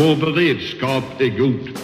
Vår 0.00 0.16
beredskap 0.16 1.04
är 1.18 1.38
god. 1.38 1.78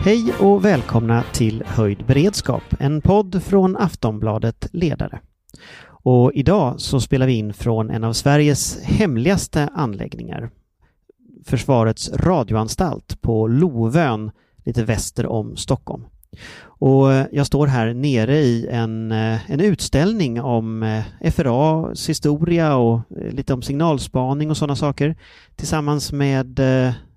Hej 0.00 0.32
och 0.40 0.64
välkomna 0.64 1.22
till 1.32 1.62
Höjd 1.66 2.06
beredskap, 2.06 2.62
en 2.80 3.00
podd 3.00 3.42
från 3.42 3.76
Aftonbladet 3.76 4.68
Ledare. 4.72 5.20
Och 5.86 6.32
idag 6.34 6.80
så 6.80 7.00
spelar 7.00 7.26
vi 7.26 7.32
in 7.32 7.52
från 7.52 7.90
en 7.90 8.04
av 8.04 8.12
Sveriges 8.12 8.82
hemligaste 8.82 9.68
anläggningar, 9.74 10.50
Försvarets 11.44 12.12
radioanstalt 12.12 13.20
på 13.20 13.46
Lovön, 13.46 14.30
lite 14.68 14.84
väster 14.84 15.26
om 15.26 15.56
Stockholm. 15.56 16.04
Och 16.62 17.06
jag 17.32 17.46
står 17.46 17.66
här 17.66 17.94
nere 17.94 18.38
i 18.38 18.66
en, 18.66 19.12
en 19.12 19.60
utställning 19.60 20.40
om 20.40 21.02
FRAs 21.32 22.08
historia 22.08 22.76
och 22.76 23.00
lite 23.10 23.54
om 23.54 23.62
signalspaning 23.62 24.50
och 24.50 24.56
sådana 24.56 24.76
saker 24.76 25.16
tillsammans 25.56 26.12
med 26.12 26.60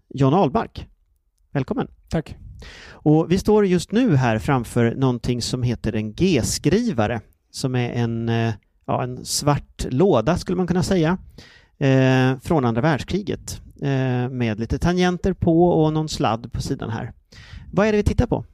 John 0.10 0.34
Ahlmark. 0.34 0.88
Välkommen! 1.52 1.88
Tack! 2.10 2.36
Och 2.90 3.32
vi 3.32 3.38
står 3.38 3.66
just 3.66 3.92
nu 3.92 4.16
här 4.16 4.40
framför 4.40 4.96
någonting 4.96 5.42
som 5.42 5.64
heter 5.64 5.96
en 5.96 6.14
G-skrivare 6.14 7.22
som 7.52 7.76
är 7.76 7.90
en, 7.90 8.32
ja, 8.86 9.04
en 9.04 9.26
svart 9.26 9.86
låda 9.90 10.38
skulle 10.38 10.58
man 10.58 10.68
kunna 10.68 10.84
säga 10.84 11.18
eh, 11.82 12.40
från 12.40 12.66
andra 12.66 12.82
världskriget 12.82 13.62
eh, 13.66 13.71
Eh, 13.82 14.30
med 14.30 14.60
lite 14.60 14.80
tangenter 14.80 15.34
på 15.34 15.70
och 15.70 15.94
någon 15.94 16.10
sladd 16.10 16.52
på 16.52 16.62
sidan 16.62 16.90
här. 16.90 17.12
Vad 17.72 17.88
är 17.88 17.92
det 17.92 17.98
vi 17.98 18.04
tittar 18.04 18.28
på? 18.28 18.46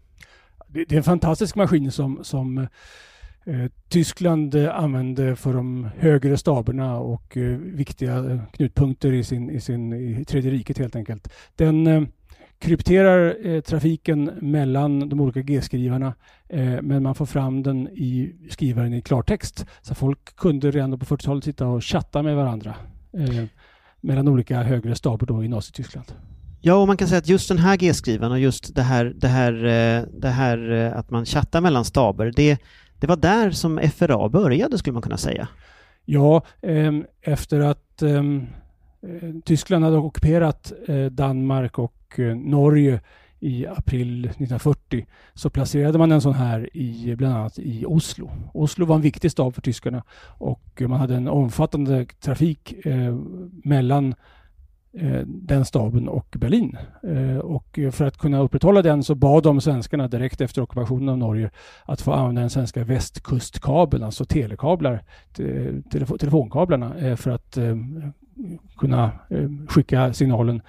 Det, 0.68 0.86
det 0.86 0.96
är 0.96 0.98
en 0.98 1.04
fantastisk 1.04 1.56
maskin 1.56 1.92
som, 1.92 2.20
som 2.24 2.58
eh, 2.58 3.66
Tyskland 3.90 4.56
eh, 4.56 4.76
använde 4.76 5.36
för 5.36 5.54
de 5.54 5.90
högre 5.98 6.38
staberna 6.38 6.98
och 7.00 7.38
eh, 7.38 7.58
viktiga 7.58 8.18
eh, 8.18 8.40
knutpunkter 8.52 9.14
i, 9.14 9.24
sin, 9.24 9.50
i, 9.50 9.62
sin, 9.62 9.94
i 9.94 10.26
tredje 10.26 10.52
riket 10.52 10.78
helt 10.78 10.96
enkelt. 10.96 11.34
Den 11.56 11.88
eh, 11.88 12.04
krypterar 12.60 13.62
trafiken 13.62 14.32
mellan 14.42 15.10
de 15.10 15.22
olika 15.22 15.42
G-skrivarna 15.42 16.14
men 16.82 17.04
man 17.04 17.16
får 17.16 17.26
fram 17.26 17.64
den 17.64 17.88
i 17.88 18.36
skrivaren 18.50 18.94
i 18.94 19.02
klartext. 19.02 19.66
Så 19.82 19.96
folk 19.96 20.36
kunde 20.36 20.72
redan 20.72 21.00
på 21.00 21.06
40-talet 21.06 21.44
sitta 21.44 21.68
och 21.68 21.84
chatta 21.84 22.24
med 22.24 22.36
varandra 22.36 22.76
mellan 24.02 24.28
olika 24.28 24.64
högre 24.64 24.96
staber 24.96 25.26
då 25.26 25.44
i 25.44 25.48
Nazityskland. 25.48 26.14
Ja, 26.62 26.76
och 26.76 26.88
man 26.88 26.98
kan 26.98 27.08
säga 27.08 27.18
att 27.18 27.28
just 27.28 27.50
den 27.50 27.58
här 27.58 27.78
G-skrivaren 27.78 28.32
och 28.32 28.40
just 28.40 28.76
det 28.76 28.82
här, 28.82 29.14
det 29.16 29.28
här, 29.28 29.54
eh, 29.54 30.04
det 30.22 30.30
här 30.30 30.72
eh, 30.72 30.98
att 30.98 31.10
man 31.10 31.26
chattar 31.26 31.62
mellan 31.62 31.86
staber, 31.86 32.34
det, 32.36 32.58
det 33.00 33.08
var 33.08 33.16
där 33.16 33.52
som 33.52 33.80
FRA 33.96 34.30
började 34.30 34.78
skulle 34.78 34.94
man 34.94 35.02
kunna 35.02 35.18
säga. 35.18 35.48
Ja, 36.06 36.42
ehm, 36.62 37.06
efter 37.22 37.60
att 37.60 38.02
ehm, 38.02 38.48
eh, 39.02 39.30
Tyskland 39.46 39.84
hade 39.84 39.98
ockuperat 39.98 40.72
Danmark 41.12 41.80
och 41.80 42.20
Norge 42.36 43.00
i 43.40 43.66
april 43.66 44.26
1940 44.26 45.06
så 45.34 45.50
placerade 45.50 45.98
man 45.98 46.12
en 46.12 46.22
sån 46.22 46.34
här 46.34 46.78
i 46.78 47.16
bland 47.16 47.36
annat 47.36 47.60
i 47.60 47.86
Oslo. 47.86 48.32
Oslo 48.54 48.86
var 48.86 48.96
en 48.96 49.02
viktig 49.02 49.32
stad 49.32 49.56
för 49.56 49.62
tyskarna 49.62 50.04
och 50.28 50.82
man 50.82 51.00
hade 51.00 51.16
en 51.16 51.28
omfattande 51.28 52.06
trafik 52.06 52.86
eh, 52.86 53.16
mellan 53.64 54.16
eh, 54.94 55.22
den 55.26 55.66
staben 55.66 56.08
och 56.08 56.36
Berlin. 56.38 56.78
Eh, 57.04 57.38
och 57.38 57.80
för 57.92 58.06
att 58.06 58.18
kunna 58.18 58.40
upprätthålla 58.40 58.82
den 58.82 59.04
så 59.04 59.16
bad 59.16 59.44
de 59.44 59.62
svenskarna 59.62 60.08
direkt 60.08 60.42
efter 60.42 60.62
ockupationen 60.62 61.10
av 61.10 61.18
Norge 61.18 61.52
att 61.86 62.02
få 62.02 62.12
använda 62.12 62.42
den 62.42 62.50
svenska 62.50 62.84
västkustkabeln, 62.84 64.04
alltså 64.04 64.26
telekablar, 64.26 65.04
telefo 65.92 66.18
telefonkablarna, 66.18 66.98
eh, 66.98 67.16
för 67.16 67.32
att 67.32 67.58
eh, 67.58 67.76
kunna 68.78 69.12
eh, 69.30 69.50
skicka 69.68 70.14
signalen 70.14 70.62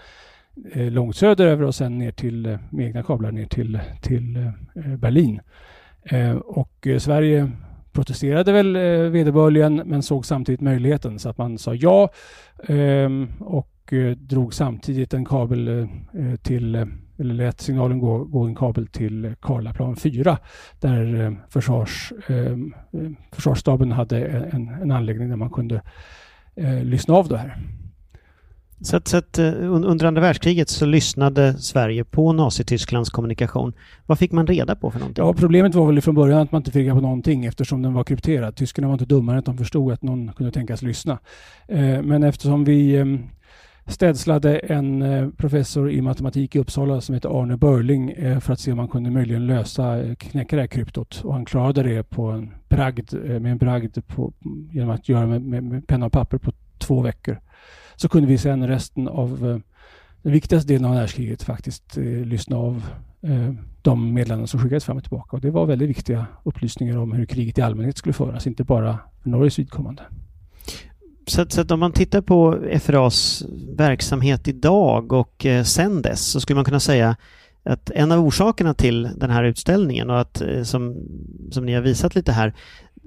eh, 0.72 0.91
långt 0.91 1.16
söderöver 1.16 1.64
och 1.64 1.74
sen 1.74 1.98
ner 1.98 2.10
till, 2.10 2.46
eh, 2.46 2.58
med 2.70 2.86
egna 2.86 3.02
kablar 3.02 3.32
ner 3.32 3.46
till, 3.46 3.80
till 4.02 4.36
eh, 4.36 4.96
Berlin. 4.96 5.41
Eh, 6.02 6.36
och 6.36 6.86
eh, 6.86 6.98
Sverige 6.98 7.50
protesterade 7.92 8.52
väl 8.52 8.76
eh, 8.76 8.82
vederbörligen 8.82 9.76
men 9.76 10.02
såg 10.02 10.26
samtidigt 10.26 10.60
möjligheten 10.60 11.18
så 11.18 11.28
att 11.28 11.38
man 11.38 11.58
sa 11.58 11.74
ja 11.74 12.10
ehm, 12.68 13.28
och 13.41 13.92
eh, 13.92 14.16
drog 14.16 14.54
samtidigt 14.54 15.14
en 15.14 15.24
kabel 15.24 15.68
eh, 15.68 15.74
eh 16.24 16.36
till 16.42 16.74
eh, 16.74 16.86
eller 17.18 17.34
lät 17.34 17.60
signalen 17.60 17.98
gå, 17.98 18.24
gå 18.24 18.44
en 18.44 18.54
kabel 18.54 18.86
till 18.86 19.34
Karlaplan 19.41 19.97
4 19.97 20.38
där 20.80 21.24
eh, 21.24 21.32
försvars, 21.48 22.12
ehm, 22.28 22.74
eh, 22.92 23.10
försvarsstaben 23.32 23.92
hade 23.92 24.26
en, 24.26 24.68
en 24.68 24.91
anläggning 24.91 25.28
där 25.28 25.36
man 25.36 25.50
kunde 25.50 25.82
lyssna 26.82 27.14
av 27.14 27.28
det 27.28 27.38
här. 27.38 27.58
Så 28.81 28.97
att, 28.97 29.09
så 29.09 29.16
att, 29.16 29.39
eh, 29.39 29.53
under 29.72 30.05
andra 30.05 30.22
världskriget 30.22 30.69
så 30.69 30.87
lyssnade 30.87 31.59
Sverige 31.59 32.05
på 32.05 32.33
Nazitysklands 32.33 33.11
kommunikation. 33.11 33.72
Vad 34.06 34.19
fick 34.19 34.33
man 34.33 34.47
reda 34.47 34.77
på 34.77 34.91
för 34.91 34.99
någonting? 34.99 35.25
Ja, 35.25 35.34
problemet 35.34 35.75
var 35.75 35.87
väl 35.87 36.00
från 36.00 36.15
början 36.15 36.41
att 36.41 36.53
man 36.53 36.61
inte 36.61 36.71
fick 36.71 36.83
reda 36.83 36.94
på 36.94 37.00
någonting 37.00 37.44
eftersom 37.44 37.83
den 37.83 37.94
var 37.94 38.05
krypterad. 38.05 38.56
Tyskarna 38.56 38.89
var 38.89 38.94
inte 38.94 39.05
dummare 39.05 39.34
än 39.34 39.39
att 39.39 39.44
de 39.44 39.59
förstod 39.59 39.93
att 39.93 40.03
någon 40.03 40.33
kunde 40.33 40.53
tänkas 40.53 40.83
lyssna. 40.83 41.19
Eh, 41.69 42.03
men 42.03 42.22
eftersom 42.22 42.65
vi 42.65 42.97
ehm, 42.97 43.22
städslade 43.87 44.59
en 44.59 45.03
eh, 45.03 45.28
professor 45.28 45.91
i 45.91 46.00
matematik 46.00 46.56
i 46.56 46.59
Uppsala 46.59 47.00
som 47.00 47.15
heter 47.15 47.43
Arne 47.43 47.56
Börling 47.56 48.15
för 48.41 48.53
att 48.53 48.60
se 48.60 48.71
om 48.71 48.77
man 48.77 48.89
kunde 48.89 49.10
möjligen 49.10 49.47
lösa, 49.47 50.15
knäcka 50.19 50.56
det 50.56 50.62
här 50.62 50.66
kryptot. 50.66 51.21
Och 51.25 51.33
han 51.33 51.45
klarade 51.45 51.83
det 51.83 52.03
på 52.03 52.27
en 52.31 52.55
bragd, 52.69 53.15
med 53.15 53.53
en 53.53 53.59
bragd 53.59 53.99
på, 54.06 54.33
genom 54.71 54.91
att 54.91 55.09
göra 55.09 55.27
med, 55.27 55.43
med, 55.43 55.65
med 55.65 55.87
penna 55.87 56.06
och 56.06 56.12
papper 56.12 56.39
på 56.39 56.53
två 56.78 57.03
veckor 57.03 57.39
så 58.00 58.09
kunde 58.09 58.28
vi 58.28 58.38
sen 58.38 58.69
resten 58.69 59.09
av 59.09 59.47
eh, 59.47 59.59
den 60.22 60.32
viktigaste 60.32 60.72
delen 60.72 60.84
av 60.84 60.94
världskriget 60.94 61.42
faktiskt 61.42 61.98
eh, 61.98 62.04
lyssna 62.04 62.56
av 62.56 62.84
eh, 63.22 63.53
de 63.82 64.14
meddelanden 64.14 64.48
som 64.48 64.60
skickades 64.60 64.84
fram 64.84 64.97
och 64.97 65.03
tillbaka. 65.03 65.36
Och 65.36 65.42
det 65.42 65.50
var 65.50 65.66
väldigt 65.66 65.88
viktiga 65.88 66.26
upplysningar 66.44 66.97
om 66.97 67.12
hur 67.12 67.26
kriget 67.26 67.59
i 67.59 67.62
allmänhet 67.62 67.98
skulle 67.98 68.12
föras, 68.12 68.47
inte 68.47 68.64
bara 68.64 68.98
för 69.22 69.31
Norges 69.31 69.59
vidkommande. 69.59 70.03
Så, 71.26 71.47
så 71.48 71.60
att 71.60 71.70
om 71.70 71.81
man 71.81 71.92
tittar 71.92 72.20
på 72.20 72.59
FRAs 72.81 73.44
verksamhet 73.76 74.48
idag 74.48 75.12
och 75.12 75.47
eh, 75.47 75.65
sen 75.65 76.03
dess 76.03 76.26
så 76.26 76.41
skulle 76.41 76.54
man 76.54 76.65
kunna 76.65 76.80
säga 76.80 77.16
att 77.62 77.91
en 77.91 78.12
av 78.12 78.26
orsakerna 78.26 78.75
till 78.75 79.10
den 79.16 79.30
här 79.30 79.44
utställningen 79.44 80.10
och 80.10 80.20
att 80.20 80.41
eh, 80.41 80.62
som, 80.62 80.97
som 81.50 81.66
ni 81.66 81.75
har 81.75 81.82
visat 81.82 82.15
lite 82.15 82.32
här 82.32 82.54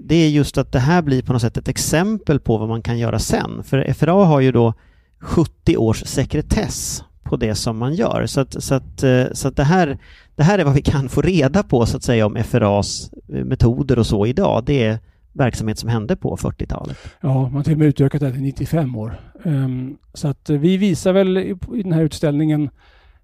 det 0.03 0.15
är 0.15 0.29
just 0.29 0.57
att 0.57 0.71
det 0.71 0.79
här 0.79 1.01
blir 1.01 1.21
på 1.21 1.33
något 1.33 1.41
sätt 1.41 1.57
ett 1.57 1.67
exempel 1.67 2.39
på 2.39 2.57
vad 2.57 2.69
man 2.69 2.81
kan 2.81 2.99
göra 2.99 3.19
sen. 3.19 3.63
För 3.63 3.93
FRA 3.93 4.25
har 4.25 4.39
ju 4.39 4.51
då 4.51 4.73
70 5.19 5.77
års 5.77 6.03
sekretess 6.05 7.03
på 7.23 7.37
det 7.37 7.55
som 7.55 7.77
man 7.77 7.93
gör. 7.93 8.25
Så 8.25 8.41
att, 8.41 8.63
så 8.63 8.75
att, 8.75 9.03
eh, 9.03 9.23
så 9.31 9.47
att 9.47 9.55
det, 9.55 9.63
här, 9.63 9.97
det 10.35 10.43
här 10.43 10.59
är 10.59 10.63
vad 10.63 10.73
vi 10.73 10.81
kan 10.81 11.09
få 11.09 11.21
reda 11.21 11.63
på 11.63 11.85
så 11.85 11.97
att 11.97 12.03
säga 12.03 12.25
om 12.25 12.43
FRAs 12.43 13.11
eh, 13.13 13.45
metoder 13.45 13.99
och 13.99 14.07
så 14.07 14.25
idag. 14.25 14.63
Det 14.65 14.83
är 14.83 14.99
verksamhet 15.33 15.77
som 15.77 15.89
hände 15.89 16.15
på 16.15 16.37
40-talet. 16.37 16.97
Ja, 17.21 17.41
man 17.41 17.53
har 17.53 17.63
till 17.63 17.73
och 17.73 17.79
med 17.79 17.87
utökat 17.87 18.21
det 18.21 18.31
till 18.31 18.41
95 18.41 18.95
år. 18.95 19.19
Um, 19.43 19.97
så 20.13 20.27
att 20.27 20.49
eh, 20.49 20.57
vi 20.57 20.77
visar 20.77 21.13
väl 21.13 21.37
i, 21.37 21.55
i 21.75 21.83
den 21.83 21.93
här 21.93 22.01
utställningen 22.01 22.69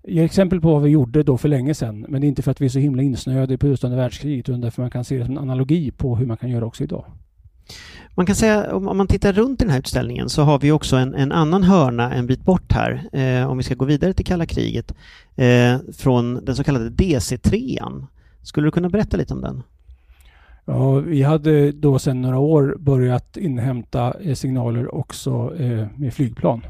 ger 0.08 0.24
exempel 0.24 0.62
på 0.62 0.74
vad 0.74 0.82
vi 0.82 0.90
gjorde 0.90 1.24
då 1.24 1.38
för 1.38 1.50
länge 1.50 1.74
sedan. 1.74 2.06
Men 2.10 2.22
det 2.22 2.28
är 2.28 2.30
inte 2.30 2.42
för 2.42 2.52
att 2.52 2.62
vi 2.62 2.66
är 2.66 2.70
så 2.70 2.80
himla 2.80 3.04
insnöade 3.04 3.58
på 3.58 3.68
just 3.68 3.84
andra 3.84 3.98
världskriget 3.98 4.50
utan 4.50 4.62
därför 4.62 4.82
man 4.82 4.92
kan 4.92 5.04
se 5.04 5.18
det 5.18 5.26
som 5.26 5.38
en 5.38 5.44
analogi 5.44 5.92
på 5.92 6.16
hur 6.16 6.26
man 6.26 6.38
kan 6.38 6.50
göra 6.50 6.66
också 6.66 6.84
idag. 6.84 7.06
Man 8.16 8.26
kan 8.26 8.36
säga, 8.36 8.76
om, 8.76 8.98
man 8.98 9.08
tittar 9.08 9.34
runt 9.34 9.62
i 9.62 9.66
den 9.66 9.72
här 9.72 9.80
utställningen 9.80 10.30
så 10.30 10.42
har 10.42 10.60
vi 10.60 10.72
också 10.72 10.96
en, 10.96 11.16
en 11.16 11.32
annan 11.32 11.64
hörna 11.64 12.14
en 12.14 12.28
bit 12.28 12.46
bort 12.46 12.72
här, 12.72 13.10
eh, 13.12 13.50
om 13.50 13.58
vi 13.58 13.64
ska 13.64 13.76
gå 13.76 13.86
vidare 13.86 14.14
till 14.14 14.26
kalla 14.26 14.46
kriget, 14.46 14.94
eh, 15.36 15.78
från 15.98 16.46
den 16.46 16.56
så 16.56 16.64
kallade 16.64 16.90
DC-3. 16.90 18.06
Skulle 18.42 18.68
du 18.68 18.72
kunna 18.72 18.90
berätta 18.90 19.18
lite 19.18 19.34
om 19.34 19.42
den? 19.42 19.64
Ja, 20.66 20.92
vi 20.92 21.24
hade 21.24 21.72
då 21.72 22.00
sedan 22.00 22.22
några 22.22 22.40
år 22.40 22.76
börjat 22.80 23.38
inhämta 23.38 24.14
eh, 24.22 24.36
signaler 24.36 24.96
också 24.96 25.56
eh, 25.60 25.88
med 25.96 26.14
flygplan. 26.14 26.62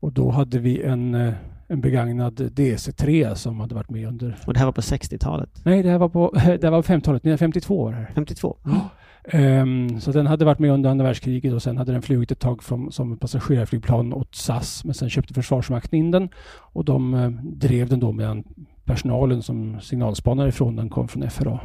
Och 0.00 0.12
då 0.12 0.30
hade 0.30 0.58
vi 0.58 0.82
en 0.82 1.14
eh, 1.14 1.32
en 1.68 1.80
begagnad 1.80 2.40
DC3 2.40 3.34
som 3.34 3.60
hade 3.60 3.74
varit 3.74 3.90
med 3.90 4.08
under... 4.08 4.38
Och 4.46 4.52
det 4.52 4.58
här 4.58 4.66
var 4.66 4.72
på 4.72 4.80
60-talet? 4.80 5.50
Nej, 5.64 5.82
det 5.82 5.90
här 5.90 5.98
var 5.98 6.08
på, 6.08 6.34
det 6.60 6.70
var 6.70 6.82
50-talet, 6.82 7.40
52 7.40 7.80
år 7.80 7.92
här. 7.92 8.10
52? 8.14 8.56
Ja. 8.64 8.90
Um, 9.32 10.00
så 10.00 10.12
den 10.12 10.26
hade 10.26 10.44
varit 10.44 10.58
med 10.58 10.70
under 10.70 10.90
andra 10.90 11.04
världskriget 11.04 11.52
och 11.52 11.62
sen 11.62 11.76
hade 11.76 11.92
den 11.92 12.02
flugit 12.02 12.32
ett 12.32 12.38
tag 12.38 12.62
från, 12.62 12.92
som 12.92 13.16
passagerarflygplan 13.16 14.12
åt 14.12 14.34
SAS 14.34 14.84
men 14.84 14.94
sen 14.94 15.10
köpte 15.10 15.34
Försvarsmakten 15.34 15.98
in 15.98 16.10
den 16.10 16.28
och 16.58 16.84
de 16.84 17.14
uh, 17.14 17.30
drev 17.42 17.88
den 17.88 18.00
då 18.00 18.12
medan 18.12 18.44
personalen 18.84 19.42
som 19.42 19.80
signalspanare 19.80 20.48
ifrån 20.48 20.76
den 20.76 20.90
kom 20.90 21.08
från 21.08 21.30
FRA. 21.30 21.60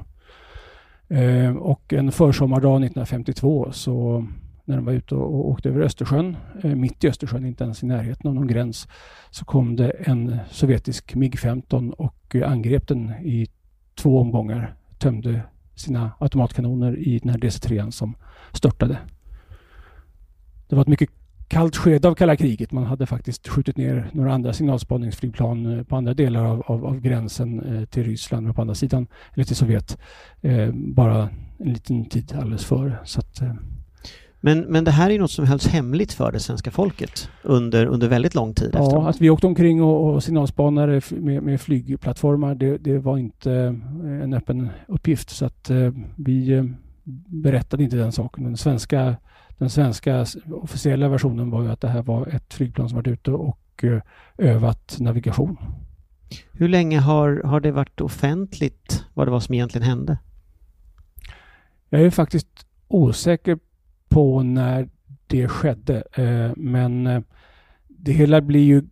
Uh, 1.12 1.56
och 1.56 1.94
en 1.94 2.12
försommardag 2.12 2.75
1952 2.75 3.69
så 3.72 4.25
när 4.69 4.75
de 4.75 4.86
var 4.86 4.94
ute 4.94 5.16
och, 5.16 5.33
och 5.33 5.50
åkte 5.50 5.69
över 5.69 5.81
Östersjön, 5.81 6.38
eh, 6.63 6.75
mitt 6.75 7.04
i 7.04 7.07
Östersjön, 7.07 7.45
inte 7.45 7.63
ens 7.63 7.83
i 7.83 7.86
närheten 7.86 8.27
av 8.27 8.36
någon 8.36 8.48
gräns, 8.48 8.88
så 9.30 9.45
kom 9.45 9.75
det 9.75 9.89
en 9.89 10.38
sovjetisk 10.50 11.16
MIG-15 11.16 11.92
och 11.92 12.36
eh, 12.36 12.51
angrep 12.51 12.88
den 12.88 13.10
i 13.10 13.48
två 13.95 14.19
omgångar, 14.19 14.75
tömde 14.98 15.42
sina 15.75 16.12
automatkanoner 16.19 16.98
i 16.98 17.19
den 17.19 17.30
här 17.30 17.38
DC-3 17.38 17.92
som 17.92 18.16
störtade. 18.54 18.98
Det 20.68 20.75
var 20.75 20.81
ett 20.81 20.88
mycket 20.88 21.10
kallt 21.48 21.75
skede 21.75 22.07
av 22.07 22.15
kalla 22.15 22.36
kriget. 22.36 22.72
Man 22.72 22.86
hade 22.86 23.06
faktiskt 23.06 23.48
skjutit 23.48 23.77
ner 23.77 24.10
några 24.13 24.33
andra 24.33 24.54
signalspaningsflygplan 24.54 25.77
eh, 25.77 25.83
på 25.83 25.95
andra 25.95 26.13
delar 26.13 26.45
av, 26.45 26.63
av, 26.65 26.86
av 26.86 27.00
gränsen 27.00 27.60
eh, 27.60 27.86
till 27.86 28.04
Ryssland 28.04 28.50
och 28.50 28.56
på 28.56 28.62
andra 28.62 28.75
sidan, 28.75 29.07
eller 29.33 29.44
till 29.44 29.56
Sovjet, 29.56 29.98
eh, 30.42 30.69
bara 30.74 31.30
en 31.60 31.74
liten 31.74 32.06
tid 32.06 32.33
alldeles 32.36 32.65
före. 32.65 32.98
Så 33.04 33.19
att, 33.19 33.42
eh 33.42 33.54
men, 34.41 34.59
men 34.59 34.83
det 34.83 34.91
här 34.91 35.09
är 35.09 35.19
något 35.19 35.31
som 35.31 35.45
hölls 35.45 35.68
hemligt 35.68 36.13
för 36.13 36.31
det 36.31 36.39
svenska 36.39 36.71
folket 36.71 37.30
under, 37.44 37.86
under 37.86 38.07
väldigt 38.07 38.36
lång 38.36 38.53
tid 38.53 38.69
Ja, 38.74 38.86
efteråt. 38.86 39.07
att 39.07 39.21
vi 39.21 39.30
åkte 39.30 39.47
omkring 39.47 39.83
och, 39.83 40.13
och 40.13 40.24
signalspanade 40.24 41.01
med, 41.09 41.44
med 41.44 41.62
flygplattformar, 41.62 42.56
det, 42.56 42.77
det, 42.77 43.00
var 43.00 43.18
inte 43.18 43.51
eh, 43.53 44.24
en 44.24 44.33
öppen 44.33 44.69
uppgift. 44.88 45.30
Så 45.30 45.45
att 45.45 45.69
eh, 45.69 45.91
vi 46.15 46.63
berättade 47.27 47.83
inte 47.83 47.95
den 47.95 48.12
saken. 48.12 48.44
Den 48.44 48.57
svenska 48.57 49.15
den 49.59 49.69
svenska 49.69 50.25
officiella 50.51 51.09
versionen 51.09 51.50
var 51.50 51.63
ju 51.63 51.71
att 51.71 51.81
det 51.81 51.88
här 51.88 52.01
var 52.01 52.27
ett 52.27 52.53
flygplan 52.53 52.89
som 52.89 52.95
varit 52.95 53.07
ute 53.07 53.31
och 53.31 53.83
eh, 53.83 54.01
övat 54.38 55.00
navigation. 55.00 55.57
Hur 56.51 56.68
länge 56.68 57.00
har, 57.00 57.41
har 57.45 57.59
det 57.59 57.71
varit 57.71 58.01
offentligt 58.01 59.06
vad 59.13 59.27
det 59.27 59.31
var 59.31 59.39
som 59.39 59.56
egentligen 59.56 59.88
hände? 59.88 60.18
Jag 61.89 62.01
är 62.01 62.09
faktiskt 62.09 62.47
osäker 62.88 63.59
på 64.10 64.44
när 64.44 64.90
det 65.30 65.48
skedde, 65.48 66.04
eh, 66.14 66.52
men 66.56 67.08
eh, 67.08 67.22
det 67.88 68.12
hela 68.12 68.42
blir 68.42 68.64
ju 68.64 68.84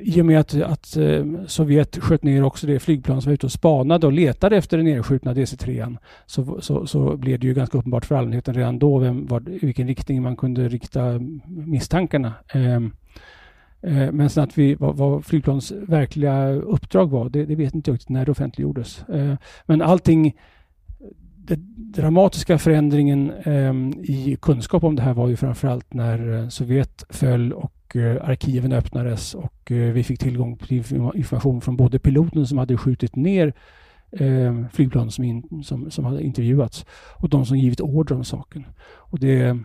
i 0.00 0.20
och 0.20 0.26
med 0.26 0.40
att, 0.40 0.54
att 0.54 0.96
eh, 0.96 1.24
Sovjet 1.46 1.96
sköt 1.96 2.22
ner 2.22 2.44
också 2.44 2.66
det 2.66 2.78
flygplan 2.78 3.22
som 3.22 3.30
var 3.30 3.34
ute 3.34 3.46
och 3.46 3.52
spanade 3.52 4.06
och 4.06 4.12
letade 4.12 4.56
efter 4.56 4.76
den 4.76 4.86
nedskjutna 4.86 5.34
DC-3 5.34 5.96
så, 6.26 6.60
så, 6.60 6.86
så 6.86 7.16
blev 7.16 7.40
det 7.40 7.46
ju 7.46 7.54
ganska 7.54 7.78
uppenbart 7.78 8.04
för 8.04 8.14
allmänheten 8.14 8.54
redan 8.54 8.78
då 8.78 8.98
vem, 8.98 9.26
var, 9.26 9.48
i 9.48 9.58
vilken 9.58 9.86
riktning 9.86 10.22
man 10.22 10.36
kunde 10.36 10.68
rikta 10.68 11.20
misstankarna. 11.46 12.32
Men 14.10 14.30
sen 14.30 14.44
att 14.44 14.58
vi, 14.58 14.74
vad, 14.74 14.96
vad 14.96 15.24
flygplans 15.24 15.72
verkliga 15.72 16.48
uppdrag 16.48 17.10
var, 17.10 17.28
det, 17.28 17.44
det 17.44 17.54
vet 17.54 17.74
inte 17.74 17.90
jag 17.90 17.94
riktigt 17.94 18.08
när 18.08 18.24
det 18.24 18.30
offentliggjordes. 18.30 19.04
Men 19.66 19.82
allting 19.82 20.34
den 21.46 21.74
dramatiska 21.76 22.58
förändringen 22.58 23.30
eh, 23.30 23.74
i 24.02 24.36
kunskap 24.42 24.84
om 24.84 24.96
det 24.96 25.02
här 25.02 25.14
var 25.14 25.28
ju 25.28 25.36
framförallt 25.36 25.94
när 25.94 26.42
eh, 26.42 26.48
Sovjet 26.48 27.04
föll 27.10 27.52
och 27.52 27.74
Eh, 27.94 28.28
arkiven 28.28 28.72
öppnades 28.72 29.34
och 29.34 29.72
eh, 29.72 29.92
vi 29.92 30.04
fick 30.04 30.20
tillgång 30.20 30.56
till 30.56 30.84
information 31.14 31.60
från 31.60 31.76
både 31.76 31.98
piloten 31.98 32.46
som 32.46 32.58
hade 32.58 32.76
skjutit 32.76 33.16
ner 33.16 33.54
eh, 34.12 34.66
flygplan 34.72 35.10
som, 35.10 35.24
in, 35.24 35.62
som, 35.64 35.90
som 35.90 36.04
hade 36.04 36.22
intervjuats 36.22 36.86
och 37.16 37.28
de 37.28 37.46
som 37.46 37.58
givit 37.58 37.80
order 37.80 38.14
om 38.14 38.24
saken. 38.24 38.66
Och 38.86 39.18
det, 39.18 39.58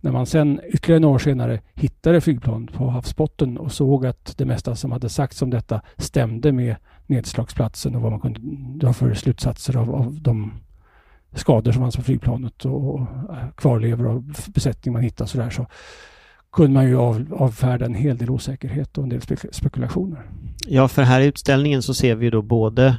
när 0.00 0.12
man 0.12 0.26
sen 0.26 0.60
ytterligare 0.68 1.00
några 1.00 1.14
år 1.14 1.18
senare 1.18 1.60
hittade 1.74 2.20
flygplan 2.20 2.66
på 2.66 2.88
havsbotten 2.88 3.58
och 3.58 3.72
såg 3.72 4.06
att 4.06 4.38
det 4.38 4.44
mesta 4.44 4.76
som 4.76 4.92
hade 4.92 5.08
sagts 5.08 5.42
om 5.42 5.50
detta 5.50 5.80
stämde 5.96 6.52
med 6.52 6.76
nedslagsplatsen 7.06 7.94
och 7.94 8.02
vad 8.02 8.10
man 8.12 8.20
kunde 8.20 8.40
dra 8.86 8.92
för 8.92 9.14
slutsatser 9.14 9.76
av, 9.76 9.94
av 9.94 10.20
de 10.20 10.52
skador 11.36 11.72
som 11.72 11.82
fanns 11.82 11.96
på 11.96 12.02
flygplanet 12.02 12.64
och, 12.64 13.00
eh, 13.00 13.48
kvarlevor 13.56 14.08
av 14.08 14.32
besättning 14.46 14.92
man 14.92 15.02
hittade 15.02 15.30
sådär 15.30 15.50
så 15.50 15.66
kunde 16.52 16.72
man 16.72 16.88
ju 16.88 16.96
av, 16.96 17.26
avfärda 17.36 17.84
en 17.84 17.94
hel 17.94 18.16
del 18.16 18.30
osäkerhet 18.30 18.98
och 18.98 19.04
en 19.04 19.10
del 19.10 19.20
spekulationer. 19.50 20.22
Ja, 20.66 20.88
för 20.88 21.02
här 21.02 21.20
i 21.20 21.26
utställningen 21.26 21.82
så 21.82 21.94
ser 21.94 22.14
vi 22.14 22.30
då 22.30 22.42
både 22.42 22.96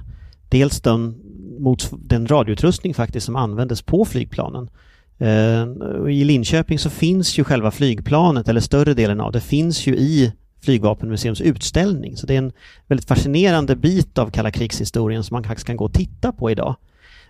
dels 0.50 0.81
den, 0.81 1.16
mot 1.60 1.92
den 1.98 2.28
radioutrustning 2.28 2.94
faktiskt 2.94 3.25
som 3.25 3.36
användes 3.36 3.81
på 3.81 4.06
flygplanen. 4.06 4.69
Eh, 5.18 5.68
I 6.10 6.24
Linköping 6.24 6.80
så 6.80 6.89
finns 6.89 7.39
ju 7.39 7.44
själva 7.44 7.72
flygplanet, 7.72 8.48
eller 8.48 8.62
större 8.62 8.94
delen 8.94 9.22
av 9.22 9.31
det, 9.31 9.42
finns 9.42 9.88
ju 9.88 9.95
i 9.98 10.34
Flygvapenmuseums 10.62 11.42
utställning. 11.42 12.18
Så 12.18 12.28
det 12.28 12.34
är 12.34 12.38
en 12.38 12.51
väldigt 12.88 13.07
fascinerande 13.07 13.75
bit 13.75 14.18
av 14.18 14.30
kalla 14.30 14.51
krigshistorien 14.51 15.24
som 15.24 15.36
man 15.36 15.44
faktiskt 15.44 15.68
kan 15.68 15.78
gå 15.78 15.86
och 15.86 15.94
titta 15.94 16.31
på 16.31 16.51
idag. 16.51 16.75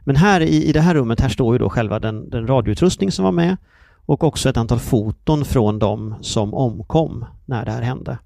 Men 0.08 0.16
här 0.16 0.42
i, 0.42 0.66
i 0.66 0.72
det 0.72 0.82
här 0.82 0.94
rummet, 0.94 1.20
här 1.20 1.30
står 1.30 1.56
ju 1.56 1.60
då 1.60 1.70
själva 1.70 2.00
den, 2.00 2.30
den 2.30 2.48
radioutrustning 2.48 3.12
som 3.12 3.26
var 3.26 3.32
med 3.32 3.58
och 4.06 4.24
också 4.24 4.50
ett 4.50 4.58
antal 4.58 4.80
foton 4.80 5.46
från 5.46 5.80
de 5.80 6.16
som 6.22 6.54
omkom 6.54 7.26
när 7.46 7.66
det 7.66 7.72
här 7.72 7.82
hände. 7.82 8.18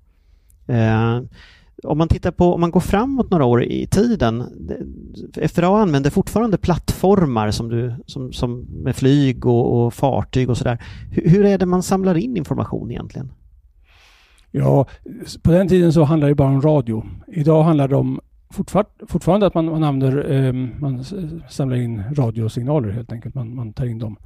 Eh, 0.68 1.22
om 1.84 1.98
man 1.98 2.08
tittar 2.08 2.32
på, 2.32 2.54
om 2.54 2.62
man 2.62 2.72
går 2.72 2.80
framåt 2.80 3.32
några 3.32 3.46
år 3.46 3.64
i 3.64 3.88
tiden, 3.88 4.44
FRA 5.54 5.82
använder 5.82 6.10
fortfarande 6.10 6.58
plattformar 6.58 7.52
som 7.52 7.70
du, 7.70 7.94
som, 8.06 8.34
som 8.34 8.60
med 8.60 8.96
flyg 8.96 9.46
och, 9.46 9.86
och 9.86 9.94
fartyg 9.94 10.50
och 10.50 10.58
sådär. 10.58 10.84
Hur, 11.12 11.30
hur 11.30 11.46
är 11.46 11.58
det 11.58 11.66
man 11.66 11.84
samlar 11.84 12.18
in 12.18 12.38
information 12.38 12.92
egentligen? 12.92 13.32
Ja, 14.52 14.86
på 15.42 15.52
den 15.52 15.68
tiden 15.68 15.94
så 15.94 16.04
handlade 16.04 16.32
det 16.32 16.36
bara 16.36 16.50
om 16.50 16.62
radio. 16.62 17.04
Idag 17.28 17.64
handlar 17.64 17.88
det 17.88 17.96
om 17.96 18.20
fortfar 18.52 18.86
fortfarande 19.08 19.48
att 19.48 19.54
man, 19.54 19.66
man 19.66 19.84
använder, 19.84 20.32
eh, 20.32 20.54
man 20.54 21.04
samlar 21.50 21.78
in 21.78 22.04
radiosignaler 22.14 22.90
helt 22.90 23.12
enkelt. 23.12 23.36
Man, 23.36 23.56
man 23.56 23.74
tar 23.74 23.86
in 23.86 24.00
dem. 24.00 24.18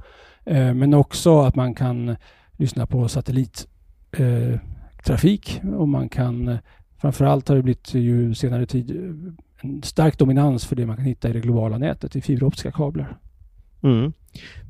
Eh, 0.44 0.74
men 0.74 0.94
också 0.94 1.40
att 1.40 1.54
man 1.54 1.74
kan 1.74 2.16
lyssna 2.56 2.86
på 2.86 3.08
satellittrafik 3.08 5.60
eh, 5.64 5.74
och 5.74 5.88
man 5.88 6.08
kan 6.08 6.58
framförallt 6.98 7.48
har 7.48 7.56
det 7.56 7.62
blivit 7.62 7.94
ju 7.94 8.34
senare 8.34 8.66
tid 8.66 8.90
en 9.60 9.82
stark 9.82 10.18
dominans 10.18 10.64
för 10.64 10.76
det 10.76 10.86
man 10.86 10.96
kan 10.96 11.04
hitta 11.04 11.28
i 11.28 11.32
det 11.32 11.40
globala 11.40 11.78
nätet 11.78 12.16
i 12.16 12.20
fiberoptiska 12.20 12.72
kablar. 12.72 13.18
Mm. 13.82 14.12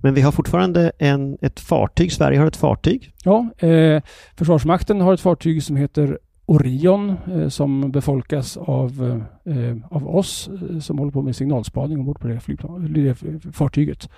Men 0.03 0.15
vi 0.15 0.21
har 0.21 0.33
fortfarande 0.33 0.93
en, 0.99 1.39
ett 1.41 1.61
fartyg, 1.61 2.13
Sverige 2.13 2.39
har 2.39 2.47
ett 2.47 2.57
fartyg. 2.57 3.13
Ja, 3.25 3.51
eh, 3.59 4.03
Försvarsmakten 4.37 5.01
har 5.01 5.15
ett 5.15 5.21
fartyg 5.21 5.63
som 5.63 5.77
heter 5.77 6.19
Orion 6.47 7.17
eh, 7.33 7.49
som 7.49 7.91
befolkas 7.91 8.57
av, 8.57 9.23
eh, 9.45 9.77
av 9.91 10.17
oss 10.17 10.49
eh, 10.49 10.79
som 10.79 10.99
håller 10.99 11.13
på 11.13 11.23
med 11.23 11.37
signalspaning 11.37 11.99
ombord 11.99 12.21
på 12.21 12.29
det, 12.29 12.41
flygplan, 12.41 12.93
det 12.93 13.15
fartyget. 13.53 14.11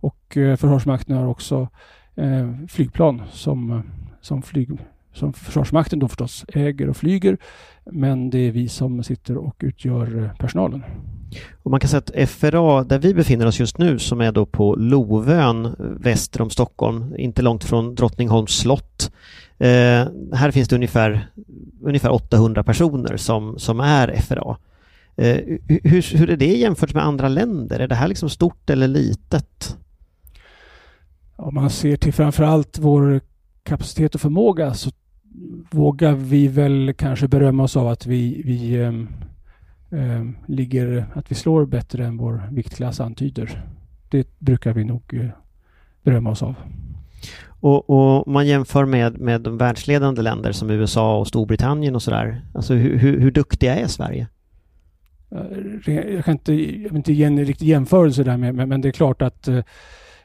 Och 0.00 0.16
Försvarsmakten 0.32 1.16
har 1.16 1.26
också 1.26 1.68
flygplan 2.68 3.22
som, 3.32 3.82
som, 4.20 4.42
flyg, 4.42 4.70
som 5.12 5.32
Försvarsmakten 5.32 5.98
då 5.98 6.08
förstås 6.08 6.44
äger 6.48 6.88
och 6.88 6.96
flyger. 6.96 7.38
Men 7.84 8.30
det 8.30 8.38
är 8.38 8.50
vi 8.50 8.68
som 8.68 9.02
sitter 9.02 9.36
och 9.36 9.56
utgör 9.58 10.30
personalen. 10.38 10.82
Och 11.62 11.70
man 11.70 11.80
kan 11.80 11.88
säga 11.88 11.98
att 11.98 12.30
FRA, 12.30 12.84
där 12.84 12.98
vi 12.98 13.14
befinner 13.14 13.46
oss 13.46 13.60
just 13.60 13.78
nu, 13.78 13.98
som 13.98 14.20
är 14.20 14.32
då 14.32 14.46
på 14.46 14.74
Lovön 14.74 15.76
väster 15.78 16.42
om 16.42 16.50
Stockholm, 16.50 17.14
inte 17.18 17.42
långt 17.42 17.64
från 17.64 17.94
Drottningholms 17.94 18.58
slott. 18.58 19.12
Eh, 19.64 20.08
här 20.32 20.50
finns 20.50 20.68
det 20.68 20.76
ungefär, 20.76 21.28
ungefär 21.82 22.12
800 22.12 22.64
personer 22.64 23.16
som, 23.16 23.58
som 23.58 23.80
är 23.80 24.16
FRA. 24.20 24.56
Eh, 25.16 25.36
hur, 25.68 26.16
hur 26.16 26.30
är 26.30 26.36
det 26.36 26.56
jämfört 26.56 26.94
med 26.94 27.04
andra 27.04 27.28
länder? 27.28 27.80
Är 27.80 27.88
det 27.88 27.94
här 27.94 28.08
liksom 28.08 28.30
stort 28.30 28.70
eller 28.70 28.88
litet? 28.88 29.76
om 31.36 31.54
man 31.54 31.70
ser 31.70 31.96
till 31.96 32.12
framförallt 32.12 32.78
vår 32.78 33.20
kapacitet 33.62 34.14
och 34.14 34.20
förmåga 34.20 34.74
så 34.74 34.90
vågar 35.70 36.12
vi 36.12 36.48
väl 36.48 36.94
kanske 36.98 37.28
berömma 37.28 37.62
oss 37.62 37.76
av 37.76 37.88
att 37.88 38.06
vi, 38.06 38.42
vi 38.44 38.74
eh, 38.80 40.24
ligger, 40.46 41.06
att 41.14 41.30
vi 41.30 41.34
slår 41.34 41.66
bättre 41.66 42.06
än 42.06 42.16
vår 42.16 42.48
viktklass 42.52 43.00
antyder. 43.00 43.64
Det 44.10 44.38
brukar 44.38 44.72
vi 44.72 44.84
nog 44.84 45.02
eh, 45.14 45.28
berömma 46.02 46.30
oss 46.30 46.42
av. 46.42 46.54
Och, 47.64 47.90
och 47.90 48.28
man 48.28 48.46
jämför 48.46 48.84
med, 48.84 49.20
med 49.20 49.40
de 49.40 49.58
världsledande 49.58 50.22
länder 50.22 50.52
som 50.52 50.70
USA 50.70 51.18
och 51.18 51.26
Storbritannien 51.26 51.94
och 51.94 52.02
sådär. 52.02 52.42
Alltså 52.54 52.74
hur, 52.74 52.98
hur, 52.98 53.20
hur 53.20 53.30
duktiga 53.30 53.76
är 53.76 53.86
Sverige? 53.86 54.26
Eh, 55.30 56.04
jag 56.14 56.24
kan 56.24 56.32
inte, 56.32 56.52
jag 56.52 56.88
vill 56.88 56.96
inte 56.96 57.12
ge 57.12 57.24
en 57.24 57.44
riktig 57.44 57.66
jämförelse 57.66 58.24
där 58.24 58.36
med, 58.36 58.54
men, 58.54 58.68
men 58.68 58.80
det 58.80 58.88
är 58.88 58.92
klart 58.92 59.22
att 59.22 59.48
eh, 59.48 59.64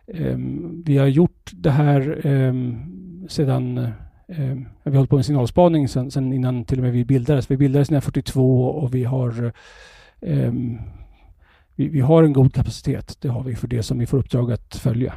ehm, 0.08 0.84
vi 0.86 0.98
har 0.98 1.08
gjort 1.08 1.51
det 1.53 1.72
här 1.72 2.27
eh, 2.27 2.53
sedan 3.27 3.77
eh, 4.27 4.55
vi 4.84 4.91
har 4.91 4.96
hållit 4.96 5.10
på 5.10 5.15
med 5.15 5.25
signalspaning 5.25 5.88
sedan, 5.88 6.12
sedan 6.12 6.34
innan 6.34 6.65
till 6.65 6.77
och 6.77 6.84
med 6.84 6.93
vi 6.93 7.05
bildades. 7.05 7.51
Vi 7.51 7.58
bildades 7.58 7.88
1942 7.88 8.65
och 8.65 8.96
vi 8.96 9.03
har 9.03 9.53
ehm, 10.22 10.77
vi, 11.75 11.88
vi, 11.88 12.00
har 12.00 12.24
en 12.24 12.34
god 12.34 12.53
kapacitet. 12.53 13.17
Det 13.22 13.27
har 13.27 13.43
vi 13.43 13.55
för 13.55 13.67
det 13.67 13.84
som 13.84 14.00
vi 14.00 14.05
får 14.05 14.17
uppdrag 14.17 14.51
att 14.51 14.75
följa. 14.75 15.13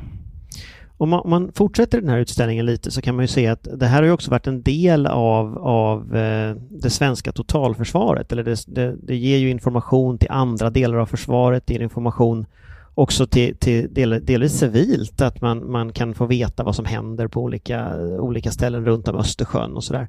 Om 1.02 1.08
man, 1.08 1.20
om 1.20 1.30
man, 1.30 1.52
fortsätter 1.54 2.00
den 2.00 2.10
här 2.10 2.18
utställningen 2.18 2.66
lite 2.66 2.90
så 2.90 3.02
kan 3.02 3.16
man 3.16 3.22
ju 3.22 3.28
se 3.28 3.46
att 3.46 3.68
det 3.74 3.86
här 3.86 3.96
har 3.96 4.02
ju 4.02 4.12
också 4.12 4.30
varit 4.30 4.46
en 4.46 4.62
del 4.62 5.06
av, 5.06 5.58
av 5.58 6.16
eh, 6.16 6.56
det 6.70 6.90
svenska 6.90 7.32
totalförsvaret. 7.32 8.32
Eller 8.32 8.44
det, 8.44 8.64
det, 8.66 8.96
det, 9.02 9.16
ger 9.16 9.38
ju 9.38 9.50
information 9.50 10.18
till 10.18 10.30
andra 10.30 10.70
delar 10.70 10.98
av 10.98 11.06
försvaret, 11.06 11.66
det 11.66 11.74
ger 11.74 11.80
information 11.80 12.46
också 12.94 13.26
till, 13.26 13.56
till 13.56 13.94
del, 13.94 14.24
delvis 14.24 14.58
civilt, 14.58 15.20
att 15.20 15.40
man, 15.40 15.70
man 15.70 15.92
kan 15.92 16.14
få 16.14 16.26
veta 16.26 16.62
vad 16.62 16.76
som 16.76 16.84
händer 16.84 17.28
på 17.28 17.40
olika, 17.42 17.96
olika 18.00 18.50
ställen 18.50 18.84
runt 18.84 19.08
om 19.08 19.16
Östersjön 19.16 19.72
och 19.76 19.84
sådär. 19.84 20.08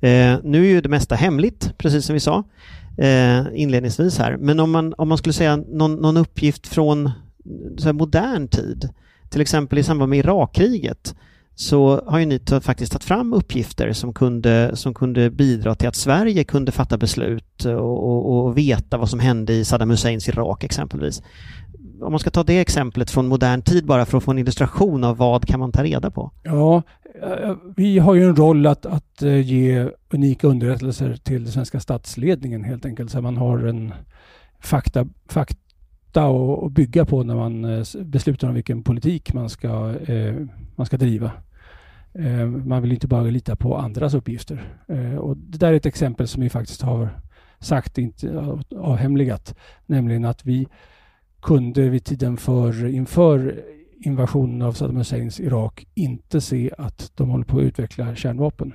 Eh, 0.00 0.38
nu 0.44 0.66
är 0.66 0.70
ju 0.70 0.80
det 0.80 0.88
mesta 0.88 1.14
hemligt, 1.14 1.78
precis 1.78 2.04
som 2.04 2.14
vi 2.14 2.20
sa 2.20 2.44
eh, 2.98 3.40
inledningsvis 3.54 4.18
här. 4.18 4.36
Men 4.36 4.60
om 4.60 4.70
man, 4.70 4.94
om 4.98 5.08
man 5.08 5.18
skulle 5.18 5.32
säga 5.32 5.56
någon, 5.56 5.94
någon 5.94 6.16
uppgift 6.16 6.66
från 6.66 7.10
så 7.78 7.92
modern 7.92 8.48
tid, 8.48 8.90
till 9.30 9.40
exempel 9.40 9.78
i 9.78 9.82
samband 9.82 10.10
med 10.10 10.18
Irakkriget, 10.18 11.14
så 11.54 12.02
har 12.06 12.18
ju 12.18 12.26
ni 12.26 12.40
faktiskt 12.62 12.92
tagit 12.92 13.04
fram 13.04 13.32
uppgifter 13.32 13.92
som 13.92 14.14
kunde, 14.14 14.76
som 14.76 14.94
kunde 14.94 15.30
bidra 15.30 15.74
till 15.74 15.88
att 15.88 15.96
Sverige 15.96 16.44
kunde 16.44 16.72
fatta 16.72 16.98
beslut 16.98 17.64
och, 17.64 18.04
och, 18.04 18.46
och 18.46 18.58
veta 18.58 18.98
vad 18.98 19.10
som 19.10 19.20
hände 19.20 19.52
i 19.52 19.64
Saddam 19.64 19.90
Husseins 19.90 20.28
Irak 20.28 20.64
exempelvis. 20.64 21.22
Om 22.00 22.12
man 22.12 22.18
ska 22.18 22.30
ta 22.30 22.42
det 22.42 22.58
exemplet 22.58 23.10
från 23.10 23.28
modern 23.28 23.62
tid 23.62 23.86
bara 23.86 24.06
för 24.06 24.18
att 24.18 24.24
få 24.24 24.30
en 24.30 24.38
illustration 24.38 25.04
av 25.04 25.16
vad 25.16 25.46
kan 25.46 25.60
man 25.60 25.72
ta 25.72 25.82
reda 25.82 26.10
på? 26.10 26.30
Ja, 26.42 26.82
eh, 27.22 27.56
vi 27.76 27.98
har 27.98 28.14
ju 28.14 28.24
en 28.24 28.36
roll 28.36 28.66
att, 28.66 28.86
att 28.86 29.22
eh, 29.22 29.40
ge 29.40 29.90
unika 30.10 30.46
underrättelser 30.46 31.16
till 31.16 31.44
den 31.44 31.52
svenska 31.52 31.80
statsledningen 31.80 32.64
helt 32.64 32.84
enkelt. 32.84 33.10
Så 33.10 33.20
man 33.20 33.36
har 33.36 33.58
en 33.58 33.94
fakta, 34.60 35.06
och 36.16 36.70
bygga 36.70 37.04
på 37.04 37.22
när 37.22 37.34
man 37.34 37.64
eh, 37.64 37.84
beslutar 38.04 38.48
om 38.48 38.54
vilken 38.54 38.82
politik 38.82 39.32
man 39.32 39.48
ska, 39.48 39.94
eh, 40.06 40.34
man 40.76 40.86
ska 40.86 40.96
driva. 40.96 41.30
Eh, 42.12 42.46
man 42.46 42.82
vill 42.82 42.92
inte 42.92 43.08
bara 43.08 43.22
lita 43.22 43.56
på 43.56 43.76
andras 43.76 44.14
uppgifter. 44.14 44.78
Och 45.18 45.36
det 45.36 45.58
där 45.58 45.72
är 45.72 45.76
ett 45.76 45.86
exempel 45.86 46.28
som 46.28 46.42
vi 46.42 46.50
faktiskt 46.50 46.82
har 46.82 47.08
sagt, 47.60 47.98
inte 47.98 48.58
avhemligat, 48.76 49.54
nämligen 49.86 50.24
att 50.24 50.44
vi 50.44 50.66
kunde 51.42 51.88
vid 51.88 52.04
tiden 52.04 52.36
för, 52.36 52.86
inför 52.86 53.64
invasionen 54.04 54.62
av 54.62 54.72
Saddam 54.72 54.96
Husseins 54.96 55.40
Irak 55.40 55.86
inte 55.94 56.40
se 56.40 56.70
att 56.78 57.12
de 57.14 57.30
håller 57.30 57.44
på 57.44 57.58
att 57.58 57.64
utveckla 57.64 58.14
kärnvapen. 58.14 58.74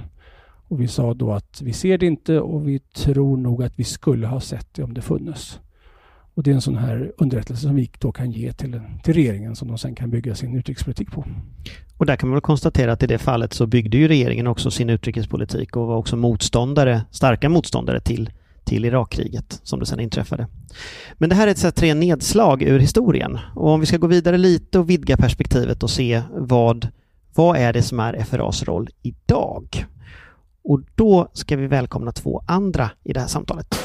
Och 0.68 0.82
vi 0.82 0.88
sa 0.88 1.14
då 1.14 1.32
att 1.32 1.62
vi 1.62 1.74
ser 1.74 1.98
det 1.98 2.06
inte 2.06 2.40
och 2.40 2.68
vi 2.68 2.80
tror 2.80 3.38
nog 3.38 3.64
att 3.64 3.80
vi 3.80 3.84
skulle 3.84 4.28
ha 4.28 4.40
sett 4.40 4.74
det 4.74 4.84
om 4.84 4.94
det 4.94 5.02
funnits. 5.02 5.60
Och 6.36 6.44
det 6.44 6.52
är 6.52 6.56
en 6.56 6.62
sån 6.62 6.78
här 6.78 7.12
underrättelse 7.18 7.62
som 7.62 7.76
vi 7.76 7.92
då 8.00 8.12
kan 8.12 8.32
ge 8.32 8.54
till, 8.54 8.82
till 9.04 9.14
regeringen 9.14 9.56
som 9.56 9.68
de 9.68 9.78
sen 9.78 9.96
kan 9.96 10.10
bygga 10.10 10.36
sin 10.36 10.56
utrikespolitik 10.56 11.12
på. 11.12 11.26
Och 11.98 12.06
där 12.06 12.16
kan 12.16 12.30
man 12.30 12.36
väl 12.36 12.42
konstatera 12.42 12.94
att 12.94 13.04
i 13.04 13.08
det 13.08 13.18
fallet 13.18 13.54
så 13.54 13.68
byggde 13.68 13.98
ju 13.98 14.08
regeringen 14.08 14.48
också 14.48 14.72
sin 14.72 14.90
utrikespolitik 14.90 15.76
och 15.76 15.88
var 15.88 15.98
också 15.98 16.18
motståndare, 16.18 17.02
starka 17.12 17.50
motståndare 17.50 18.00
till 18.00 18.30
till 18.64 18.86
Irakkriget 18.86 19.60
som 19.64 19.80
det 19.80 19.86
sen 19.86 20.00
inträffade. 20.00 20.48
Men 21.14 21.30
det 21.30 21.36
här 21.36 21.48
är 21.48 21.52
ett 21.52 21.58
sätt 21.58 21.76
tre 21.76 21.94
nedslag 21.94 22.62
ur 22.62 22.80
historien 22.80 23.40
och 23.56 23.70
om 23.70 23.80
vi 23.80 23.86
ska 23.86 23.98
gå 23.98 24.08
vidare 24.08 24.38
lite 24.38 24.80
och 24.80 24.90
vidga 24.90 25.18
perspektivet 25.18 25.84
och 25.84 25.90
se 25.90 26.22
vad, 26.32 26.88
vad 27.34 27.58
är 27.58 27.74
det 27.74 27.82
som 27.82 28.00
är 28.00 28.24
FRAs 28.24 28.64
roll 28.64 28.90
idag? 29.02 29.86
Och 30.64 30.82
då 30.96 31.28
ska 31.34 31.58
vi 31.58 31.68
välkomna 31.68 32.12
två 32.12 32.44
andra 32.46 32.92
i 33.04 33.14
det 33.14 33.20
här 33.20 33.28
samtalet. 33.28 33.83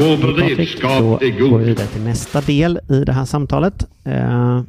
Vår 0.00 0.16
beredskap 0.16 1.22
är 1.22 1.40
god. 1.40 1.50
Går 1.50 1.58
vi 1.58 1.64
vidare 1.64 1.86
till 1.86 2.02
nästa 2.02 2.40
del 2.40 2.80
i 2.90 3.04
det 3.04 3.12
här 3.12 3.24
samtalet. 3.24 3.86
Eh, 4.04 4.62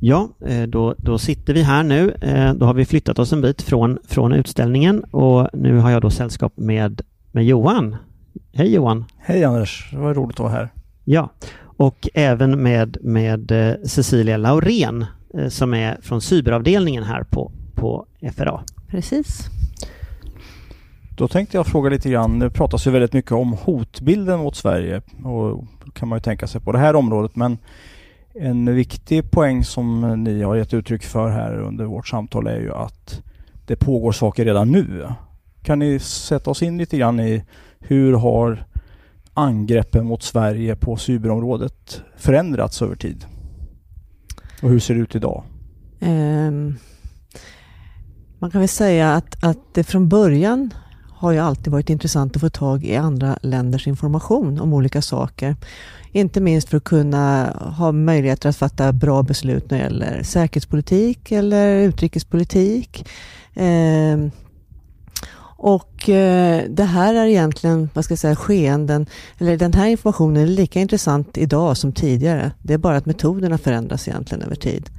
Ja, 0.00 0.28
eh, 0.46 0.62
då, 0.62 0.94
då 0.98 1.18
sitter 1.18 1.54
vi 1.54 1.62
här 1.62 1.82
nu. 1.82 2.14
Eh, 2.20 2.54
då 2.54 2.66
har 2.66 2.74
vi 2.74 2.84
flyttat 2.84 3.18
oss 3.18 3.32
en 3.32 3.40
bit 3.40 3.62
från, 3.62 3.98
från 4.08 4.32
utställningen 4.32 5.04
och 5.04 5.48
nu 5.52 5.78
har 5.78 5.90
jag 5.90 6.02
då 6.02 6.10
sällskap 6.10 6.52
med, 6.56 7.02
med 7.32 7.44
Johan. 7.44 7.96
Hej 8.52 8.74
Johan! 8.74 9.04
Hej 9.18 9.44
Anders! 9.44 9.88
Det 9.90 9.98
var 9.98 10.14
roligt 10.14 10.36
att 10.36 10.40
vara 10.40 10.52
här. 10.52 10.72
Ja, 11.04 11.30
och 11.76 12.08
även 12.14 12.62
med, 12.62 12.96
med 13.02 13.52
Cecilia 13.84 14.36
Laurén 14.36 15.06
som 15.48 15.74
är 15.74 15.98
från 16.02 16.20
cyberavdelningen 16.20 17.04
här 17.04 17.22
på, 17.22 17.52
på 17.74 18.06
FRA. 18.36 18.60
Precis. 18.88 19.50
Då 21.16 21.28
tänkte 21.28 21.56
jag 21.56 21.66
fråga 21.66 21.90
lite 21.90 22.10
grann, 22.10 22.38
det 22.38 22.50
pratas 22.50 22.86
ju 22.86 22.90
väldigt 22.90 23.12
mycket 23.12 23.32
om 23.32 23.52
hotbilden 23.52 24.38
mot 24.38 24.56
Sverige 24.56 25.02
och 25.24 25.64
kan 25.94 26.08
man 26.08 26.18
ju 26.18 26.22
tänka 26.22 26.46
sig 26.46 26.60
på 26.60 26.72
det 26.72 26.78
här 26.78 26.96
området 26.96 27.36
men 27.36 27.58
en 28.34 28.74
viktig 28.74 29.30
poäng 29.30 29.64
som 29.64 30.14
ni 30.24 30.42
har 30.42 30.56
gett 30.56 30.74
uttryck 30.74 31.02
för 31.02 31.30
här 31.30 31.60
under 31.60 31.84
vårt 31.84 32.08
samtal 32.08 32.46
är 32.46 32.60
ju 32.60 32.74
att 32.74 33.22
det 33.66 33.76
pågår 33.76 34.12
saker 34.12 34.44
redan 34.44 34.70
nu. 34.70 35.08
Kan 35.62 35.78
ni 35.78 35.98
sätta 35.98 36.50
oss 36.50 36.62
in 36.62 36.78
lite 36.78 36.98
grann 36.98 37.20
i 37.20 37.44
hur 37.78 38.12
har 38.12 38.64
angreppen 39.34 40.06
mot 40.06 40.22
Sverige 40.22 40.76
på 40.76 40.96
cyberområdet 40.96 42.02
förändrats 42.16 42.82
över 42.82 42.96
tid? 42.96 43.24
Och 44.62 44.70
hur 44.70 44.78
ser 44.78 44.94
det 44.94 45.00
ut 45.00 45.14
idag? 45.14 45.42
Um, 46.00 46.78
man 48.38 48.50
kan 48.50 48.60
väl 48.60 48.68
säga 48.68 49.14
att, 49.14 49.44
att 49.44 49.74
det 49.74 49.84
från 49.84 50.08
början 50.08 50.70
har 51.24 51.32
ju 51.32 51.38
alltid 51.38 51.72
varit 51.72 51.90
intressant 51.90 52.36
att 52.36 52.40
få 52.40 52.50
tag 52.50 52.84
i 52.84 52.96
andra 52.96 53.38
länders 53.42 53.86
information 53.86 54.60
om 54.60 54.72
olika 54.72 55.02
saker. 55.02 55.56
Inte 56.12 56.40
minst 56.40 56.68
för 56.68 56.76
att 56.76 56.84
kunna 56.84 57.50
ha 57.76 57.92
möjligheter 57.92 58.48
att 58.48 58.56
fatta 58.56 58.92
bra 58.92 59.22
beslut 59.22 59.70
när 59.70 59.78
det 59.78 59.84
gäller 59.84 60.22
säkerhetspolitik 60.22 61.32
eller 61.32 61.76
utrikespolitik. 61.76 63.08
Eh, 63.54 64.18
och 65.56 66.08
eh, 66.08 66.64
det 66.68 66.84
här 66.84 67.14
är 67.14 67.26
egentligen, 67.26 67.88
vad 67.94 68.04
ska 68.04 68.12
jag 68.12 68.18
säga, 68.18 68.36
skeenden, 68.36 69.06
eller 69.38 69.56
den 69.56 69.72
här 69.72 69.86
informationen 69.86 70.42
är 70.42 70.46
lika 70.46 70.80
intressant 70.80 71.38
idag 71.38 71.76
som 71.76 71.92
tidigare. 71.92 72.50
Det 72.62 72.74
är 72.74 72.78
bara 72.78 72.96
att 72.96 73.06
metoderna 73.06 73.58
förändras 73.58 74.08
egentligen 74.08 74.42
över 74.42 74.56
tid. 74.56 74.90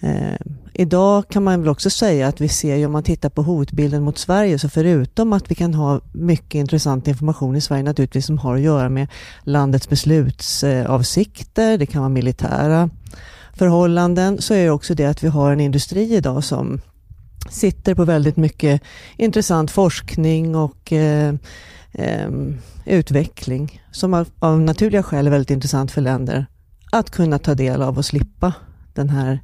Eh, 0.00 0.34
idag 0.72 1.28
kan 1.28 1.44
man 1.44 1.60
väl 1.60 1.68
också 1.68 1.90
säga 1.90 2.28
att 2.28 2.40
vi 2.40 2.48
ser 2.48 2.76
ju 2.76 2.86
om 2.86 2.92
man 2.92 3.02
tittar 3.02 3.28
på 3.28 3.42
hotbilden 3.42 4.02
mot 4.02 4.18
Sverige 4.18 4.58
så 4.58 4.68
förutom 4.68 5.32
att 5.32 5.50
vi 5.50 5.54
kan 5.54 5.74
ha 5.74 6.00
mycket 6.12 6.54
intressant 6.54 7.08
information 7.08 7.56
i 7.56 7.60
Sverige 7.60 7.82
naturligtvis 7.82 8.26
som 8.26 8.38
har 8.38 8.54
att 8.54 8.60
göra 8.60 8.88
med 8.88 9.08
landets 9.42 9.88
beslutsavsikter, 9.88 11.78
det 11.78 11.86
kan 11.86 12.02
vara 12.02 12.08
militära 12.08 12.90
förhållanden, 13.52 14.42
så 14.42 14.54
är 14.54 14.64
det 14.64 14.70
också 14.70 14.94
det 14.94 15.04
att 15.04 15.24
vi 15.24 15.28
har 15.28 15.52
en 15.52 15.60
industri 15.60 16.14
idag 16.14 16.44
som 16.44 16.80
sitter 17.50 17.94
på 17.94 18.04
väldigt 18.04 18.36
mycket 18.36 18.82
intressant 19.16 19.70
forskning 19.70 20.56
och 20.56 20.92
eh, 20.92 21.34
eh, 21.92 22.30
utveckling 22.84 23.82
som 23.90 24.14
av, 24.14 24.28
av 24.38 24.60
naturliga 24.60 25.02
skäl 25.02 25.26
är 25.26 25.30
väldigt 25.30 25.50
intressant 25.50 25.90
för 25.90 26.00
länder 26.00 26.46
att 26.92 27.10
kunna 27.10 27.38
ta 27.38 27.54
del 27.54 27.82
av 27.82 27.98
och 27.98 28.04
slippa 28.04 28.52
den 28.94 29.08
här 29.10 29.40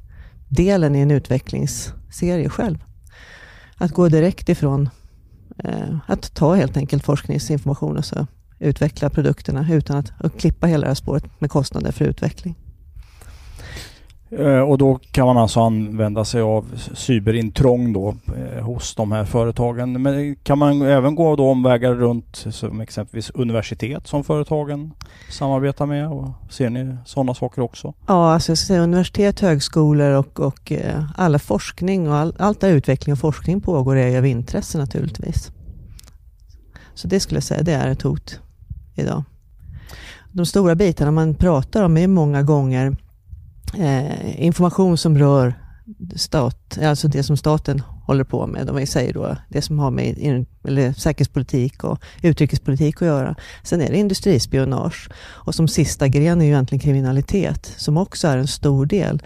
delen 0.47 0.95
i 0.95 0.99
en 0.99 1.11
utvecklingsserie 1.11 2.49
själv. 2.49 2.83
Att 3.77 3.91
gå 3.91 4.09
direkt 4.09 4.49
ifrån 4.49 4.89
eh, 5.63 5.97
att 6.07 6.33
ta 6.33 6.55
helt 6.55 6.77
enkelt 6.77 7.03
forskningsinformation 7.03 7.97
och 7.97 8.05
så 8.05 8.27
utveckla 8.59 9.09
produkterna 9.09 9.73
utan 9.73 10.03
att 10.17 10.37
klippa 10.39 10.67
hela 10.67 10.81
det 10.81 10.87
här 10.87 10.95
spåret 10.95 11.23
med 11.39 11.49
kostnader 11.49 11.91
för 11.91 12.05
utveckling. 12.05 12.55
Eh, 14.29 14.59
och 14.59 14.77
då 14.77 14.99
kan 15.11 15.25
man 15.25 15.37
alltså 15.37 15.59
använda 15.59 16.25
sig 16.25 16.41
av 16.41 16.65
cyberintrång 16.93 17.93
då 17.93 18.15
eh, 18.37 18.63
hos 18.63 18.95
de 18.95 19.11
här 19.11 19.25
företagen. 19.25 20.01
Men 20.01 20.35
kan 20.35 20.57
man 20.57 20.81
även 20.81 21.15
gå 21.15 21.35
då 21.35 21.49
omvägar 21.49 21.93
runt 21.93 22.45
som 22.49 22.81
exempelvis 22.81 23.29
universitet 23.29 24.07
som 24.07 24.23
företagen 24.23 24.91
samarbetar 25.29 25.85
med? 25.85 26.07
Och 26.07 26.29
ser 26.49 26.69
ni 26.69 26.97
sådana 27.05 27.33
saker 27.33 27.61
också? 27.61 27.93
Ja, 28.07 28.33
alltså 28.33 28.51
jag 28.51 28.57
ska 28.57 28.67
säga 28.67 28.81
universitet, 28.81 29.39
högskolor 29.39 30.11
och, 30.11 30.39
och 30.39 30.71
eh, 30.71 31.03
alla 31.15 31.39
forskning 31.39 32.09
och 32.09 32.15
all, 32.15 32.35
allt 32.39 32.59
där 32.59 32.69
utveckling 32.69 33.13
och 33.13 33.19
forskning 33.19 33.61
pågår 33.61 33.95
är 33.95 34.17
av 34.17 34.25
intresse 34.25 34.77
naturligtvis. 34.77 35.51
Så 36.93 37.07
det 37.07 37.19
skulle 37.19 37.37
jag 37.37 37.43
säga, 37.43 37.63
det 37.63 37.73
är 37.73 37.87
ett 37.87 38.01
hot 38.01 38.39
idag. 38.95 39.23
De 40.31 40.45
stora 40.45 40.75
bitarna 40.75 41.11
man 41.11 41.35
pratar 41.35 41.83
om 41.83 41.97
är 41.97 42.07
många 42.07 42.43
gånger 42.43 42.95
eh, 43.77 44.43
information 44.45 44.97
som 44.97 45.17
rör 45.17 45.53
stat, 46.15 46.77
alltså 46.83 47.07
det 47.07 47.23
som 47.23 47.37
staten 47.37 47.79
håller 47.79 48.23
på 48.23 48.47
med. 48.47 48.67
De 48.67 48.87
säger 48.87 49.13
då 49.13 49.37
det 49.49 49.61
som 49.61 49.79
har 49.79 49.91
med 49.91 50.17
in, 50.17 50.45
eller 50.63 50.93
säkerhetspolitik 50.93 51.83
och 51.83 51.99
utrikespolitik 52.21 52.95
att 52.95 53.07
göra. 53.07 53.35
Sen 53.63 53.81
är 53.81 53.89
det 53.89 53.97
industrispionage 53.97 55.09
och 55.17 55.55
som 55.55 55.67
sista 55.67 56.07
gren 56.07 56.41
är 56.41 56.45
ju 56.45 56.51
egentligen 56.51 56.79
kriminalitet 56.79 57.73
som 57.77 57.97
också 57.97 58.27
är 58.27 58.37
en 58.37 58.47
stor 58.47 58.85
del. 58.85 59.23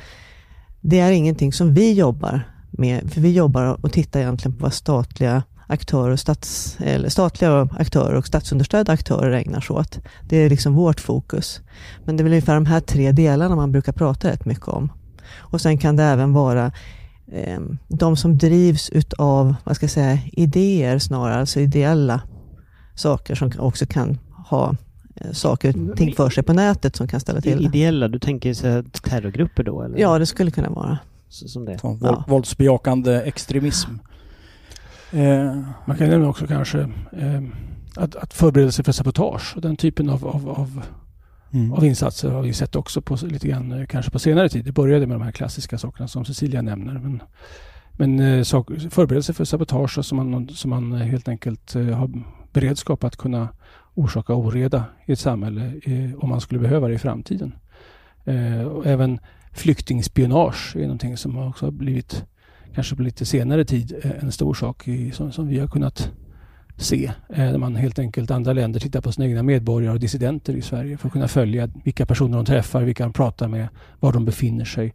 Det 0.81 0.99
är 0.99 1.11
ingenting 1.11 1.53
som 1.53 1.73
vi 1.73 1.93
jobbar 1.93 2.41
med, 2.71 3.11
för 3.11 3.21
vi 3.21 3.33
jobbar 3.33 3.85
och 3.85 3.91
tittar 3.91 4.19
egentligen 4.19 4.57
på 4.57 4.63
vad 4.63 4.73
statliga 4.73 5.43
aktörer 5.69 6.11
och 6.11 6.19
stats, 6.19 6.77
eller 6.79 7.09
statliga 7.09 7.67
aktörer 7.71 8.15
och 8.15 8.27
statsunderstödda 8.27 8.91
aktörer 8.93 9.31
ägnar 9.31 9.61
sig 9.61 9.75
åt. 9.75 9.99
Det 10.29 10.37
är 10.37 10.49
liksom 10.49 10.73
vårt 10.73 10.99
fokus. 10.99 11.61
Men 12.05 12.17
det 12.17 12.21
är 12.21 12.23
väl 12.23 12.33
ungefär 12.33 12.55
de 12.55 12.65
här 12.65 12.79
tre 12.79 13.11
delarna 13.11 13.55
man 13.55 13.71
brukar 13.71 13.91
prata 13.91 14.27
rätt 14.27 14.45
mycket 14.45 14.67
om. 14.67 14.91
Och 15.37 15.61
sen 15.61 15.77
kan 15.77 15.95
det 15.95 16.03
även 16.03 16.33
vara 16.33 16.71
eh, 17.31 17.59
de 17.87 18.17
som 18.17 18.37
drivs 18.37 18.89
utav, 18.89 19.55
vad 19.63 19.75
ska 19.75 19.83
jag 19.83 19.91
säga, 19.91 20.19
idéer 20.31 20.99
snarare, 20.99 21.39
alltså 21.39 21.59
ideella 21.59 22.21
saker 22.95 23.35
som 23.35 23.51
också 23.57 23.85
kan 23.85 24.19
ha 24.47 24.75
eh, 25.15 25.31
saker 25.31 25.91
och 25.91 25.97
ting 25.97 26.15
för 26.15 26.29
sig 26.29 26.43
på 26.43 26.53
nätet 26.53 26.95
som 26.95 27.07
kan 27.07 27.19
ställa 27.19 27.41
till 27.41 27.57
det. 27.57 27.63
Ideella, 27.63 28.07
du 28.07 28.19
tänker 28.19 28.53
så 28.53 28.83
terrorgrupper 29.03 29.63
då? 29.63 29.81
Eller? 29.81 29.97
Ja, 29.97 30.19
det 30.19 30.25
skulle 30.25 30.51
kunna 30.51 30.69
vara. 30.69 30.97
Som 31.29 31.65
det. 31.65 31.83
Våld, 31.83 31.99
ja. 32.01 32.23
Våldsbejakande 32.27 33.21
extremism. 33.21 33.91
Eh. 35.11 35.61
Man 35.85 35.97
kan 35.97 36.09
nämna 36.09 36.29
också 36.29 36.47
kanske 36.47 36.79
eh, 37.11 37.41
att, 37.95 38.15
att 38.15 38.33
förbereda 38.33 38.71
sig 38.71 38.85
för 38.85 38.91
sabotage 38.91 39.53
och 39.55 39.61
den 39.61 39.75
typen 39.75 40.09
av, 40.09 40.27
av, 40.27 40.49
av, 40.49 40.81
mm. 41.53 41.73
av, 41.73 41.85
insatser 41.85 42.29
har 42.29 42.41
vi 42.41 42.53
sett 42.53 42.75
också 42.75 43.01
på, 43.01 43.17
lite 43.21 43.47
grann 43.47 43.71
eh, 43.71 43.85
kanske 43.85 44.11
på 44.11 44.19
senare 44.19 44.49
tid. 44.49 44.65
Det 44.65 44.71
började 44.71 45.07
med 45.07 45.15
de 45.15 45.23
här 45.23 45.31
klassiska 45.31 45.77
sakerna 45.77 46.07
som 46.07 46.25
Cecilia 46.25 46.61
nämner. 46.61 46.93
Men, 46.93 47.21
men 47.91 48.19
eh, 48.19 48.43
sak, 48.43 48.67
sig 49.23 49.35
för 49.35 49.45
sabotage 49.45 50.05
som 50.05 50.31
man, 50.31 50.49
som 50.49 50.69
man 50.69 50.93
helt 50.93 51.27
enkelt 51.27 51.75
eh, 51.75 51.85
har 51.85 52.11
beredskap 52.53 53.03
att 53.03 53.17
kunna 53.17 53.47
orsaka 53.93 54.33
oreda 54.33 54.83
i 55.05 55.11
ett 55.11 55.19
samhälle 55.19 55.73
eh, 55.83 56.23
om 56.23 56.29
man 56.29 56.41
skulle 56.41 56.59
behöva 56.59 56.87
det 56.87 56.93
i 56.93 56.99
framtiden. 56.99 57.55
Eh, 58.25 58.61
och 58.61 58.85
även 58.85 59.19
flyktingspionage 59.53 60.75
är 60.75 60.81
någonting 60.81 61.17
som 61.17 61.37
också 61.37 61.65
har 61.65 61.71
blivit, 61.71 62.25
kanske 62.79 62.95
på 62.95 63.03
lite 63.03 63.25
senare 63.25 63.65
tid, 63.65 63.95
eh, 64.03 64.23
en 64.23 64.31
stor 64.31 64.53
sak 64.53 64.87
i, 64.87 65.11
som, 65.11 65.31
som 65.31 65.47
vi 65.47 65.59
har 65.59 65.67
kunnat 65.67 66.11
se. 66.77 67.11
Eh, 67.29 67.37
När 67.37 67.57
man 67.57 67.75
helt 67.75 67.99
enkelt, 67.99 68.31
andra 68.31 68.53
länder 68.53 68.79
tittar 68.79 69.01
på 69.01 69.11
sina 69.11 69.27
egna 69.27 69.43
medborgare 69.43 69.93
och 69.93 69.99
dissidenter 69.99 70.53
i 70.53 70.61
Sverige 70.61 70.97
för 70.97 71.07
att 71.07 71.13
kunna 71.13 71.27
följa 71.27 71.69
vilka 71.83 72.05
personer 72.05 72.37
de 72.37 72.45
träffar, 72.45 72.83
vilka 72.83 73.03
de 73.03 73.13
pratar 73.13 73.47
med, 73.47 73.67
var 73.99 74.13
de 74.13 74.25
befinner 74.25 74.65
sig. 74.65 74.93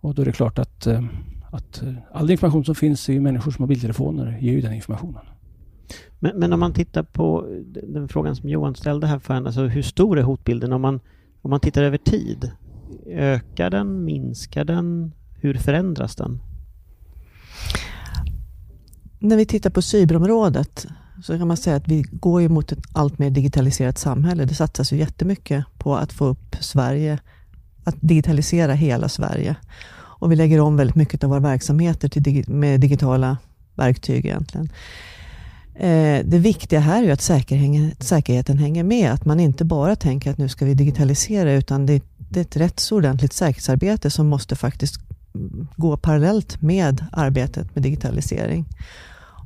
Och 0.00 0.14
då 0.14 0.22
är 0.22 0.26
det 0.26 0.32
klart 0.32 0.58
att, 0.58 0.86
eh, 0.86 1.04
att 1.52 1.82
all 2.12 2.30
information 2.30 2.64
som 2.64 2.74
finns 2.74 3.08
i 3.08 3.20
människors 3.20 3.58
mobiltelefoner 3.58 4.38
ger 4.40 4.52
ju 4.52 4.60
den 4.60 4.72
informationen. 4.72 5.24
Men, 6.18 6.38
men, 6.38 6.52
om 6.52 6.60
man 6.60 6.72
tittar 6.72 7.02
på 7.02 7.46
den 7.88 8.08
frågan 8.08 8.36
som 8.36 8.48
Johan 8.48 8.74
ställde 8.74 9.06
här 9.06 9.18
för 9.18 9.34
alltså 9.34 9.62
hur 9.62 9.82
stor 9.82 10.18
är 10.18 10.22
hotbilden 10.22 10.72
om 10.72 10.82
man, 10.82 11.00
om 11.42 11.50
man 11.50 11.60
tittar 11.60 11.82
över 11.82 11.98
tid? 11.98 12.50
Ökar 13.06 13.70
den? 13.70 14.04
Minskar 14.04 14.64
den? 14.64 15.12
Hur 15.40 15.54
förändras 15.54 16.16
den? 16.16 16.40
När 19.24 19.36
vi 19.36 19.46
tittar 19.46 19.70
på 19.70 19.82
cyberområdet 19.82 20.86
så 21.22 21.38
kan 21.38 21.48
man 21.48 21.56
säga 21.56 21.76
att 21.76 21.88
vi 21.88 22.02
går 22.02 22.42
ju 22.42 22.48
mot 22.48 22.72
ett 22.72 22.78
allt 22.92 23.18
mer 23.18 23.30
digitaliserat 23.30 23.98
samhälle. 23.98 24.44
Det 24.44 24.54
satsas 24.54 24.92
ju 24.92 24.96
jättemycket 24.96 25.64
på 25.78 25.96
att 25.96 26.12
få 26.12 26.24
upp 26.24 26.56
Sverige, 26.60 27.18
att 27.84 27.94
digitalisera 28.00 28.72
hela 28.72 29.08
Sverige. 29.08 29.56
Och 29.94 30.32
vi 30.32 30.36
lägger 30.36 30.60
om 30.60 30.76
väldigt 30.76 30.96
mycket 30.96 31.24
av 31.24 31.30
våra 31.30 31.40
verksamheter 31.40 32.08
till, 32.08 32.44
med 32.48 32.80
digitala 32.80 33.36
verktyg 33.74 34.26
egentligen. 34.26 34.68
Eh, 35.74 36.24
det 36.24 36.38
viktiga 36.38 36.80
här 36.80 37.02
är 37.02 37.06
ju 37.06 37.12
att 37.12 38.00
säkerheten 38.00 38.58
hänger 38.58 38.84
med. 38.84 39.12
Att 39.12 39.24
man 39.24 39.40
inte 39.40 39.64
bara 39.64 39.96
tänker 39.96 40.30
att 40.30 40.38
nu 40.38 40.48
ska 40.48 40.64
vi 40.64 40.74
digitalisera 40.74 41.52
utan 41.52 41.86
det 41.86 41.94
är 42.34 42.40
ett 42.40 42.56
rätt 42.56 42.80
så 42.80 42.96
ordentligt 42.96 43.32
säkerhetsarbete 43.32 44.10
som 44.10 44.26
måste 44.26 44.56
faktiskt 44.56 44.94
gå 45.76 45.96
parallellt 45.96 46.62
med 46.62 47.04
arbetet 47.12 47.74
med 47.74 47.82
digitalisering. 47.82 48.66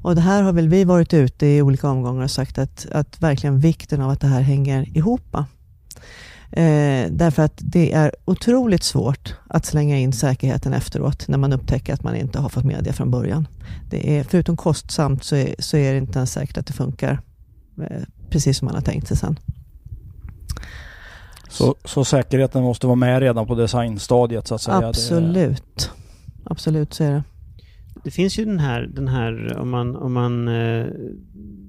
Och 0.02 0.14
det 0.14 0.20
här 0.20 0.42
har 0.42 0.52
väl 0.52 0.68
vi 0.68 0.84
varit 0.84 1.14
ute 1.14 1.46
i 1.46 1.62
olika 1.62 1.90
omgångar 1.90 2.24
och 2.24 2.30
sagt 2.30 2.58
att, 2.58 2.86
att 2.92 3.22
verkligen 3.22 3.60
vikten 3.60 4.00
av 4.00 4.10
att 4.10 4.20
det 4.20 4.26
här 4.26 4.40
hänger 4.40 4.96
ihop. 4.96 5.36
Eh, 6.50 7.10
därför 7.10 7.42
att 7.42 7.52
det 7.56 7.92
är 7.92 8.12
otroligt 8.24 8.82
svårt 8.82 9.34
att 9.46 9.66
slänga 9.66 9.98
in 9.98 10.12
säkerheten 10.12 10.74
efteråt 10.74 11.28
när 11.28 11.38
man 11.38 11.52
upptäcker 11.52 11.94
att 11.94 12.02
man 12.02 12.16
inte 12.16 12.38
har 12.38 12.48
fått 12.48 12.64
media 12.64 12.92
från 12.92 13.10
början. 13.10 13.48
Det 13.90 14.18
är, 14.18 14.24
förutom 14.24 14.56
kostsamt 14.56 15.24
så 15.24 15.36
är, 15.36 15.54
så 15.58 15.76
är 15.76 15.92
det 15.92 15.98
inte 15.98 16.18
ens 16.18 16.32
säkert 16.32 16.58
att 16.58 16.66
det 16.66 16.72
funkar 16.72 17.20
eh, 17.90 18.02
precis 18.30 18.58
som 18.58 18.66
man 18.66 18.74
har 18.74 18.82
tänkt 18.82 19.08
sig 19.08 19.16
sen. 19.16 19.38
Så, 21.48 21.74
så 21.84 22.04
säkerheten 22.04 22.62
måste 22.62 22.86
vara 22.86 22.96
med 22.96 23.20
redan 23.20 23.46
på 23.46 23.54
designstadiet 23.54 24.46
så 24.46 24.54
att 24.54 24.62
säga? 24.62 24.76
Absolut. 24.76 25.90
Absolut 26.44 26.94
så 26.94 27.04
är 27.04 27.10
det 27.10 27.22
det 28.08 28.12
finns 28.12 28.38
ju 28.38 28.44
den 28.44 28.58
här, 28.58 28.82
den 28.92 29.08
här 29.08 29.58
om, 29.58 29.70
man, 29.70 29.96
om, 29.96 30.12
man, 30.12 30.48
eh, 30.48 30.86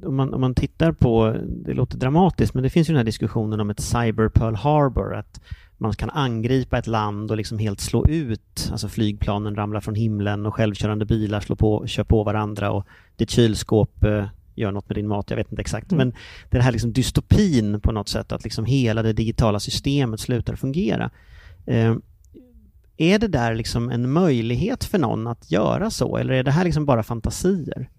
om, 0.03 0.15
man, 0.15 0.33
om 0.33 0.41
man 0.41 0.55
tittar 0.55 0.91
på, 0.91 1.35
det 1.45 1.73
låter 1.73 1.97
dramatiskt, 1.97 2.53
men 2.53 2.63
det 2.63 2.69
finns 2.69 2.89
ju 2.89 2.91
den 2.91 2.97
här 2.97 3.05
diskussionen 3.05 3.59
om 3.59 3.69
ett 3.69 3.79
cyber 3.79 4.29
Pearl 4.29 4.55
Harbor, 4.55 5.15
att 5.15 5.41
man 5.77 5.93
kan 5.93 6.09
angripa 6.09 6.77
ett 6.77 6.87
land 6.87 7.31
och 7.31 7.37
liksom 7.37 7.59
helt 7.59 7.79
slå 7.79 8.05
ut, 8.05 8.69
alltså 8.71 8.87
flygplanen 8.87 9.55
ramlar 9.55 9.79
från 9.79 9.95
himlen 9.95 10.45
och 10.45 10.55
självkörande 10.55 11.05
bilar 11.05 11.39
slår 11.39 11.55
på, 11.55 11.87
kör 11.87 12.03
på 12.03 12.23
varandra 12.23 12.71
och 12.71 12.87
ditt 13.15 13.29
kylskåp 13.29 14.03
eh, 14.03 14.25
gör 14.55 14.71
något 14.71 14.89
med 14.89 14.97
din 14.97 15.07
mat, 15.07 15.29
jag 15.29 15.37
vet 15.37 15.51
inte 15.51 15.61
exakt. 15.61 15.91
Mm. 15.91 16.07
Men 16.07 16.17
det 16.49 16.61
här 16.61 16.71
liksom 16.71 16.93
dystopin 16.93 17.81
på 17.81 17.91
något 17.91 18.09
sätt, 18.09 18.31
att 18.31 18.43
liksom 18.43 18.65
hela 18.65 19.01
det 19.01 19.13
digitala 19.13 19.59
systemet 19.59 20.19
slutar 20.19 20.55
fungera. 20.55 21.11
Är 23.01 23.19
det 23.19 23.27
där 23.27 23.55
liksom 23.55 23.89
en 23.89 24.11
möjlighet 24.11 24.83
för 24.83 24.97
någon 24.97 25.27
att 25.27 25.51
göra 25.51 25.91
så 25.91 26.17
eller 26.17 26.33
är 26.33 26.43
det 26.43 26.51
här 26.51 26.63
liksom 26.63 26.85
bara 26.85 27.03
fantasier? 27.03 27.89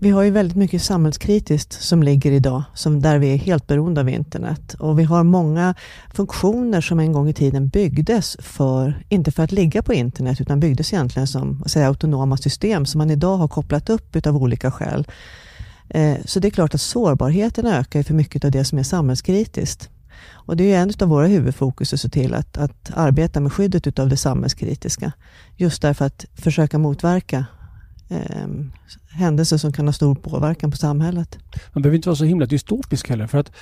Vi 0.00 0.10
har 0.10 0.22
ju 0.22 0.30
väldigt 0.30 0.56
mycket 0.56 0.82
samhällskritiskt 0.82 1.72
som 1.72 2.02
ligger 2.02 2.32
idag, 2.32 2.62
som 2.74 3.02
där 3.02 3.18
vi 3.18 3.32
är 3.32 3.36
helt 3.36 3.66
beroende 3.66 4.00
av 4.00 4.08
internet. 4.08 4.74
Och 4.74 4.98
vi 4.98 5.04
har 5.04 5.24
många 5.24 5.74
funktioner 6.14 6.80
som 6.80 7.00
en 7.00 7.12
gång 7.12 7.28
i 7.28 7.34
tiden 7.34 7.68
byggdes 7.68 8.36
för, 8.40 9.04
inte 9.08 9.32
för 9.32 9.42
att 9.42 9.52
ligga 9.52 9.82
på 9.82 9.94
internet, 9.94 10.40
utan 10.40 10.60
byggdes 10.60 10.92
egentligen 10.92 11.26
som 11.26 11.64
säga, 11.66 11.86
autonoma 11.86 12.36
system 12.36 12.86
som 12.86 12.98
man 12.98 13.10
idag 13.10 13.36
har 13.36 13.48
kopplat 13.48 13.90
upp 13.90 14.26
av 14.26 14.36
olika 14.36 14.70
skäl. 14.70 15.06
Eh, 15.88 16.16
så 16.24 16.40
det 16.40 16.48
är 16.48 16.50
klart 16.50 16.74
att 16.74 16.80
sårbarheten 16.80 17.66
ökar 17.66 18.02
för 18.02 18.14
mycket 18.14 18.44
av 18.44 18.50
det 18.50 18.64
som 18.64 18.78
är 18.78 18.82
samhällskritiskt. 18.82 19.90
Och 20.28 20.56
det 20.56 20.72
är 20.72 20.82
en 20.82 20.92
av 21.00 21.08
våra 21.08 21.26
huvudfokus 21.26 21.92
att 21.92 22.00
se 22.00 22.08
till 22.08 22.34
att, 22.34 22.56
att 22.56 22.90
arbeta 22.94 23.40
med 23.40 23.52
skyddet 23.52 23.86
utav 23.86 24.08
det 24.08 24.16
samhällskritiska. 24.16 25.12
Just 25.56 25.82
därför 25.82 26.04
att 26.04 26.24
försöka 26.34 26.78
motverka 26.78 27.46
eh, 28.08 28.46
händelser 29.10 29.56
som 29.56 29.72
kan 29.72 29.86
ha 29.86 29.92
stor 29.92 30.14
påverkan 30.14 30.70
på 30.70 30.76
samhället. 30.76 31.38
Man 31.72 31.82
behöver 31.82 31.96
inte 31.96 32.08
vara 32.08 32.16
så 32.16 32.24
himla 32.24 32.46
dystopisk 32.46 33.08
heller. 33.08 33.26
För 33.26 33.38
att 33.38 33.52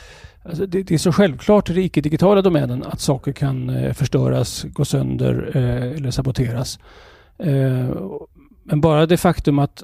alltså, 0.43 0.67
det, 0.67 0.83
det, 0.83 0.95
är 0.95 0.99
så 0.99 1.13
självklart 1.13 1.71
i 1.71 1.73
den 1.73 1.83
icke-digitala 1.83 2.43
domänen 2.43 2.83
att 2.83 3.01
saker 3.01 3.33
kan 3.33 3.71
eh, 3.71 3.93
förstöras, 3.93 4.67
gå 4.73 4.85
sönder 4.85 5.51
eh, 5.55 5.97
eller 5.97 6.11
saboteras. 6.11 6.79
Eh, 7.39 7.91
men 8.65 8.81
bara 8.81 9.07
det 9.07 9.17
faktum 9.17 9.59
att, 9.59 9.83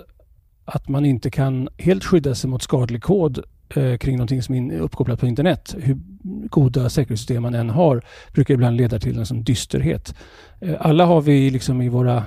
att 0.64 0.88
man 0.88 1.04
inte 1.04 1.30
kan 1.30 1.68
helt 1.78 2.04
skydda 2.04 2.34
sig 2.34 2.50
mot 2.50 2.62
skadlig 2.62 3.02
kod 3.02 3.44
eh, 3.74 3.96
kring 3.96 4.16
någonting 4.16 4.42
som 4.42 4.54
är 4.54 4.78
uppkopplat 4.78 5.20
på 5.20 5.26
internet, 5.26 5.74
hur 5.78 5.98
goda 6.50 6.88
säkerhetssystem 6.88 7.42
man 7.42 7.54
än 7.54 7.70
har, 7.70 8.02
brukar 8.32 8.54
ibland 8.54 8.76
leda 8.76 8.98
till 8.98 9.18
en 9.18 9.26
sån 9.26 9.42
dysterhet. 9.42 10.14
Eh, 10.60 10.76
alla 10.80 11.06
har 11.06 11.20
vi 11.20 11.50
liksom 11.50 11.82
i 11.82 11.88
våra 11.88 12.24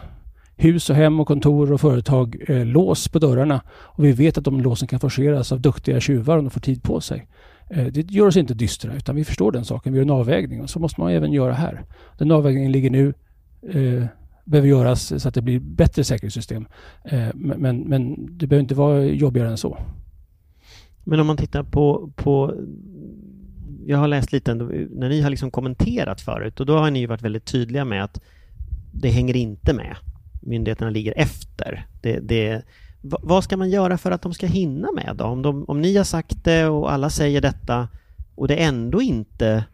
hus 0.55 0.89
och 0.89 0.95
hem 0.95 1.19
och 1.19 1.27
kontor 1.27 1.71
och 1.71 1.81
företag 1.81 2.37
eh, 2.47 2.65
lås 2.65 3.07
på 3.07 3.19
dörrarna 3.19 3.61
och 3.69 4.05
vi 4.05 4.11
vet 4.11 4.37
att 4.37 4.43
de 4.43 4.61
låsen 4.61 4.87
kan 4.87 4.99
forceras 4.99 5.51
av 5.51 5.61
duktiga 5.61 5.99
tjuvar 5.99 6.37
om 6.37 6.43
de 6.43 6.49
får 6.49 6.61
tid 6.61 6.83
på 6.83 7.01
sig. 7.01 7.27
Eh, 7.69 7.85
det 7.85 8.11
gör 8.11 8.27
oss 8.27 8.37
inte 8.37 8.53
dystra 8.53 8.93
utan 8.93 9.15
vi 9.15 9.25
förstår 9.25 9.51
den 9.51 9.65
saken. 9.65 9.93
Vi 9.93 9.99
gör 9.99 10.05
en 10.05 10.09
avvägning 10.09 10.61
och 10.61 10.69
så 10.69 10.79
måste 10.79 11.01
man 11.01 11.11
även 11.11 11.33
göra 11.33 11.53
här. 11.53 11.85
Den 12.17 12.31
avvägningen 12.31 12.71
ligger 12.71 12.89
nu 12.89 13.13
eh, 13.69 14.05
behöver 14.45 14.69
göras 14.69 15.21
så 15.21 15.27
att 15.27 15.33
det 15.33 15.41
blir 15.41 15.59
bättre 15.59 16.03
säkerhetssystem. 16.03 16.67
Eh, 17.05 17.27
men, 17.33 17.79
men 17.79 18.27
det 18.37 18.47
behöver 18.47 18.63
inte 18.63 18.75
vara 18.75 19.03
jobbigare 19.03 19.49
än 19.49 19.57
så. 19.57 19.77
Men 21.03 21.19
om 21.19 21.27
man 21.27 21.37
tittar 21.37 21.63
på, 21.63 22.11
på 22.15 22.53
jag 23.87 23.97
har 23.97 24.07
läst 24.07 24.31
lite 24.31 24.53
när 24.55 25.09
ni 25.09 25.21
har 25.21 25.29
liksom 25.29 25.51
kommenterat 25.51 26.21
förut 26.21 26.59
och 26.59 26.65
då 26.65 26.77
har 26.77 26.91
ni 26.91 27.05
varit 27.05 27.21
väldigt 27.21 27.45
tydliga 27.45 27.85
med 27.85 28.03
att 28.03 28.21
det 28.93 29.09
hänger 29.09 29.35
inte 29.35 29.73
med. 29.73 29.95
Myndigheterna 30.41 30.89
ligger 30.89 31.13
efter. 31.17 31.85
Det, 32.01 32.19
det, 32.19 32.63
vad 33.01 33.43
ska 33.43 33.57
man 33.57 33.69
göra 33.69 33.97
för 33.97 34.11
att 34.11 34.21
de 34.21 34.33
ska 34.33 34.47
hinna 34.47 34.91
med 34.91 35.15
då? 35.17 35.25
Om, 35.25 35.41
de, 35.41 35.63
om 35.63 35.81
ni 35.81 35.97
har 35.97 36.03
sagt 36.03 36.43
det 36.43 36.65
och 36.65 36.91
alla 36.91 37.09
säger 37.09 37.41
detta 37.41 37.87
och 38.35 38.47
det 38.47 38.55
ändå 38.55 39.01
inte 39.01 39.65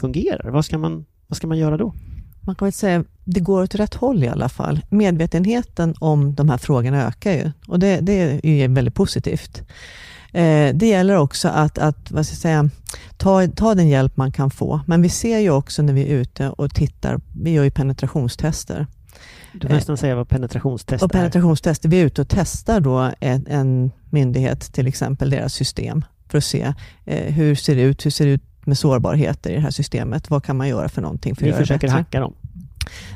fungerar, 0.00 0.50
vad 0.50 0.64
ska 0.64 0.78
man, 0.78 1.04
vad 1.26 1.36
ska 1.36 1.46
man 1.46 1.58
göra 1.58 1.76
då? 1.76 1.94
Man 2.40 2.54
kan 2.54 2.66
väl 2.66 2.72
säga 2.72 3.00
att 3.00 3.06
det 3.24 3.40
går 3.40 3.62
åt 3.62 3.74
rätt 3.74 3.94
håll 3.94 4.24
i 4.24 4.28
alla 4.28 4.48
fall. 4.48 4.80
Medvetenheten 4.90 5.94
om 5.98 6.34
de 6.34 6.48
här 6.48 6.58
frågorna 6.58 7.06
ökar 7.06 7.32
ju 7.32 7.50
och 7.66 7.78
det, 7.78 8.00
det 8.00 8.12
är 8.42 8.46
ju 8.46 8.68
väldigt 8.68 8.94
positivt. 8.94 9.62
Eh, 10.32 10.74
det 10.74 10.86
gäller 10.86 11.16
också 11.16 11.48
att, 11.48 11.78
att 11.78 12.10
vad 12.10 12.26
ska 12.26 12.32
jag 12.32 12.38
säga, 12.38 12.70
ta, 13.16 13.46
ta 13.46 13.74
den 13.74 13.88
hjälp 13.88 14.16
man 14.16 14.32
kan 14.32 14.50
få. 14.50 14.80
Men 14.86 15.02
vi 15.02 15.08
ser 15.08 15.38
ju 15.38 15.50
också 15.50 15.82
när 15.82 15.92
vi 15.92 16.02
är 16.02 16.16
ute 16.16 16.48
och 16.50 16.74
tittar, 16.74 17.20
vi 17.40 17.50
gör 17.50 17.64
ju 17.64 17.70
penetrationstester. 17.70 18.86
Du 19.52 19.68
får 19.68 19.74
nästan 19.74 19.96
säga 19.96 20.16
vad 20.16 20.28
penetrationstest 20.28 21.04
och 21.04 21.12
penetrationstester, 21.12 21.88
Vi 21.88 22.00
är 22.00 22.06
ute 22.06 22.20
och 22.20 22.28
testar 22.28 22.80
då 22.80 23.12
en, 23.20 23.46
en 23.46 23.90
myndighet, 24.10 24.72
till 24.72 24.86
exempel 24.86 25.30
deras 25.30 25.54
system, 25.54 26.04
för 26.28 26.38
att 26.38 26.44
se 26.44 26.74
eh, 27.04 27.34
hur 27.34 27.54
ser 27.54 27.76
det 27.76 27.82
ut, 27.82 28.06
hur 28.06 28.10
ser 28.10 28.26
det 28.26 28.32
ut 28.32 28.42
med 28.68 28.78
sårbarheter 28.78 29.50
i 29.50 29.54
det 29.54 29.60
här 29.60 29.70
systemet. 29.70 30.30
Vad 30.30 30.44
kan 30.44 30.56
man 30.56 30.68
göra 30.68 30.88
för 30.88 31.02
någonting? 31.02 31.36
För 31.36 31.46
Ni 31.46 31.52
försöker 31.52 31.88
hacka 31.88 32.20
dem? 32.20 32.34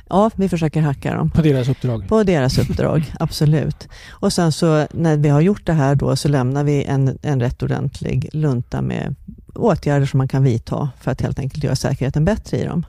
Ja, 0.08 0.30
vi 0.34 0.48
försöker 0.48 0.80
hacka 0.80 1.14
dem. 1.14 1.30
På 1.30 1.42
deras 1.42 1.68
uppdrag? 1.68 2.08
På 2.08 2.22
deras 2.22 2.58
uppdrag, 2.58 3.12
absolut. 3.20 3.88
Och 4.10 4.32
sen 4.32 4.52
så 4.52 4.86
när 4.92 5.16
vi 5.16 5.28
har 5.28 5.40
gjort 5.40 5.66
det 5.66 5.72
här 5.72 5.94
då 5.94 6.16
så 6.16 6.28
lämnar 6.28 6.64
vi 6.64 6.84
en, 6.84 7.18
en 7.22 7.40
rätt 7.40 7.62
ordentlig 7.62 8.28
lunta 8.32 8.82
med 8.82 9.14
åtgärder 9.54 10.06
som 10.06 10.18
man 10.18 10.28
kan 10.28 10.42
vidta 10.42 10.90
för 11.00 11.10
att 11.10 11.20
helt 11.20 11.38
enkelt 11.38 11.64
göra 11.64 11.76
säkerheten 11.76 12.24
bättre 12.24 12.58
i 12.58 12.64
dem. 12.64 12.86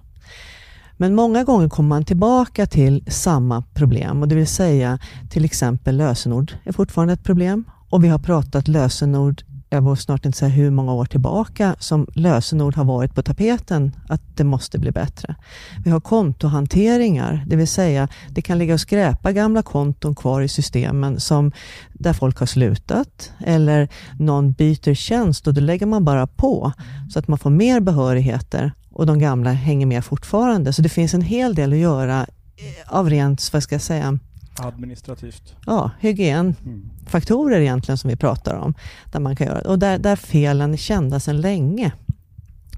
Men 0.97 1.15
många 1.15 1.43
gånger 1.43 1.69
kommer 1.69 1.89
man 1.89 2.05
tillbaka 2.05 2.65
till 2.65 3.03
samma 3.07 3.63
problem 3.73 4.21
och 4.21 4.27
det 4.27 4.35
vill 4.35 4.47
säga 4.47 4.99
till 5.29 5.45
exempel 5.45 5.97
lösenord 5.97 6.53
är 6.63 6.71
fortfarande 6.71 7.13
ett 7.13 7.23
problem 7.23 7.65
och 7.89 8.03
vi 8.03 8.07
har 8.07 8.19
pratat 8.19 8.67
lösenord 8.67 9.43
jag 9.75 9.81
vågar 9.81 9.95
snart 9.95 10.25
inte 10.25 10.37
säga 10.37 10.49
hur 10.49 10.71
många 10.71 10.93
år 10.93 11.05
tillbaka 11.05 11.75
som 11.79 12.07
lösenord 12.13 12.75
har 12.75 12.83
varit 12.83 13.15
på 13.15 13.21
tapeten, 13.21 13.95
att 14.09 14.21
det 14.35 14.43
måste 14.43 14.79
bli 14.79 14.91
bättre. 14.91 15.35
Vi 15.83 15.91
har 15.91 15.99
kontohanteringar, 15.99 17.45
det 17.47 17.55
vill 17.55 17.67
säga 17.67 18.07
det 18.29 18.41
kan 18.41 18.57
ligga 18.57 18.73
och 18.73 18.79
skräpa 18.79 19.31
gamla 19.31 19.61
konton 19.61 20.15
kvar 20.15 20.41
i 20.41 20.47
systemen 20.47 21.19
som 21.19 21.51
där 21.93 22.13
folk 22.13 22.39
har 22.39 22.45
slutat 22.45 23.31
eller 23.39 23.89
någon 24.19 24.51
byter 24.51 24.93
tjänst 24.93 25.47
och 25.47 25.53
då 25.53 25.61
lägger 25.61 25.85
man 25.85 26.05
bara 26.05 26.27
på 26.27 26.71
så 27.09 27.19
att 27.19 27.27
man 27.27 27.39
får 27.39 27.49
mer 27.49 27.79
behörigheter 27.79 28.71
och 28.91 29.05
de 29.05 29.19
gamla 29.19 29.51
hänger 29.51 29.85
med 29.85 30.05
fortfarande. 30.05 30.73
Så 30.73 30.81
det 30.81 30.89
finns 30.89 31.13
en 31.13 31.21
hel 31.21 31.55
del 31.55 31.73
att 31.73 31.79
göra 31.79 32.19
eh, 32.21 32.97
av 32.97 33.09
rent, 33.09 33.53
vad 33.53 33.63
ska 33.63 33.75
jag 33.75 33.81
säga, 33.81 34.19
Administrativt. 34.59 35.55
Ja, 35.65 35.91
hygienfaktorer 35.99 37.59
egentligen 37.59 37.97
som 37.97 38.09
vi 38.09 38.15
pratar 38.15 38.55
om. 38.55 38.73
Där 39.11 39.19
man 39.19 39.35
kan 39.35 39.47
göra, 39.47 39.69
och 39.69 39.79
där, 39.79 39.97
där 39.97 40.15
felen 40.15 40.73
är 40.73 40.77
kända 40.77 41.19
sedan 41.19 41.41
länge. 41.41 41.91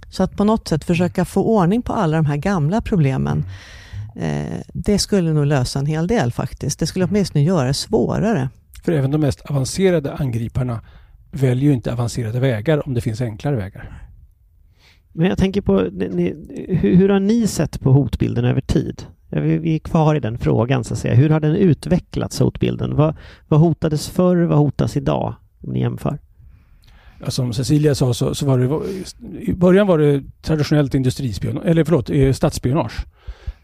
Så 0.09 0.23
att 0.23 0.37
på 0.37 0.43
något 0.43 0.67
sätt 0.67 0.83
försöka 0.83 1.25
få 1.25 1.43
ordning 1.43 1.81
på 1.81 1.93
alla 1.93 2.17
de 2.17 2.25
här 2.25 2.37
gamla 2.37 2.81
problemen. 2.81 3.45
Eh, 4.15 4.59
det 4.73 4.99
skulle 4.99 5.33
nog 5.33 5.45
lösa 5.45 5.79
en 5.79 5.85
hel 5.85 6.07
del 6.07 6.31
faktiskt. 6.31 6.79
Det 6.79 6.87
skulle 6.87 7.05
åtminstone 7.05 7.43
göra 7.43 7.67
det 7.67 7.73
svårare. 7.73 8.49
För 8.83 8.91
även 8.91 9.11
de 9.11 9.21
mest 9.21 9.41
avancerade 9.41 10.13
angriparna 10.13 10.81
väljer 11.31 11.69
ju 11.69 11.73
inte 11.73 11.93
avancerade 11.93 12.39
vägar 12.39 12.87
om 12.87 12.93
det 12.93 13.01
finns 13.01 13.21
enklare 13.21 13.55
vägar. 13.55 14.01
Men 15.11 15.27
jag 15.27 15.37
tänker 15.37 15.61
på, 15.61 15.81
ni, 15.91 16.35
hur, 16.67 16.95
hur 16.95 17.09
har 17.09 17.19
ni 17.19 17.47
sett 17.47 17.79
på 17.79 17.91
hotbilden 17.91 18.45
över 18.45 18.61
tid? 18.61 19.05
Vi 19.41 19.75
är 19.75 19.79
kvar 19.79 20.15
i 20.15 20.19
den 20.19 20.37
frågan 20.37 20.83
så 20.83 20.93
att 20.93 20.99
säga. 20.99 21.15
Hur 21.15 21.29
har 21.29 21.39
den 21.39 21.55
utvecklats, 21.55 22.39
hotbilden? 22.39 22.95
Vad, 22.95 23.15
vad 23.47 23.59
hotades 23.59 24.09
förr, 24.09 24.35
vad 24.35 24.57
hotas 24.57 24.97
idag? 24.97 25.35
Om 25.61 25.73
ni 25.73 25.79
jämför. 25.79 26.19
Ja, 27.19 27.31
som 27.31 27.53
Cecilia 27.53 27.95
sa 27.95 28.13
så, 28.13 28.35
så 28.35 28.45
var 28.45 28.59
det 28.59 28.65
i 29.41 29.53
början 29.53 29.87
var 29.87 29.97
det 29.97 30.23
traditionellt 30.41 30.95
industrispionage, 30.95 31.65
eller 31.65 31.83
förlåt, 31.83 32.09
eh, 32.09 32.33
statsspionage. 32.33 33.05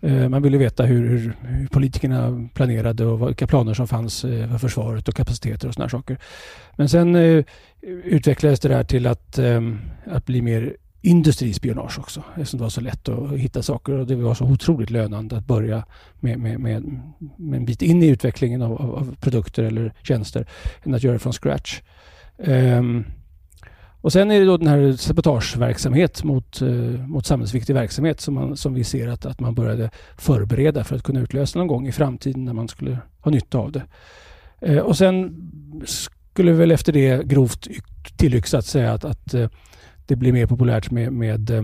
Eh, 0.02 0.30
man 0.30 0.42
ville 0.42 0.58
veta 0.58 0.84
hur, 0.84 1.10
hur, 1.10 1.38
hur, 1.42 1.68
politikerna 1.68 2.50
planerade 2.54 3.06
och 3.06 3.30
vilka 3.30 3.48
planer 3.48 3.74
som 3.74 3.88
fanns 3.88 4.26
eh, 4.26 4.50
för 4.50 4.58
försvaret 4.58 5.08
och 5.08 5.16
kapaciteter 5.16 5.68
och 5.68 5.74
sådana 5.74 5.90
saker. 5.90 6.18
Men 6.76 6.90
sen 6.90 7.16
utvecklades 8.04 8.60
det 8.60 8.70
där 8.70 8.84
till 8.84 9.08
att, 9.08 9.40
att 10.06 10.26
bli 10.26 10.42
mer 10.42 10.76
industrispionage 11.02 12.00
också. 12.00 12.24
Eftersom 12.36 12.58
det 12.58 12.64
var 12.64 12.70
så 12.70 12.82
lätt 12.82 13.10
att 13.10 13.32
hitta 13.32 13.64
saker 13.64 13.94
och 13.94 14.08
det 14.08 14.16
var 14.16 14.34
så 14.34 14.46
otroligt 14.46 14.90
lönande 14.90 15.38
att 15.38 15.46
börja 15.46 15.86
med, 16.20 16.40
med, 16.40 16.60
med, 16.60 16.84
med 17.38 17.58
en 17.58 17.66
bit 17.66 17.82
in 17.82 18.04
i 18.04 18.08
utvecklingen 18.08 18.62
av, 18.62 18.82
av, 18.82 18.96
av, 18.96 19.16
produkter 19.20 19.64
eller 19.64 19.94
tjänster 20.04 20.48
än 20.84 20.94
att 20.94 21.04
göra 21.04 21.14
det 21.14 21.20
från 21.20 21.34
scratch. 21.34 21.82
Um, 22.38 23.06
och 24.02 24.14
sen 24.14 24.32
är 24.32 24.40
det 24.40 24.46
då 24.46 24.58
den 24.58 24.68
här 24.68 24.92
sabotageverksamhet 24.92 26.24
mot, 26.24 26.62
eh, 26.62 26.70
mot 27.08 27.26
samhällsviktig 27.26 27.74
verksamhet 27.74 28.22
som, 28.22 28.34
man, 28.34 28.58
som 28.58 28.74
vi 28.74 28.84
ser 28.84 29.08
att, 29.08 29.26
att 29.26 29.40
man 29.40 29.56
började 29.56 29.90
förbereda 30.18 30.84
för 30.84 30.96
att 30.96 31.04
kunna 31.04 31.20
utlösa 31.20 31.60
någon 31.60 31.68
gång 31.68 31.88
i 31.88 31.92
framtiden 31.92 32.46
när 32.46 32.54
man 32.54 32.68
skulle 32.68 32.98
ha 33.20 33.32
nytta 33.32 33.58
av 33.58 33.72
det. 33.72 33.84
Eh, 34.62 34.78
och 34.78 34.98
sen 34.98 35.36
skulle 35.86 36.52
vi 36.52 36.58
väl 36.58 36.72
efter 36.72 36.94
det 36.94 37.28
grovt 37.28 37.68
tillyxat 38.18 38.66
säga 38.66 38.94
att, 38.94 39.06
att 39.06 39.34
eh, 39.34 39.50
det 40.12 40.16
blir 40.16 40.34
mer 40.34 40.46
populärt 40.46 40.92
med, 40.92 41.14
med 41.14 41.50
eh, 41.50 41.64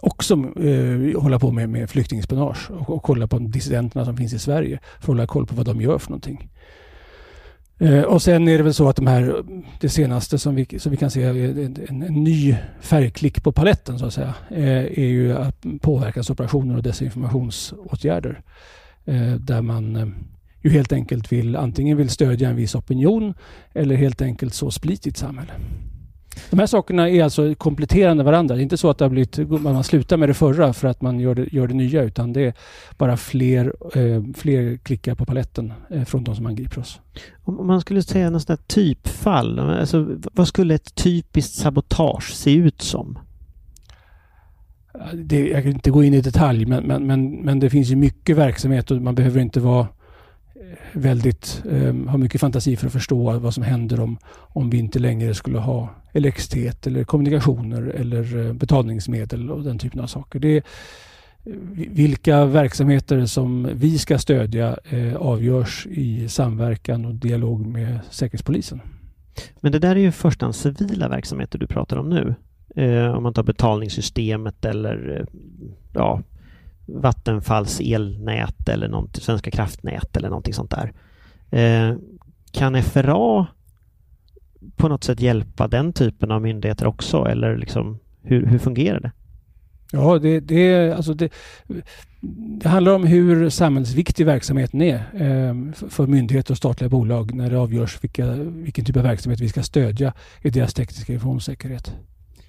också 0.00 0.34
eh, 0.34 1.22
hålla 1.22 1.38
på 1.38 1.50
med, 1.50 1.68
med 1.68 1.90
flyktingspionage 1.90 2.70
och, 2.70 2.90
och 2.90 3.02
kolla 3.02 3.26
på 3.26 3.38
dissidenterna 3.38 4.04
som 4.04 4.16
finns 4.16 4.32
i 4.32 4.38
Sverige 4.38 4.78
för 4.82 4.98
att 4.98 5.06
hålla 5.06 5.26
koll 5.26 5.46
på 5.46 5.54
vad 5.54 5.66
de 5.66 5.80
gör 5.80 5.98
för 5.98 6.10
någonting. 6.10 6.50
Eh, 7.78 8.02
och 8.02 8.22
sen 8.22 8.48
är 8.48 8.58
det 8.58 8.64
väl 8.64 8.74
så 8.74 8.88
att 8.88 8.96
de 8.96 9.06
här, 9.06 9.44
det 9.80 9.88
senaste 9.88 10.38
som 10.38 10.54
vi, 10.54 10.78
som 10.78 10.90
vi 10.90 10.96
kan 10.96 11.10
se 11.10 11.22
är 11.22 11.34
en, 11.34 11.76
en, 11.88 12.02
en 12.02 12.24
ny 12.24 12.56
färgklick 12.80 13.42
på 13.42 13.52
paletten 13.52 13.98
så 13.98 14.06
att 14.06 14.14
säga, 14.14 14.34
eh, 14.50 14.84
är 14.84 15.08
ju 15.08 15.36
påverkansoperationer 15.80 16.76
och 16.76 16.82
desinformationsåtgärder. 16.82 18.42
Eh, 19.04 19.34
där 19.34 19.62
man 19.62 19.96
eh, 19.96 20.06
ju 20.62 20.70
helt 20.70 20.92
enkelt 20.92 21.32
vill 21.32 21.56
antingen 21.56 21.96
vill 21.96 22.10
stödja 22.10 22.48
en 22.48 22.56
viss 22.56 22.74
opinion 22.74 23.34
eller 23.72 23.96
helt 23.96 24.22
enkelt 24.22 24.54
så 24.54 24.70
split 24.70 25.06
i 25.06 25.10
ett 25.10 25.16
samhälle. 25.16 25.52
De 26.50 26.58
här 26.58 26.66
sakerna 26.66 27.10
är 27.10 27.24
alltså 27.24 27.54
kompletterande 27.54 28.24
varandra. 28.24 28.54
Det 28.54 28.60
är 28.60 28.62
inte 28.62 28.76
så 28.76 28.90
att 28.90 28.98
det 28.98 29.04
har 29.04 29.10
blivit, 29.10 29.38
man 29.60 29.84
slutar 29.84 30.16
med 30.16 30.28
det 30.28 30.34
förra 30.34 30.72
för 30.72 30.88
att 30.88 31.02
man 31.02 31.20
gör 31.20 31.34
det, 31.34 31.52
gör 31.52 31.66
det 31.66 31.74
nya 31.74 32.02
utan 32.02 32.32
det 32.32 32.40
är 32.40 32.54
bara 32.98 33.16
fler, 33.16 33.74
eh, 33.94 34.22
fler 34.34 34.76
klickar 34.76 35.14
på 35.14 35.24
paletten 35.24 35.72
eh, 35.90 36.04
från 36.04 36.24
de 36.24 36.36
som 36.36 36.46
angriper 36.46 36.80
oss. 36.80 37.00
Om 37.44 37.66
man 37.66 37.80
skulle 37.80 38.02
säga 38.02 38.30
något 38.30 38.42
sånt 38.42 38.68
typfall, 38.68 39.58
alltså, 39.58 40.08
vad 40.32 40.48
skulle 40.48 40.74
ett 40.74 40.94
typiskt 40.94 41.54
sabotage 41.54 42.32
se 42.32 42.54
ut 42.54 42.82
som? 42.82 43.18
Det, 45.14 45.48
jag 45.48 45.62
kan 45.62 45.72
inte 45.72 45.90
gå 45.90 46.04
in 46.04 46.14
i 46.14 46.20
detalj 46.20 46.66
men, 46.66 46.84
men, 46.84 47.06
men, 47.06 47.30
men 47.30 47.60
det 47.60 47.70
finns 47.70 47.88
ju 47.88 47.96
mycket 47.96 48.36
verksamhet 48.36 48.90
och 48.90 49.02
man 49.02 49.14
behöver 49.14 49.40
inte 49.40 49.60
vara 49.60 49.86
väldigt, 50.92 51.62
eh, 51.70 51.94
har 52.08 52.18
mycket 52.18 52.40
fantasi 52.40 52.76
för 52.76 52.86
att 52.86 52.92
förstå 52.92 53.38
vad 53.38 53.54
som 53.54 53.62
händer 53.62 54.00
om, 54.00 54.18
om 54.36 54.70
vi 54.70 54.78
inte 54.78 54.98
längre 54.98 55.34
skulle 55.34 55.58
ha 55.58 55.88
elektricitet 56.12 56.86
eller 56.86 57.04
kommunikationer 57.04 57.82
eller 57.82 58.46
eh, 58.46 58.52
betalningsmedel 58.52 59.50
och 59.50 59.62
den 59.62 59.78
typen 59.78 60.00
av 60.00 60.06
saker. 60.06 60.38
Det 60.38 60.56
är, 60.56 60.62
vilka 61.90 62.44
verksamheter 62.44 63.26
som 63.26 63.68
vi 63.74 63.98
ska 63.98 64.18
stödja 64.18 64.78
eh, 64.90 65.16
avgörs 65.16 65.86
i 65.86 66.28
samverkan 66.28 67.04
och 67.04 67.14
dialog 67.14 67.66
med 67.66 68.00
Säkerhetspolisen. 68.10 68.80
Men 69.60 69.72
det 69.72 69.78
där 69.78 69.96
är 69.96 70.00
ju 70.00 70.12
först 70.12 70.42
civila 70.52 71.08
verksamheter 71.08 71.58
du 71.58 71.66
pratar 71.66 71.96
om 71.96 72.08
nu. 72.08 72.34
Eh, 72.76 73.16
om 73.16 73.22
man 73.22 73.34
tar 73.34 73.42
betalningssystemet 73.42 74.64
eller 74.64 75.18
eh, 75.20 75.26
ja, 75.92 76.22
Vattenfalls 76.86 77.80
elnät 77.80 78.68
eller 78.68 78.88
något, 78.88 79.16
Svenska 79.16 79.50
kraftnät 79.50 80.16
eller 80.16 80.28
någonting 80.28 80.54
sånt 80.54 80.70
där. 80.70 80.92
Eh, 81.50 81.96
kan 82.52 82.82
FRA 82.82 83.46
på 84.76 84.88
något 84.88 85.04
sätt 85.04 85.20
hjälpa 85.20 85.68
den 85.68 85.92
typen 85.92 86.30
av 86.30 86.42
myndigheter 86.42 86.86
också 86.86 87.24
eller 87.24 87.56
liksom 87.56 87.98
hur, 88.22 88.46
hur 88.46 88.58
fungerar 88.58 89.00
det? 89.00 89.12
Ja, 89.92 90.18
det, 90.18 90.40
det, 90.40 90.92
alltså 90.92 91.14
det, 91.14 91.32
det 92.60 92.68
handlar 92.68 92.94
om 92.94 93.04
hur 93.04 93.50
samhällsviktig 93.50 94.26
verksamheten 94.26 94.82
är 94.82 94.94
eh, 94.94 95.72
för 95.88 96.06
myndigheter 96.06 96.52
och 96.52 96.58
statliga 96.58 96.88
bolag 96.88 97.34
när 97.34 97.50
det 97.50 97.58
avgörs 97.58 98.04
vilka, 98.04 98.32
vilken 98.36 98.84
typ 98.84 98.96
av 98.96 99.02
verksamhet 99.02 99.40
vi 99.40 99.48
ska 99.48 99.62
stödja 99.62 100.12
i 100.42 100.50
deras 100.50 100.74
tekniska 100.74 101.12
informationssäkerhet. 101.12 101.94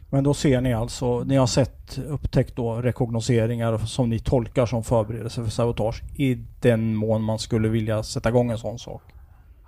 Men 0.10 0.24
då 0.24 0.34
ser 0.34 0.62
ni 0.62 0.74
alltså, 0.74 1.24
ni 1.24 1.36
har 1.36 1.48
sett, 1.48 1.98
upptäckt 1.98 2.56
då 2.56 2.82
rekognoseringar 2.82 3.78
som 3.78 4.10
ni 4.10 4.20
tolkar 4.20 4.66
som 4.66 4.84
förberedelse 4.84 5.44
för 5.44 5.52
sabotage 5.52 6.04
i 6.16 6.38
den 6.62 6.96
mån 6.96 7.22
man 7.22 7.40
skulle 7.40 7.68
vilja 7.68 8.04
sätta 8.04 8.30
igång 8.30 8.52
en 8.52 8.58
sån 8.58 8.80
sak? 8.80 9.02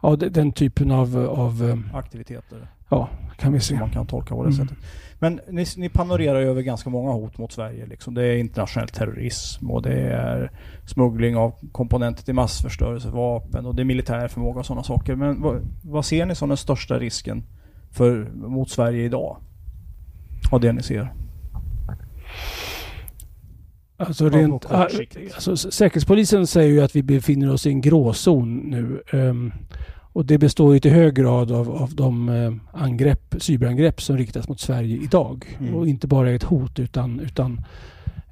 Ja, 0.01 0.15
den 0.15 0.51
typen 0.51 0.91
av, 0.91 1.17
av 1.17 1.69
eh, 1.69 1.97
aktiviteter. 1.97 2.67
Ja, 2.89 3.09
kan 3.37 3.53
vi 3.53 3.59
se. 3.59 3.79
man 3.79 3.89
kan 3.89 4.07
tolka 4.07 4.35
på 4.35 4.43
det 4.43 4.53
mm. 4.53 4.67
sättet. 4.67 4.83
Men 5.19 5.39
ni, 5.49 5.65
ni 5.77 5.89
panorerar 5.89 6.41
över 6.41 6.61
ganska 6.61 6.89
många 6.89 7.11
hot 7.11 7.37
mot 7.37 7.51
Sverige. 7.51 7.85
Liksom. 7.85 8.13
Det 8.13 8.25
är 8.25 8.37
internationell 8.37 8.89
terrorism 8.89 9.71
och 9.71 9.81
det 9.81 9.99
är 9.99 10.51
smuggling 10.85 11.35
av 11.37 11.53
komponenter 11.71 12.23
till 12.23 12.33
massförstörelsevapen 12.33 13.65
och 13.65 13.75
det 13.75 13.81
är 13.81 13.85
militär 13.85 14.27
förmåga 14.27 14.59
och 14.59 14.65
sådana 14.65 14.83
saker. 14.83 15.15
Men 15.15 15.41
vad, 15.41 15.61
vad 15.83 16.05
ser 16.05 16.25
ni 16.25 16.35
som 16.35 16.49
den 16.49 16.57
största 16.57 16.99
risken 16.99 17.43
för, 17.91 18.29
mot 18.33 18.69
Sverige 18.69 19.05
idag? 19.05 19.37
Av 20.51 20.59
det 20.59 20.73
ni 20.73 20.83
ser? 20.83 21.13
Alltså 23.99 24.29
rent, 24.29 24.65
alltså, 24.71 25.57
Säkerhetspolisen 25.57 26.47
säger 26.47 26.71
ju 26.71 26.81
att 26.81 26.95
vi 26.95 27.03
befinner 27.03 27.53
oss 27.53 27.65
i 27.65 27.69
en 27.69 27.81
gråzon 27.81 28.57
nu. 28.57 29.01
Um, 29.11 29.53
och 30.13 30.25
det 30.25 30.37
består 30.37 30.73
ju 30.73 30.79
till 30.79 30.91
hög 30.91 31.15
grad 31.15 31.51
av, 31.51 31.71
av 31.71 31.95
de 31.95 32.29
uh, 32.29 32.55
angrepp, 32.73 33.35
cyberangrepp 33.37 34.01
som 34.01 34.17
riktas 34.17 34.49
mot 34.49 34.59
Sverige 34.59 34.97
idag. 34.97 35.57
Mm. 35.59 35.75
Och 35.75 35.87
inte 35.87 36.07
bara 36.07 36.31
är 36.31 36.35
ett 36.35 36.43
hot 36.43 36.79
utan, 36.79 37.19
utan 37.19 37.61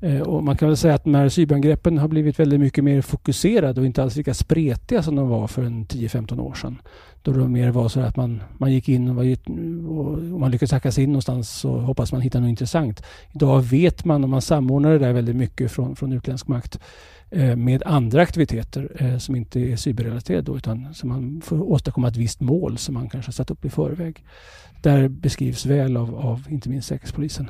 Eh, 0.06 0.22
och 0.22 0.44
man 0.44 0.58
kan 0.58 0.68
väl 0.68 0.78
säga 0.78 0.94
att 0.94 1.04
de 1.04 1.16
här 1.16 1.30
cyberangreppen 1.30 1.98
har 1.98 2.08
blivit 2.08 2.40
väldigt 2.40 2.60
mycket 2.60 2.84
mer 2.84 3.02
fokuserade 3.02 3.82
och 3.82 3.86
inte 3.86 4.04
alls 4.04 4.16
lika 4.16 4.34
spretiga 4.34 5.04
som 5.04 5.16
de 5.16 5.30
var 5.30 5.48
för 5.48 5.64
en 5.64 5.86
10-15 5.86 6.40
år 6.40 6.54
sedan. 6.54 6.78
Då 7.26 7.32
det 7.32 7.48
mer 7.48 7.72
var 7.72 7.90
så 7.90 8.00
att 8.00 8.16
man, 8.16 8.44
man 8.58 8.72
gick 8.72 8.90
in 8.90 9.10
och, 9.10 9.16
var, 9.16 9.36
och 10.34 10.40
man 10.40 10.52
lyckades 10.52 10.72
hacka 10.72 10.92
sig 10.92 11.04
in 11.04 11.10
någonstans 11.10 11.50
så 11.50 11.80
hoppas 11.80 12.12
man 12.12 12.22
hitta 12.22 12.40
något 12.40 12.50
intressant. 12.50 13.04
Idag 13.34 13.62
vet 13.62 14.06
man 14.06 14.24
och 14.24 14.30
man 14.30 14.42
samordnar 14.42 14.92
det 14.92 15.00
där 15.00 15.14
väldigt 15.14 15.36
mycket 15.36 15.72
från, 15.72 15.96
från 15.96 16.14
utländsk 16.14 16.48
makt 16.48 16.80
eh, 17.30 17.56
med 17.56 17.84
andra 17.86 18.22
aktiviteter 18.22 18.92
eh, 19.00 19.18
som 19.18 19.36
inte 19.36 19.60
är 19.60 19.76
cyberrelaterade 19.76 20.42
då, 20.42 20.58
utan 20.58 20.94
som 20.94 21.10
man 21.10 21.42
får 21.42 21.72
åstadkomma 21.72 22.08
ett 22.08 22.18
visst 22.18 22.42
mål 22.42 22.78
som 22.78 22.94
man 22.94 23.10
kanske 23.10 23.32
satt 23.32 23.52
upp 23.52 23.66
i 23.66 23.70
förväg. 23.70 24.24
Där 24.82 25.08
beskrivs 25.08 25.66
väl 25.66 25.98
av, 25.98 26.16
av 26.16 26.48
inte 26.50 26.70
minst 26.70 26.88
Säkerhetspolisen. 26.88 27.50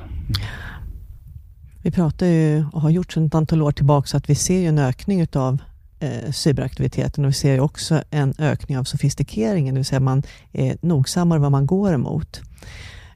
Vi 1.82 1.90
pratar 1.90 2.26
ju 2.26 2.64
och 2.72 2.80
har 2.80 2.90
gjort 2.90 3.12
sedan 3.12 3.26
ett 3.26 3.34
antal 3.34 3.62
år 3.62 3.72
tillbaka 3.72 4.16
att 4.16 4.30
vi 4.30 4.34
ser 4.34 4.68
en 4.68 4.78
ökning 4.78 5.20
utav 5.20 5.58
eh, 6.00 6.30
cyberaktiviteten 6.30 7.24
och 7.24 7.28
vi 7.28 7.34
ser 7.34 7.60
också 7.60 8.02
en 8.10 8.34
ökning 8.38 8.78
av 8.78 8.84
sofistikeringen, 8.84 9.74
det 9.74 9.78
vill 9.78 9.84
säga 9.84 10.00
man 10.00 10.22
är 10.52 10.76
nogsammare 10.80 11.38
vad 11.38 11.52
man 11.52 11.66
går 11.66 11.92
emot. 11.92 12.40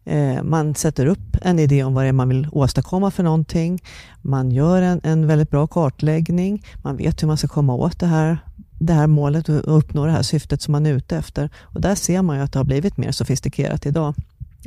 Eh, 0.05 0.43
man 0.43 0.75
sätter 0.75 1.07
upp 1.07 1.37
en 1.43 1.59
idé 1.59 1.85
om 1.85 1.95
vad 1.95 2.05
det 2.05 2.09
är 2.09 2.13
man 2.13 2.29
vill 2.29 2.49
åstadkomma 2.53 3.11
för 3.11 3.23
någonting. 3.23 3.83
Man 4.23 4.51
gör 4.51 4.83
en, 4.83 5.01
en 5.03 5.27
väldigt 5.27 5.51
bra 5.51 5.67
kartläggning. 5.67 6.65
Man 6.83 6.97
vet 6.97 7.23
hur 7.23 7.27
man 7.27 7.37
ska 7.37 7.49
komma 7.49 7.75
åt 7.75 8.01
det 8.01 8.07
här, 8.07 8.39
det 8.79 8.93
här 8.93 9.07
målet 9.07 9.49
och 9.49 9.77
uppnå 9.77 10.07
det 10.07 10.13
här 10.13 10.23
syftet 10.23 10.63
som 10.63 10.73
man 10.73 10.87
är 10.87 10.93
ute 10.93 11.17
efter. 11.17 11.51
Och 11.61 11.81
där 11.81 11.95
ser 11.95 12.23
man 12.23 12.37
ju 12.37 12.43
att 12.43 12.53
det 12.53 12.59
har 12.59 12.65
blivit 12.65 12.97
mer 12.97 13.13
sofistikerat 13.13 13.87
idag 13.87 14.15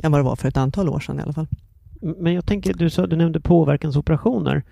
än 0.02 0.12
vad 0.12 0.20
det 0.20 0.24
var 0.24 0.36
för 0.36 0.48
ett 0.48 0.56
antal 0.56 0.88
år 0.88 1.00
sedan 1.00 1.18
i 1.18 1.22
alla 1.22 1.32
fall. 1.32 1.46
Men 2.00 2.32
jag 2.32 2.46
tänker, 2.46 2.74
du, 2.74 2.90
sa, 2.90 3.06
du 3.06 3.16
nämnde 3.16 3.40
påverkansoperationer. 3.40 4.62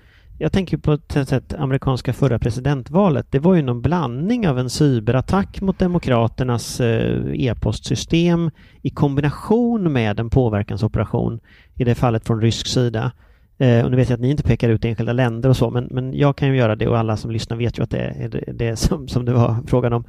Jag 0.43 0.53
tänker 0.53 0.77
på 0.77 0.93
ett 0.93 1.29
sätt 1.29 1.55
amerikanska 1.55 2.13
förra 2.13 2.39
presidentvalet. 2.39 3.27
Det 3.31 3.39
var 3.39 3.55
ju 3.55 3.63
någon 3.63 3.83
blandning 3.83 4.49
av 4.49 4.59
en 4.59 4.71
cyberattack 4.71 5.61
mot 5.61 5.79
demokraternas 5.79 6.81
eh, 6.81 7.25
e-postsystem 7.35 8.51
i 8.83 8.91
kombination 8.91 9.93
med 9.93 10.21
en 10.21 10.31
påverkansoperation, 10.31 11.41
i 11.75 11.85
det 11.85 11.95
fallet 11.95 12.27
från 12.27 12.41
rysk 12.41 12.67
sida. 12.67 13.13
Eh, 13.59 13.85
och 13.85 13.91
nu 13.91 13.97
vet 13.97 14.09
jag 14.09 14.17
att 14.17 14.21
ni 14.21 14.31
inte 14.31 14.43
pekar 14.43 14.69
ut 14.69 14.85
enskilda 14.85 15.13
länder 15.13 15.49
och 15.49 15.57
så, 15.57 15.71
men, 15.71 15.89
men 15.91 16.15
jag 16.15 16.37
kan 16.37 16.49
ju 16.49 16.57
göra 16.57 16.77
det 16.77 16.89
och 16.89 16.99
alla 16.99 17.17
som 17.17 17.31
lyssnar 17.31 17.57
vet 17.57 17.79
ju 17.79 17.83
att 17.83 17.91
det 17.91 17.99
är 17.99 18.29
det, 18.29 18.53
det 18.53 18.77
som, 18.77 19.09
som 19.09 19.25
det 19.25 19.33
var 19.33 19.57
frågan 19.67 19.93
om. 19.93 20.05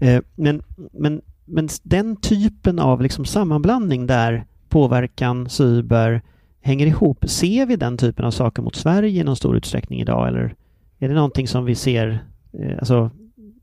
Eh, 0.00 0.22
men, 0.34 0.62
men, 0.92 1.22
men 1.44 1.68
den 1.82 2.16
typen 2.16 2.78
av 2.78 3.02
liksom 3.02 3.24
sammanblandning 3.24 4.06
där 4.06 4.44
påverkan, 4.68 5.48
cyber, 5.48 6.22
hänger 6.66 6.86
ihop. 6.86 7.24
Ser 7.30 7.66
vi 7.66 7.76
den 7.76 7.98
typen 7.98 8.24
av 8.24 8.30
saker 8.30 8.62
mot 8.62 8.76
Sverige 8.76 9.20
i 9.20 9.24
någon 9.24 9.36
stor 9.36 9.56
utsträckning 9.56 10.00
idag 10.00 10.28
eller 10.28 10.54
är 10.98 11.08
det 11.08 11.14
någonting 11.14 11.48
som 11.48 11.64
vi 11.64 11.74
ser, 11.74 12.24
eh, 12.52 12.78
alltså 12.78 13.10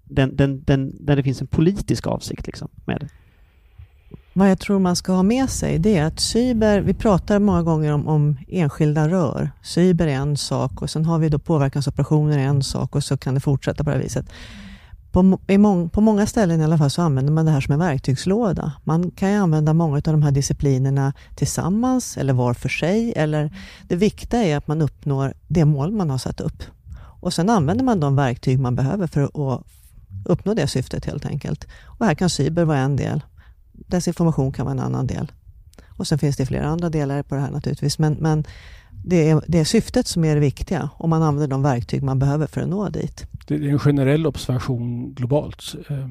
den, 0.04 0.36
den, 0.36 0.64
den, 0.64 1.06
där 1.06 1.16
det 1.16 1.24
finns 1.24 1.42
en 1.42 1.48
politisk 1.48 2.08
avsikt 2.08 2.48
liksom 2.48 2.68
med 2.86 3.00
det? 3.00 3.08
Vad 4.34 4.52
jag 4.52 4.60
tror 4.60 4.80
man 4.80 4.96
ska 4.96 5.14
ha 5.14 5.24
med 5.24 5.50
sig 5.50 5.80
det 5.80 5.98
är 5.98 6.06
att 6.06 6.20
cyber, 6.20 6.82
vi 6.82 6.94
pratar 6.94 7.40
många 7.40 7.64
gånger 7.64 7.92
om, 7.92 8.08
om 8.08 8.38
enskilda 8.48 9.10
rör. 9.10 9.50
Cyber 9.62 10.08
är 10.08 10.16
en 10.16 10.38
sak 10.38 10.82
och 10.82 10.90
sen 10.90 11.06
har 11.06 11.20
vi 11.20 11.30
då 11.30 11.40
påverkansoperationer 11.40 12.38
är 12.38 12.44
en 12.44 12.64
sak 12.64 12.96
och 12.96 13.04
så 13.04 13.18
kan 13.18 13.34
det 13.34 13.40
fortsätta 13.40 13.84
på 13.84 13.90
det 13.90 13.96
här 13.96 14.04
viset 14.04 14.26
på, 15.14 15.38
mång, 15.58 15.90
på 15.90 16.02
många 16.02 16.26
ställen 16.26 16.62
i 16.62 16.64
alla 16.64 16.78
fall 16.78 16.90
så 16.90 17.02
använder 17.02 17.34
man 17.34 17.46
det 17.46 17.52
här 17.52 17.62
som 17.62 17.74
en 17.74 17.80
verktygslåda. 17.80 18.74
Man 18.84 19.12
kan 19.12 19.32
ju 19.32 19.36
använda 19.36 19.74
många 19.74 19.96
av 19.96 20.02
de 20.02 20.24
här 20.24 20.32
disciplinerna 20.32 21.14
tillsammans 21.36 22.18
eller 22.18 22.34
var 22.34 22.54
för 22.54 22.70
sig. 22.70 23.14
Eller 23.16 23.56
det 23.88 23.96
viktiga 23.96 24.44
är 24.44 24.58
att 24.58 24.68
man 24.68 24.82
uppnår 24.82 25.34
det 25.48 25.66
mål 25.66 25.92
man 25.92 26.10
har 26.10 26.18
satt 26.18 26.42
upp. 26.42 26.64
Och 26.98 27.34
sen 27.34 27.50
använder 27.50 27.84
man 27.84 28.00
de 28.00 28.16
verktyg 28.16 28.60
man 28.60 28.76
behöver 28.76 29.08
för 29.08 29.22
att 29.24 29.66
uppnå 30.26 30.54
det 30.54 30.68
syftet 30.68 31.06
helt 31.06 31.26
enkelt. 31.26 31.68
Och 31.86 32.06
här 32.06 32.16
kan 32.16 32.30
cyber 32.30 32.64
vara 32.64 32.80
en 32.80 32.96
del. 32.96 33.24
Desinformation 33.72 34.52
kan 34.52 34.66
vara 34.66 34.74
en 34.74 34.84
annan 34.84 35.08
del. 35.08 35.32
Och 35.88 36.08
sen 36.08 36.20
finns 36.20 36.38
det 36.38 36.46
flera 36.46 36.68
andra 36.68 36.90
delar 36.90 37.24
på 37.24 37.36
det 37.36 37.42
här 37.42 37.52
naturligtvis. 37.52 38.00
Men, 38.00 38.14
men 38.14 38.44
det, 39.06 39.30
är, 39.30 39.42
det 39.48 39.60
är 39.60 39.66
syftet 39.66 40.08
som 40.08 40.26
är 40.26 40.36
det 40.36 40.42
viktiga 40.42 40.90
och 40.98 41.10
man 41.10 41.24
använder 41.24 41.48
de 41.48 41.64
verktyg 41.64 42.04
man 42.04 42.20
behöver 42.20 42.48
för 42.48 42.62
att 42.62 42.70
nå 42.70 42.90
dit 42.90 43.26
det 43.48 43.56
är 43.56 43.70
en 43.70 43.80
generell 43.80 44.28
observation 44.28 45.14
globalt 45.14 45.76
eh, 45.90 46.08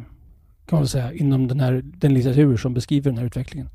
kan 0.67 0.79
man 0.79 0.89
säga 0.89 1.13
inom 1.13 1.49
den, 1.49 1.61
här, 1.61 1.83
den 1.85 2.15
litteratur 2.15 2.57
som 2.57 2.75
beskriver 2.75 3.11
den 3.11 3.19
här 3.19 3.27
utvecklingen. 3.27 3.69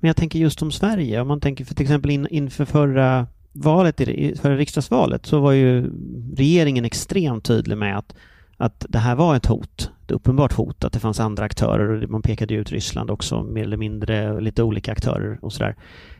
Men 0.00 0.08
jag 0.08 0.16
tänker 0.16 0.38
just 0.38 0.62
om 0.62 0.72
Sverige, 0.72 1.20
om 1.20 1.28
man 1.28 1.40
tänker 1.40 1.64
för 1.64 1.74
till 1.74 1.84
exempel 1.84 2.10
in, 2.10 2.26
inför 2.30 2.64
förra 2.64 3.26
valet, 3.52 3.96
förra 4.40 4.56
riksdagsvalet, 4.56 5.26
så 5.26 5.40
var 5.40 5.52
ju 5.52 5.90
regeringen 6.36 6.84
extremt 6.84 7.44
tydlig 7.44 7.78
med 7.78 7.98
att, 7.98 8.14
att 8.56 8.86
det 8.88 8.98
här 8.98 9.14
var 9.14 9.36
ett 9.36 9.46
hot, 9.46 9.90
ett 10.04 10.10
uppenbart 10.10 10.52
hot, 10.52 10.84
att 10.84 10.92
det 10.92 10.98
fanns 10.98 11.20
andra 11.20 11.44
aktörer 11.44 12.02
och 12.02 12.10
man 12.10 12.22
pekade 12.22 12.54
ut 12.54 12.72
Ryssland 12.72 13.10
också, 13.10 13.42
mer 13.42 13.62
eller 13.62 13.76
mindre, 13.76 14.40
lite 14.40 14.62
olika 14.62 14.92
aktörer 14.92 15.38
och 15.42 15.52
sådär. 15.52 15.76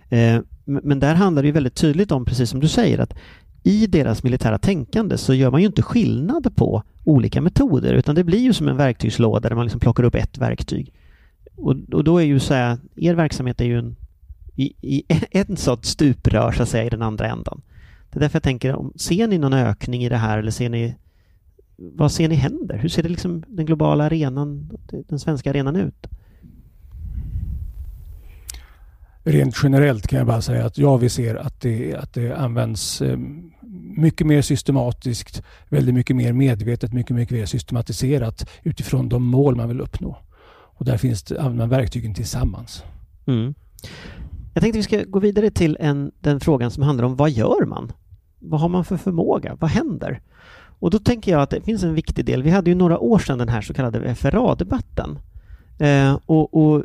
Eh, 0.08 0.40
men 0.64 1.00
där 1.00 1.14
handlar 1.14 1.42
det 1.42 1.46
ju 1.46 1.52
väldigt 1.52 1.74
tydligt 1.74 2.12
om, 2.12 2.24
precis 2.24 2.50
som 2.50 2.60
du 2.60 2.68
säger, 2.68 2.98
att 2.98 3.14
i 3.62 3.86
deras 3.86 4.22
militära 4.22 4.58
tänkande 4.58 5.18
så 5.18 5.34
gör 5.34 5.50
man 5.50 5.60
ju 5.60 5.66
inte 5.66 5.82
skillnad 5.82 6.56
på 6.56 6.82
olika 7.04 7.40
metoder 7.40 7.92
utan 7.92 8.14
det 8.14 8.24
blir 8.24 8.38
ju 8.38 8.52
som 8.52 8.68
en 8.68 8.76
verktygslåda 8.76 9.48
där 9.48 9.56
man 9.56 9.64
liksom 9.64 9.80
plockar 9.80 10.04
upp 10.04 10.14
ett 10.14 10.38
verktyg. 10.38 10.92
Och, 11.56 11.74
och 11.92 12.04
då 12.04 12.18
är 12.18 12.24
ju 12.24 12.40
så 12.40 12.54
här, 12.54 12.78
er 12.96 13.14
verksamhet 13.14 13.60
är 13.60 13.64
ju 13.64 13.78
en, 13.78 13.96
i, 14.54 14.72
i 14.80 15.04
en 15.30 15.56
sorts 15.56 15.88
stuprör 15.88 16.52
så 16.52 16.62
att 16.62 16.68
säga 16.68 16.84
i 16.84 16.90
den 16.90 17.02
andra 17.02 17.26
ändan. 17.26 17.62
Det 18.10 18.18
är 18.18 18.20
därför 18.20 18.36
jag 18.36 18.42
tänker, 18.42 18.76
ser 18.96 19.26
ni 19.26 19.38
någon 19.38 19.52
ökning 19.52 20.04
i 20.04 20.08
det 20.08 20.16
här 20.16 20.38
eller 20.38 20.50
ser 20.50 20.68
ni 20.68 20.94
vad 21.76 22.12
ser 22.12 22.28
ni 22.28 22.34
händer? 22.34 22.78
Hur 22.78 22.88
ser 22.88 23.02
det 23.02 23.08
liksom 23.08 23.44
den 23.48 23.66
globala 23.66 24.04
arenan, 24.04 24.70
den 25.08 25.18
svenska 25.18 25.50
arenan 25.50 25.76
ut? 25.76 26.06
Rent 29.24 29.54
generellt 29.62 30.06
kan 30.06 30.18
jag 30.18 30.26
bara 30.26 30.42
säga 30.42 30.66
att 30.66 30.78
ja, 30.78 30.96
vi 30.96 31.08
ser 31.08 31.34
att 31.34 31.60
det, 31.60 31.94
att 31.94 32.14
det 32.14 32.36
används 32.36 33.02
eh, 33.02 33.18
mycket 33.96 34.26
mer 34.26 34.42
systematiskt, 34.42 35.42
väldigt 35.68 35.94
mycket 35.94 36.16
mer 36.16 36.32
medvetet, 36.32 36.92
mycket, 36.92 37.16
mycket 37.16 37.36
mer 37.38 37.46
systematiserat 37.46 38.50
utifrån 38.62 39.08
de 39.08 39.22
mål 39.22 39.56
man 39.56 39.68
vill 39.68 39.80
uppnå. 39.80 40.18
Och 40.50 40.84
där 40.84 40.96
finns 40.96 41.22
det, 41.22 41.40
använder 41.40 41.66
man 41.66 41.68
verktygen 41.68 42.14
tillsammans. 42.14 42.84
Mm. 43.26 43.54
Jag 44.54 44.62
tänkte 44.62 44.78
vi 44.78 44.82
ska 44.82 45.04
gå 45.04 45.18
vidare 45.18 45.50
till 45.50 45.76
en, 45.80 46.12
den 46.20 46.40
frågan 46.40 46.70
som 46.70 46.82
handlar 46.82 47.04
om 47.04 47.16
vad 47.16 47.30
gör 47.30 47.66
man? 47.66 47.92
Vad 48.38 48.60
har 48.60 48.68
man 48.68 48.84
för 48.84 48.96
förmåga? 48.96 49.56
Vad 49.60 49.70
händer? 49.70 50.20
Och 50.80 50.90
då 50.90 50.98
tänker 50.98 51.32
jag 51.32 51.42
att 51.42 51.50
det 51.50 51.60
finns 51.60 51.82
en 51.82 51.94
viktig 51.94 52.24
del. 52.24 52.42
Vi 52.42 52.50
hade 52.50 52.70
ju 52.70 52.76
några 52.76 52.98
år 52.98 53.18
sedan 53.18 53.38
den 53.38 53.48
här 53.48 53.60
så 53.60 53.74
kallade 53.74 54.14
FRA-debatten 54.14 55.18
Eh, 55.78 56.18
och, 56.26 56.54
och, 56.54 56.84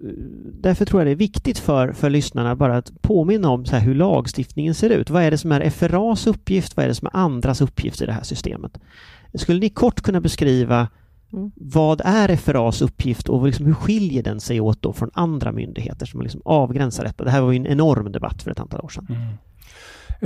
därför 0.62 0.86
tror 0.86 1.02
jag 1.02 1.08
det 1.08 1.12
är 1.12 1.16
viktigt 1.16 1.60
för, 1.60 1.92
för 1.92 2.10
lyssnarna 2.10 2.56
bara 2.56 2.78
att 2.78 3.02
påminna 3.02 3.50
om 3.50 3.66
så 3.66 3.76
hur 3.76 3.96
lagstiftningen 3.96 4.76
ser 4.76 4.90
ut. 4.90 5.10
Vad 5.10 5.24
är 5.24 5.32
det 5.32 5.38
som 5.38 5.52
är 5.52 5.70
FRAs 5.70 6.28
uppgift? 6.28 6.78
Vad 6.78 6.84
är 6.84 6.90
det 6.90 6.96
som 6.96 7.08
är 7.08 7.16
andras 7.16 7.62
uppgift 7.62 8.02
i 8.02 8.06
det 8.06 8.14
här 8.14 8.24
systemet? 8.24 8.80
Skulle 9.34 9.60
ni 9.60 9.70
kort 9.70 10.02
kunna 10.02 10.22
beskriva 10.22 10.88
mm. 11.34 11.52
vad 11.56 12.02
är 12.06 12.36
FRAs 12.36 12.82
uppgift 12.82 13.30
och 13.30 13.46
liksom 13.46 13.66
hur 13.66 13.74
skiljer 13.74 14.24
den 14.24 14.40
sig 14.40 14.62
åt 14.62 14.82
då 14.82 14.94
från 14.94 15.10
andra 15.14 15.52
myndigheter 15.52 16.06
som 16.06 16.22
liksom 16.22 16.42
avgränsar 16.46 17.04
detta? 17.04 17.24
Det 17.24 17.32
här 17.32 17.42
var 17.42 17.52
ju 17.52 17.58
en 17.58 17.68
enorm 17.68 18.12
debatt 18.12 18.44
för 18.44 18.52
ett 18.52 18.60
antal 18.60 18.82
år 18.82 18.90
sedan. 18.90 19.08
Mm. 19.10 19.28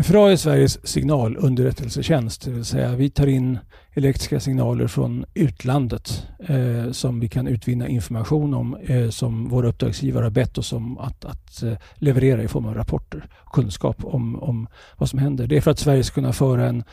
FRA 0.03 0.31
är 0.31 0.35
Sveriges 0.35 0.87
signalunderrättelsetjänst, 0.87 2.45
det 2.45 2.51
vill 2.51 2.65
säga 2.65 2.95
vi 2.95 3.09
tar 3.09 3.27
in 3.27 3.59
elektriska 3.93 4.39
signaler 4.39 4.87
från 4.87 5.25
utlandet 5.33 6.27
eh, 6.39 6.91
som 6.91 7.19
vi 7.19 7.29
kan 7.29 7.47
utvinna 7.47 7.87
information 7.87 8.53
om 8.53 8.75
eh, 8.75 9.09
som 9.09 9.49
våra 9.49 9.67
uppdragsgivare 9.67 10.23
har 10.23 10.29
bett 10.29 10.57
oss 10.57 10.73
om 10.73 10.97
att, 10.97 11.25
att 11.25 11.63
eh, 11.63 11.73
leverera 11.95 12.43
i 12.43 12.47
form 12.47 12.65
av 12.65 12.73
rapporter 12.73 13.29
och 13.33 13.53
kunskap 13.53 14.05
om, 14.05 14.43
om 14.43 14.67
vad 14.97 15.09
som 15.09 15.19
händer. 15.19 15.47
Det 15.47 15.57
är 15.57 15.61
för 15.61 15.71
att 15.71 15.79
Sverige 15.79 16.03
ska 16.03 16.13
kunna 16.13 16.33
föra 16.33 16.67
en, 16.67 16.83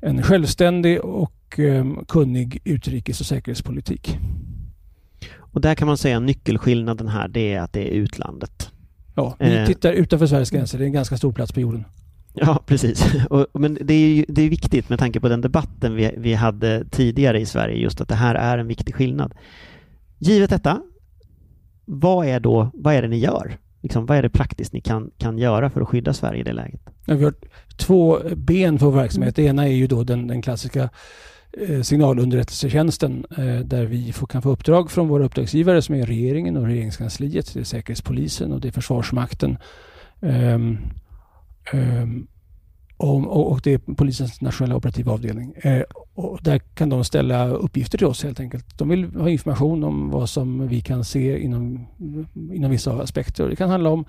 en 0.00 0.22
självständig 0.22 1.00
och 1.00 1.58
eh, 1.58 1.86
kunnig 2.08 2.60
utrikes 2.64 3.20
och 3.20 3.26
säkerhetspolitik. 3.26 4.18
Och 5.36 5.60
där 5.60 5.74
kan 5.74 5.88
man 5.88 5.98
säga 5.98 6.20
nyckelskillnaden 6.20 7.08
här 7.08 7.28
det 7.28 7.54
är 7.54 7.60
att 7.60 7.72
det 7.72 7.80
är 7.80 7.90
utlandet. 7.90 8.70
Ja, 9.14 9.36
vi 9.38 9.56
eh. 9.56 9.66
tittar 9.66 9.92
utanför 9.92 10.26
Sveriges 10.26 10.50
gränser. 10.50 10.78
Det 10.78 10.84
är 10.84 10.86
en 10.86 10.92
ganska 10.92 11.16
stor 11.16 11.32
plats 11.32 11.52
på 11.52 11.60
jorden. 11.60 11.84
Ja, 12.34 12.62
precis. 12.66 13.24
Och, 13.30 13.46
men 13.52 13.78
det 13.80 13.94
är, 13.94 14.08
ju, 14.08 14.24
det 14.28 14.42
är 14.42 14.48
viktigt 14.48 14.88
med 14.88 14.98
tanke 14.98 15.20
på 15.20 15.28
den 15.28 15.40
debatten 15.40 15.94
vi, 15.94 16.14
vi 16.16 16.34
hade 16.34 16.84
tidigare 16.90 17.40
i 17.40 17.46
Sverige, 17.46 17.76
just 17.76 18.00
att 18.00 18.08
det 18.08 18.14
här 18.14 18.34
är 18.34 18.58
en 18.58 18.66
viktig 18.66 18.94
skillnad. 18.94 19.34
Givet 20.18 20.50
detta, 20.50 20.82
vad 21.84 22.26
är 22.26 22.40
då, 22.40 22.70
vad 22.74 22.94
är 22.94 23.02
det 23.02 23.08
ni 23.08 23.18
gör? 23.18 23.58
Liksom, 23.82 24.06
vad 24.06 24.18
är 24.18 24.22
det 24.22 24.30
praktiskt 24.30 24.72
ni 24.72 24.80
kan, 24.80 25.10
kan 25.18 25.38
göra 25.38 25.70
för 25.70 25.80
att 25.80 25.88
skydda 25.88 26.12
Sverige 26.12 26.40
i 26.40 26.44
det 26.44 26.52
läget? 26.52 26.80
Ja, 27.06 27.14
vi 27.14 27.24
har 27.24 27.34
två 27.76 28.18
ben 28.36 28.78
för 28.78 28.86
vår 28.86 28.92
verksamhet. 28.92 29.36
Det 29.36 29.42
ena 29.42 29.64
är 29.64 29.72
ju 29.72 29.86
då 29.86 30.04
den, 30.04 30.26
den 30.26 30.42
klassiska 30.42 30.88
eh, 31.52 31.82
signalunderrättelsetjänsten 31.82 33.26
eh, 33.38 33.58
där 33.58 33.84
vi 33.84 34.12
får, 34.12 34.26
kan 34.26 34.42
få 34.42 34.50
uppdrag 34.50 34.90
från 34.90 35.08
våra 35.08 35.24
uppdragsgivare 35.24 35.82
som 35.82 35.94
är 35.94 36.06
regeringen 36.06 36.56
och 36.56 36.66
regeringskansliet, 36.66 37.54
det 37.54 37.60
är 37.60 37.64
Säkerhetspolisen 37.64 38.52
och 38.52 38.60
det 38.60 38.68
är 38.68 38.72
Försvarsmakten. 38.72 39.58
Ehm, 40.20 40.78
Um, 41.72 42.26
och, 42.96 43.52
och, 43.52 43.60
det 43.64 43.72
är 43.72 43.94
polisens 43.94 44.40
nationella 44.40 44.76
operativa 44.76 45.12
avdelning. 45.12 45.54
Eh, 45.56 45.82
och 46.14 46.38
där 46.42 46.58
kan 46.58 46.88
de 46.88 47.04
ställa 47.04 47.48
uppgifter 47.48 47.98
till 47.98 48.06
oss 48.06 48.24
helt 48.24 48.40
enkelt. 48.40 48.78
De 48.78 48.88
vill 48.88 49.04
ha 49.14 49.28
information 49.28 49.84
om 49.84 50.10
vad 50.10 50.30
som 50.30 50.68
vi 50.68 50.80
kan 50.80 51.04
se 51.04 51.38
inom, 51.38 51.86
inom 52.52 52.70
vissa 52.70 52.92
aspekter. 53.02 53.48
Det 53.48 53.56
kan 53.56 53.70
handla 53.70 53.90
om 53.90 54.04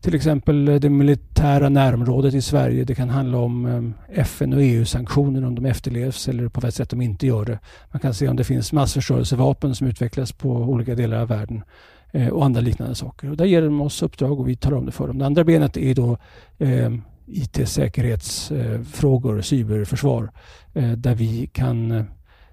till 0.00 0.14
exempel 0.14 0.64
det 0.64 0.90
militära 0.90 1.68
närområdet 1.68 2.34
i 2.34 2.42
Sverige. 2.42 2.84
Det 2.84 2.94
kan 2.94 3.10
handla 3.10 3.38
om 3.38 3.66
eh, 3.66 4.20
FN 4.20 4.52
och 4.52 4.62
EU-sanktioner 4.62 5.44
om 5.44 5.54
de 5.54 5.66
efterlevs 5.66 6.28
eller 6.28 6.48
på 6.48 6.60
vilket 6.60 6.74
sätt 6.74 6.90
de 6.90 7.00
inte 7.00 7.26
gör 7.26 7.44
det. 7.44 7.58
Man 7.92 8.00
kan 8.00 8.14
se 8.14 8.28
om 8.28 8.36
det 8.36 8.44
finns 8.44 8.72
massförstörelsevapen 8.72 9.74
som 9.74 9.86
utvecklas 9.86 10.32
på 10.32 10.50
olika 10.50 10.94
delar 10.94 11.20
av 11.20 11.28
världen 11.28 11.62
eh, 12.12 12.28
och 12.28 12.44
andra 12.44 12.60
liknande 12.60 12.94
saker. 12.94 13.30
Och 13.30 13.36
där 13.36 13.44
ger 13.44 13.62
de 13.62 13.80
oss 13.80 14.02
uppdrag 14.02 14.40
och 14.40 14.48
vi 14.48 14.56
tar 14.56 14.74
om 14.74 14.86
det 14.86 14.92
för 14.92 15.06
dem. 15.06 15.18
Det 15.18 15.26
andra 15.26 15.44
benet 15.44 15.76
är 15.76 15.94
då 15.94 16.18
eh, 16.58 16.90
IT-säkerhetsfrågor, 17.30 19.36
eh, 19.36 19.42
cyberförsvar, 19.42 20.30
eh, 20.74 20.92
där 20.92 21.14
vi 21.14 21.46
kan 21.46 21.90
eh, 21.90 22.04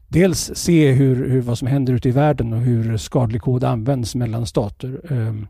dels 0.08 0.52
se 0.56 0.92
hur, 0.92 1.30
hur, 1.30 1.42
vad 1.42 1.58
som 1.58 1.68
händer 1.68 1.94
ute 1.94 2.10
i 2.10 2.12
världen 2.12 2.54
och 2.54 2.60
hur 2.60 2.98
skadlig 2.98 3.42
kod 3.42 3.64
används 3.64 4.16
mellan 4.16 4.46
stater. 4.46 5.02
Ehm, 5.10 5.48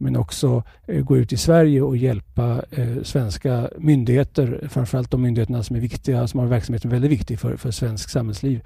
men 0.00 0.16
också 0.16 0.62
eh, 0.86 1.04
gå 1.04 1.16
ut 1.16 1.32
i 1.32 1.36
Sverige 1.36 1.82
och 1.82 1.96
hjälpa 1.96 2.62
eh, 2.70 3.02
svenska 3.02 3.70
myndigheter, 3.78 4.68
framförallt 4.70 5.10
de 5.10 5.22
myndigheterna 5.22 5.62
som 5.62 5.76
är 5.76 5.80
viktiga, 5.80 6.26
som 6.26 6.40
har 6.40 6.46
verksamheten 6.46 6.90
väldigt 6.90 7.10
viktig 7.10 7.40
för, 7.40 7.56
för 7.56 7.70
svensk 7.70 8.10
samhällsliv 8.10 8.60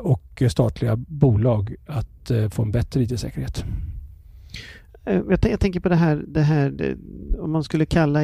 och 0.00 0.42
statliga 0.48 0.96
bolag 0.96 1.74
att 1.86 2.30
få 2.50 2.62
en 2.62 2.70
bättre 2.70 3.02
IT-säkerhet. 3.02 3.64
Eh, 5.06 5.22
jag, 5.28 5.38
jag, 5.42 5.60
tänker 5.60 5.80
på 5.80 5.88
det 5.88 5.96
här, 5.96 6.24
det 6.28 6.42
här 6.42 6.70
det, 6.70 6.96
om 7.38 7.52
man 7.52 7.64
skulle 7.64 7.86
kalla 7.86 8.20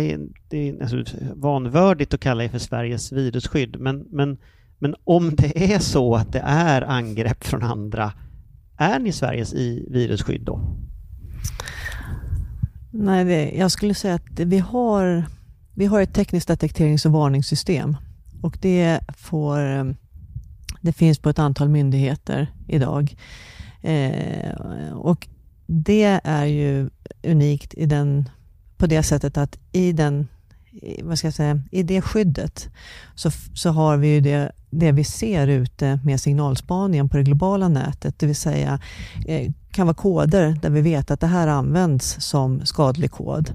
det 0.49 0.81
alltså, 0.83 1.05
vanvördigt 1.35 2.15
att 2.15 2.21
kalla 2.21 2.43
det 2.43 2.49
för 2.49 2.59
Sveriges 2.59 3.13
virusskydd, 3.13 3.81
men, 3.81 4.07
men, 4.11 4.39
men 4.79 4.95
om 5.05 5.37
det 5.37 5.73
är 5.75 5.79
så 5.79 6.15
att 6.15 6.33
det 6.33 6.43
är 6.45 6.83
angrepp 6.83 7.45
från 7.45 7.63
andra, 7.63 8.13
är 8.77 8.99
ni 8.99 9.13
Sveriges 9.13 9.55
i 9.55 9.87
virusskydd 9.91 10.43
då? 10.43 10.61
Nej, 12.91 13.25
det, 13.25 13.51
jag 13.51 13.71
skulle 13.71 13.95
säga 13.95 14.15
att 14.15 14.41
vi 14.41 14.59
har, 14.59 15.25
vi 15.75 15.87
har 15.87 16.01
ett 16.01 16.15
tekniskt 16.15 16.49
detekterings 16.49 17.07
och 17.07 17.13
varningssystem 17.13 17.97
och 18.43 18.59
det, 18.61 19.01
får, 19.17 19.59
det 20.81 20.93
finns 20.93 21.19
på 21.19 21.31
ett 21.31 21.39
antal 21.39 21.69
myndigheter 21.69 22.47
idag. 22.69 23.17
Eh, 23.83 24.93
och 24.93 25.29
det 25.67 26.21
är 26.25 26.45
ju 26.45 26.91
unikt 27.23 27.75
i 27.75 27.87
den, 27.87 28.29
på 28.77 28.87
det 28.87 29.03
sättet 29.03 29.37
att 29.37 29.59
i, 29.73 29.93
den, 29.93 30.29
vad 31.03 31.19
ska 31.19 31.27
jag 31.27 31.35
säga, 31.35 31.63
i 31.71 31.83
det 31.83 32.03
skyddet 32.03 32.69
så, 33.15 33.31
så 33.55 33.71
har 33.71 33.97
vi 33.97 34.09
ju 34.09 34.21
det, 34.21 34.53
det 34.71 34.93
vi 34.93 35.05
ser 35.05 35.47
ute 35.47 36.01
med 36.05 36.21
signalspaningen 36.21 37.09
på 37.09 37.17
det 37.17 37.23
globala 37.23 37.69
nätet, 37.69 38.19
det 38.19 38.27
vill 38.27 38.37
säga 38.37 38.81
eh, 39.27 39.51
kan 39.71 39.87
vara 39.87 39.95
koder 39.95 40.59
där 40.63 40.71
vi 40.71 40.81
vet 40.81 41.11
att 41.11 41.21
det 41.21 41.27
här 41.27 41.49
används 41.49 42.17
som 42.21 42.67
skadlig 42.67 43.11
kod. 43.11 43.53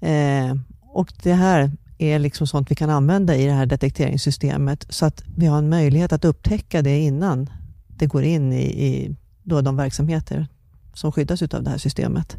Eh, 0.00 0.54
och 0.80 1.12
det 1.22 1.32
här 1.32 1.70
är 1.98 2.18
liksom 2.18 2.46
sånt 2.46 2.70
vi 2.70 2.74
kan 2.74 2.90
använda 2.90 3.36
i 3.36 3.46
det 3.46 3.52
här 3.52 3.66
detekteringssystemet. 3.66 4.86
Så 4.88 5.06
att 5.06 5.22
vi 5.36 5.46
har 5.46 5.58
en 5.58 5.68
möjlighet 5.68 6.12
att 6.12 6.24
upptäcka 6.24 6.82
det 6.82 6.98
innan 6.98 7.50
det 7.88 8.06
går 8.06 8.22
in 8.22 8.52
i, 8.52 8.86
i 8.86 9.16
då 9.42 9.60
de 9.60 9.76
verksamheter 9.76 10.46
som 10.94 11.12
skyddas 11.12 11.42
av 11.42 11.62
det 11.62 11.70
här 11.70 11.78
systemet. 11.78 12.36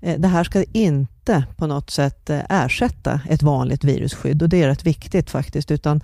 Eh, 0.00 0.20
det 0.20 0.28
här 0.28 0.44
ska 0.44 0.64
inte 0.72 1.44
på 1.56 1.66
något 1.66 1.90
sätt 1.90 2.30
eh, 2.30 2.40
ersätta 2.48 3.20
ett 3.28 3.42
vanligt 3.42 3.84
virusskydd 3.84 4.42
och 4.42 4.48
det 4.48 4.62
är 4.62 4.68
rätt 4.68 4.86
viktigt 4.86 5.30
faktiskt, 5.30 5.70
utan 5.70 6.00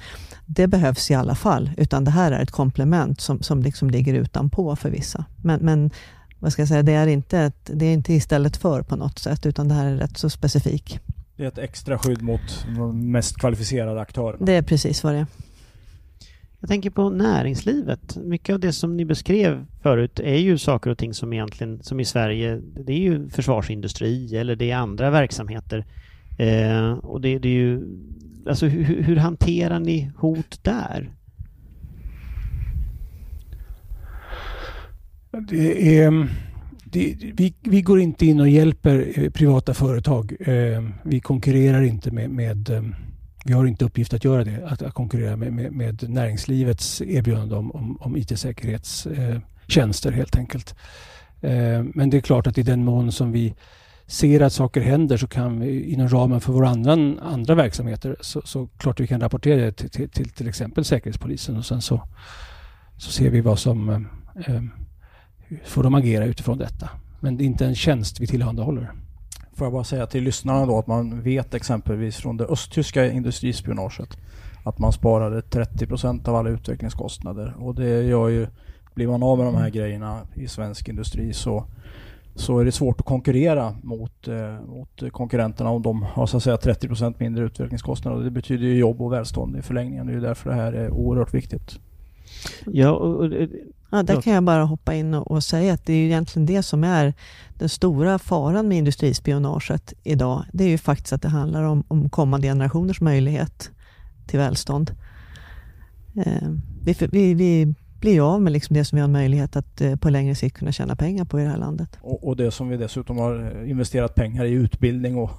det 0.46 0.66
behövs 0.66 1.10
i 1.10 1.14
alla 1.14 1.34
fall, 1.34 1.70
utan 1.76 2.04
det 2.04 2.10
här 2.10 2.32
är 2.32 2.42
ett 2.42 2.50
komplement 2.50 3.20
som, 3.20 3.42
som 3.42 3.62
liksom 3.62 3.90
ligger 3.90 4.14
utanpå 4.14 4.76
för 4.76 4.90
vissa. 4.90 5.24
Men, 5.42 5.60
men 5.60 5.90
vad 6.38 6.52
ska 6.52 6.62
jag 6.62 6.68
säga, 6.68 6.82
det 6.82 6.92
är, 6.92 7.06
inte 7.06 7.38
ett, 7.38 7.70
det 7.74 7.86
är 7.86 7.92
inte 7.92 8.14
istället 8.14 8.56
för 8.56 8.82
på 8.82 8.96
något 8.96 9.18
sätt, 9.18 9.46
utan 9.46 9.68
det 9.68 9.74
här 9.74 9.86
är 9.86 9.96
rätt 9.96 10.18
så 10.18 10.30
specifik. 10.30 11.00
Det 11.36 11.44
är 11.44 11.48
ett 11.48 11.58
extra 11.58 11.98
skydd 11.98 12.22
mot 12.22 12.66
de 12.76 13.10
mest 13.10 13.36
kvalificerade 13.36 14.00
aktörerna? 14.00 14.46
Det 14.46 14.52
är 14.52 14.62
precis 14.62 15.04
vad 15.04 15.14
det 15.14 15.18
är. 15.18 15.26
Jag 16.60 16.70
tänker 16.70 16.90
på 16.90 17.10
näringslivet. 17.10 18.16
Mycket 18.16 18.52
av 18.52 18.60
det 18.60 18.72
som 18.72 18.96
ni 18.96 19.04
beskrev 19.04 19.66
förut 19.82 20.20
är 20.20 20.36
ju 20.36 20.58
saker 20.58 20.90
och 20.90 20.98
ting 20.98 21.14
som 21.14 21.32
egentligen, 21.32 21.82
som 21.82 22.00
i 22.00 22.04
Sverige, 22.04 22.60
det 22.86 22.92
är 22.92 22.98
ju 22.98 23.28
försvarsindustri 23.28 24.36
eller 24.36 24.56
det 24.56 24.70
är 24.70 24.76
andra 24.76 25.10
verksamheter. 25.10 25.86
Eh, 26.38 26.92
och 26.92 27.20
det, 27.20 27.38
det, 27.38 27.48
är 27.48 27.52
ju, 27.52 27.82
alltså 28.46 28.66
hur, 28.66 29.02
hur 29.02 29.16
hanterar 29.16 29.80
ni 29.80 30.12
hot 30.16 30.64
där? 30.64 31.10
Det 35.30 35.98
är, 35.98 36.28
det, 36.84 37.16
vi, 37.34 37.54
vi 37.62 37.82
går 37.82 38.00
inte 38.00 38.26
in 38.26 38.40
och 38.40 38.48
hjälper 38.48 39.12
eh, 39.14 39.30
privata 39.30 39.74
företag. 39.74 40.36
Eh, 40.40 40.84
vi 41.02 41.20
konkurrerar 41.20 41.82
inte 41.82 42.10
med, 42.10 42.30
med 42.30 42.70
eh, 42.70 42.82
vi 43.48 43.54
har 43.54 43.66
inte 43.66 43.84
uppgift 43.84 44.14
att 44.14 44.24
göra 44.24 44.44
det, 44.44 44.66
att, 44.66 44.82
att 44.82 44.94
konkurrera 44.94 45.36
med, 45.36 45.52
med, 45.52 45.72
med, 45.72 46.08
näringslivets 46.08 47.00
erbjudande 47.00 47.54
om, 47.54 47.72
om, 47.72 47.96
om 48.00 48.16
IT-säkerhetstjänster 48.16 50.10
eh, 50.10 50.16
helt 50.16 50.36
enkelt. 50.36 50.74
Eh, 51.40 51.82
men 51.94 52.10
det 52.10 52.16
är 52.16 52.20
klart 52.20 52.46
att 52.46 52.58
i 52.58 52.62
den 52.62 52.84
mån 52.84 53.12
som 53.12 53.32
vi 53.32 53.54
ser 54.06 54.40
att 54.40 54.52
saker 54.52 54.80
händer 54.80 55.16
så 55.16 55.26
kan 55.26 55.60
vi 55.60 55.92
inom 55.92 56.08
ramen 56.08 56.40
för 56.40 56.52
våra 56.52 56.68
andra, 56.68 56.92
andra 57.22 57.54
verksamheter 57.54 58.16
så, 58.20 58.42
så 58.44 58.66
klart 58.66 59.00
vi 59.00 59.06
kan 59.06 59.20
rapportera 59.20 59.60
det 59.60 59.72
till, 59.72 59.90
till, 59.90 60.08
till, 60.08 60.30
till 60.30 60.48
exempel 60.48 60.84
Säkerhetspolisen 60.84 61.56
och 61.56 61.66
sen 61.66 61.82
så, 61.82 62.02
så 62.96 63.10
ser 63.10 63.30
vi 63.30 63.40
vad 63.40 63.58
som 63.58 63.88
eh, 63.88 63.96
eh 64.54 64.62
får 65.64 65.82
de 65.82 65.94
agera 65.94 66.24
utifrån 66.24 66.58
detta. 66.58 66.90
Men 67.20 67.36
det 67.36 67.44
är 67.44 67.46
inte 67.46 67.66
en 67.66 67.74
tjänst 67.74 68.20
vi 68.20 68.26
tillhandahåller. 68.26 68.92
Får 69.58 69.64
jag 69.64 69.72
bara 69.72 69.84
säga 69.84 70.06
till 70.06 70.24
lyssnarna 70.24 70.66
då 70.66 70.78
att 70.78 70.86
man 70.86 71.22
vet 71.22 71.54
exempelvis 71.54 72.16
från 72.16 72.36
det 72.36 72.44
östtyska 72.44 73.10
industrispionaget 73.10 74.16
att 74.64 74.78
man 74.78 74.92
sparade 74.92 75.40
30% 75.40 76.28
av 76.28 76.34
alla 76.34 76.50
utvecklingskostnader. 76.50 77.54
Och 77.58 77.74
det 77.74 78.02
gör 78.02 78.28
ju, 78.28 78.46
blir 78.94 79.08
man 79.08 79.22
av 79.22 79.38
med 79.38 79.46
de 79.46 79.54
här 79.54 79.70
grejerna 79.70 80.20
i 80.34 80.48
svensk 80.48 80.88
industri 80.88 81.32
så, 81.32 81.64
så 82.34 82.58
är 82.58 82.64
det 82.64 82.72
svårt 82.72 83.00
att 83.00 83.06
konkurrera 83.06 83.76
mot, 83.82 84.28
eh, 84.28 84.60
mot 84.66 85.12
konkurrenterna 85.12 85.70
om 85.70 85.82
de 85.82 86.02
har 86.02 86.26
så 86.26 86.36
att 86.36 86.42
säga 86.42 86.56
30% 86.56 87.14
mindre 87.18 87.44
utvecklingskostnader. 87.44 88.24
Det 88.24 88.30
betyder 88.30 88.66
ju 88.66 88.78
jobb 88.78 89.02
och 89.02 89.12
välstånd 89.12 89.56
i 89.56 89.62
förlängningen. 89.62 90.06
Det 90.06 90.12
är 90.12 90.14
ju 90.14 90.20
därför 90.20 90.50
det 90.50 90.56
här 90.56 90.72
är 90.72 90.90
oerhört 90.90 91.34
viktigt. 91.34 91.78
Ja, 92.66 92.90
och, 92.90 93.14
och, 93.14 93.32
Ja, 93.90 94.02
där 94.02 94.20
kan 94.20 94.32
jag 94.32 94.42
bara 94.42 94.64
hoppa 94.64 94.94
in 94.94 95.14
och, 95.14 95.30
och, 95.30 95.44
säga 95.44 95.72
att 95.72 95.86
det 95.86 95.92
är 95.92 96.04
egentligen 96.04 96.46
det 96.46 96.62
som 96.62 96.84
är 96.84 97.14
den 97.58 97.68
stora 97.68 98.18
faran 98.18 98.68
med 98.68 98.78
industrispionaget 98.78 99.92
idag. 100.02 100.44
Det 100.52 100.64
är 100.64 100.68
ju 100.68 100.78
faktiskt 100.78 101.12
att 101.12 101.22
det 101.22 101.28
handlar 101.28 101.62
om, 101.62 101.84
om 101.88 102.10
kommande 102.10 102.48
generationers 102.48 103.00
möjlighet 103.00 103.70
till 104.26 104.38
välstånd. 104.38 104.94
Eh, 106.16 106.48
vi, 106.82 106.96
vi, 107.12 107.34
vi, 107.34 107.74
blir 108.00 108.12
ju 108.12 108.20
av 108.20 108.42
med 108.42 108.52
liksom 108.52 108.74
det 108.74 108.84
som 108.84 108.96
vi 108.96 109.00
har 109.00 109.08
möjlighet 109.08 109.56
att 109.56 109.80
eh, 109.80 109.96
på 109.96 110.10
längre 110.10 110.34
sikt 110.34 110.56
kunna 110.56 110.72
tjäna 110.72 110.96
pengar 110.96 111.24
på 111.24 111.40
i 111.40 111.42
det 111.42 111.48
här 111.48 111.58
landet. 111.58 111.98
Och, 112.00 112.28
och 112.28 112.36
det 112.36 112.50
som 112.50 112.68
vi 112.68 112.76
dessutom 112.76 113.18
har 113.18 113.64
investerat 113.66 114.14
pengar 114.14 114.44
i 114.44 114.50
utbildning 114.50 115.16
och, 115.16 115.30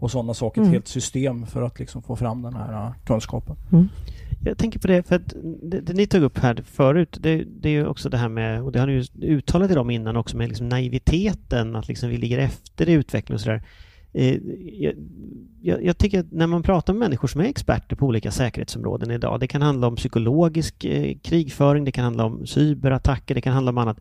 och 0.00 0.10
sådana 0.10 0.34
saker, 0.34 0.60
mm. 0.60 0.68
ett 0.68 0.74
helt 0.74 0.88
system 0.88 1.46
för 1.46 1.62
att 1.62 1.78
liksom 1.78 2.02
få 2.02 2.16
fram 2.16 2.42
den 2.42 2.54
här 2.54 2.86
uh, 2.86 2.92
kunskapen. 3.04 3.56
Mm. 3.72 3.88
Jag 4.44 4.58
tänker 4.58 4.78
på 4.78 4.86
det, 4.86 5.02
för 5.02 5.16
att 5.16 5.34
det, 5.62 5.80
det 5.80 5.92
ni 5.92 6.06
tog 6.06 6.22
upp 6.22 6.38
här 6.38 6.62
förut, 6.66 7.18
det, 7.20 7.44
det 7.44 7.68
är 7.68 7.72
ju 7.72 7.86
också 7.86 8.08
det 8.08 8.16
här 8.16 8.28
med, 8.28 8.62
och 8.62 8.72
det 8.72 8.80
har 8.80 8.86
ni 8.86 8.92
ju 8.92 9.04
uttalat 9.22 9.70
i 9.70 9.74
dem 9.74 9.90
innan 9.90 10.16
också, 10.16 10.36
med 10.36 10.48
liksom 10.48 10.68
naiviteten, 10.68 11.76
att 11.76 11.88
liksom 11.88 12.08
vi 12.08 12.16
ligger 12.16 12.38
efter 12.38 12.88
i 12.88 12.92
utvecklingen 12.92 13.34
och 13.34 13.40
sådär. 13.40 13.62
Eh, 14.18 14.38
jag, 14.72 14.94
jag, 15.62 15.84
jag, 15.84 15.98
tycker 15.98 16.20
att 16.20 16.32
när 16.32 16.46
man 16.46 16.62
pratar 16.62 16.92
med 16.92 17.00
människor 17.00 17.28
som 17.28 17.40
är 17.40 17.44
experter 17.44 17.96
på 17.96 18.06
olika 18.06 18.30
säkerhetsområden 18.30 19.10
idag, 19.10 19.40
det 19.40 19.46
kan 19.46 19.62
handla 19.62 19.86
om 19.86 19.96
psykologisk 19.96 20.84
eh, 20.84 21.16
krigföring, 21.22 21.84
det 21.84 21.92
kan 21.92 22.04
handla 22.04 22.24
om 22.24 22.46
cyberattacker, 22.46 23.34
det 23.34 23.40
kan 23.40 23.52
handla 23.52 23.70
om 23.70 23.78
annat. 23.78 24.00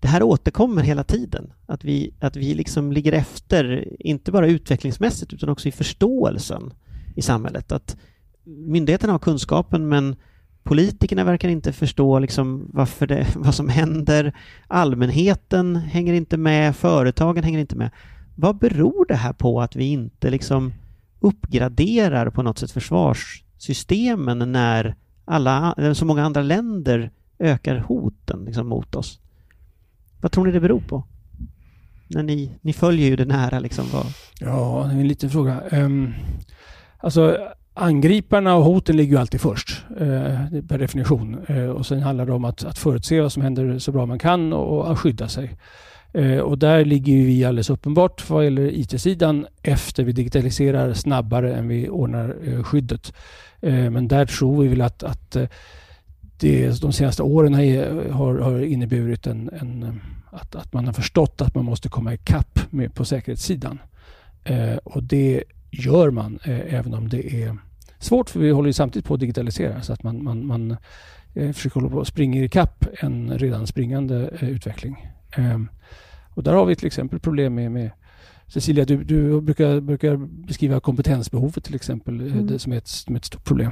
Det 0.00 0.08
här 0.08 0.22
återkommer 0.22 0.82
hela 0.82 1.04
tiden, 1.04 1.52
att 1.66 1.84
vi, 1.84 2.14
att 2.20 2.36
vi 2.36 2.54
liksom 2.54 2.92
ligger 2.92 3.12
efter, 3.12 3.88
inte 4.00 4.32
bara 4.32 4.46
utvecklingsmässigt 4.46 5.32
utan 5.32 5.48
också 5.48 5.68
i 5.68 5.72
förståelsen 5.72 6.72
i 7.16 7.22
samhället. 7.22 7.72
Att 7.72 7.96
myndigheterna 8.44 9.12
har 9.12 9.18
kunskapen 9.18 9.88
men 9.88 10.16
politikerna 10.62 11.24
verkar 11.24 11.48
inte 11.48 11.72
förstå 11.72 12.18
liksom 12.18 12.68
varför 12.72 13.06
det, 13.06 13.26
vad 13.36 13.54
som 13.54 13.68
händer. 13.68 14.32
Allmänheten 14.66 15.76
hänger 15.76 16.14
inte 16.14 16.36
med, 16.36 16.76
företagen 16.76 17.44
hänger 17.44 17.58
inte 17.58 17.76
med. 17.76 17.90
Vad 18.34 18.58
beror 18.58 19.06
det 19.06 19.14
här 19.14 19.32
på 19.32 19.60
att 19.60 19.76
vi 19.76 19.84
inte 19.84 20.30
liksom 20.30 20.72
uppgraderar 21.20 22.30
på 22.30 22.42
något 22.42 22.58
sätt 22.58 22.70
försvarssystemen 22.70 24.52
när 24.52 24.94
alla, 25.24 25.74
så 25.94 26.04
många 26.04 26.24
andra 26.24 26.42
länder 26.42 27.10
ökar 27.38 27.76
hoten 27.76 28.44
liksom 28.44 28.68
mot 28.68 28.94
oss? 28.94 29.20
Vad 30.20 30.32
tror 30.32 30.46
ni 30.46 30.52
det 30.52 30.60
beror 30.60 30.80
på? 30.80 31.04
När 32.08 32.22
ni, 32.22 32.50
ni 32.60 32.72
följer 32.72 33.08
ju 33.08 33.16
det 33.16 33.24
nära 33.24 33.58
liksom. 33.58 33.84
Vad... 33.92 34.06
Ja, 34.40 34.84
det 34.88 34.94
är 34.94 35.00
en 35.00 35.08
liten 35.08 35.30
fråga. 35.30 35.62
Um, 35.72 36.14
alltså 36.98 37.38
angriparna 37.74 38.54
och 38.54 38.64
hoten 38.64 38.96
ligger 38.96 39.12
ju 39.12 39.20
alltid 39.20 39.40
först 39.40 39.84
eh, 40.00 40.62
per 40.68 40.78
definition. 40.78 41.38
Eh, 41.46 41.64
och 41.64 41.86
sen 41.86 42.02
handlar 42.02 42.26
det 42.26 42.32
om 42.32 42.44
att, 42.44 42.64
att 42.64 42.78
förutse 42.78 43.20
vad 43.20 43.32
som 43.32 43.42
händer 43.42 43.78
så 43.78 43.92
bra 43.92 44.06
man 44.06 44.18
kan 44.18 44.52
och, 44.52 44.78
och 44.78 44.92
att 44.92 44.98
skydda 44.98 45.28
sig. 45.28 45.56
Eh, 46.14 46.38
och 46.38 46.58
där 46.58 46.84
ligger 46.84 47.14
vi 47.14 47.44
alldeles 47.44 47.70
uppenbart 47.70 48.30
vad 48.30 48.44
gäller 48.44 48.78
IT-sidan 48.78 49.46
efter 49.62 50.04
vi 50.04 50.12
digitaliserar 50.12 50.92
snabbare 50.92 51.54
än 51.54 51.68
vi 51.68 51.88
ordnar 51.88 52.36
eh, 52.44 52.62
skyddet. 52.62 53.12
Eh, 53.60 53.90
men 53.90 54.08
där 54.08 54.26
tror 54.26 54.62
vi 54.62 54.68
väl 54.68 54.80
att, 54.80 55.02
att 55.02 55.36
eh, 55.36 55.46
det, 56.38 56.80
de 56.80 56.92
senaste 56.92 57.22
åren 57.22 57.54
har, 58.12 58.38
har 58.38 58.60
inneburit 58.60 59.26
en, 59.26 59.50
en, 59.60 59.82
eh, 59.82 59.94
att, 60.30 60.54
att 60.54 60.72
man 60.72 60.86
har 60.86 60.92
förstått 60.92 61.40
att 61.40 61.54
man 61.54 61.64
måste 61.64 61.88
komma 61.88 62.14
ikapp 62.14 62.60
med 62.70 62.94
på 62.94 63.04
säkerhetssidan. 63.04 63.78
Eh, 64.44 64.76
och 64.76 65.02
det 65.02 65.44
gör 65.70 66.10
man 66.10 66.38
även 66.44 66.94
om 66.94 67.08
det 67.08 67.42
är 67.42 67.56
svårt 67.98 68.30
för 68.30 68.40
vi 68.40 68.50
håller 68.50 68.66
ju 68.66 68.72
samtidigt 68.72 69.06
på 69.06 69.14
att 69.14 69.20
digitalisera 69.20 69.82
så 69.82 69.92
att 69.92 70.02
man, 70.02 70.24
man, 70.24 70.46
man 70.46 70.76
försöker 71.34 71.80
hålla 71.80 71.88
på 71.88 71.96
och 71.96 72.06
springa 72.06 72.42
ikapp 72.42 72.86
en 73.00 73.38
redan 73.38 73.66
springande 73.66 74.30
utveckling. 74.40 75.08
Ehm, 75.36 75.68
och 76.34 76.42
där 76.42 76.52
har 76.52 76.66
vi 76.66 76.76
till 76.76 76.86
exempel 76.86 77.20
problem 77.20 77.54
med, 77.54 77.72
med 77.72 77.90
Cecilia, 78.46 78.84
du, 78.84 79.04
du 79.04 79.40
brukar, 79.40 79.80
brukar, 79.80 80.16
beskriva 80.46 80.80
kompetensbehovet 80.80 81.64
till 81.64 81.74
exempel 81.74 82.20
mm. 82.20 82.58
som, 82.58 82.72
är 82.72 82.76
ett, 82.76 82.88
som 82.88 83.16
ett 83.16 83.24
stort 83.24 83.44
problem. 83.44 83.70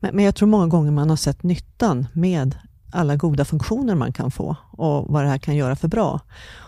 Men, 0.00 0.16
men 0.16 0.24
jag 0.24 0.34
tror 0.34 0.48
många 0.48 0.66
gånger 0.66 0.90
man 0.90 1.10
har 1.10 1.16
sett 1.16 1.42
nyttan 1.42 2.06
med 2.12 2.56
alla 2.92 3.16
goda 3.16 3.44
funktioner 3.44 3.94
man 3.94 4.12
kan 4.12 4.30
få 4.30 4.56
och 4.70 5.12
vad 5.12 5.24
det 5.24 5.28
här 5.28 5.38
kan 5.38 5.56
göra 5.56 5.76
för 5.76 5.88
bra. 5.88 6.20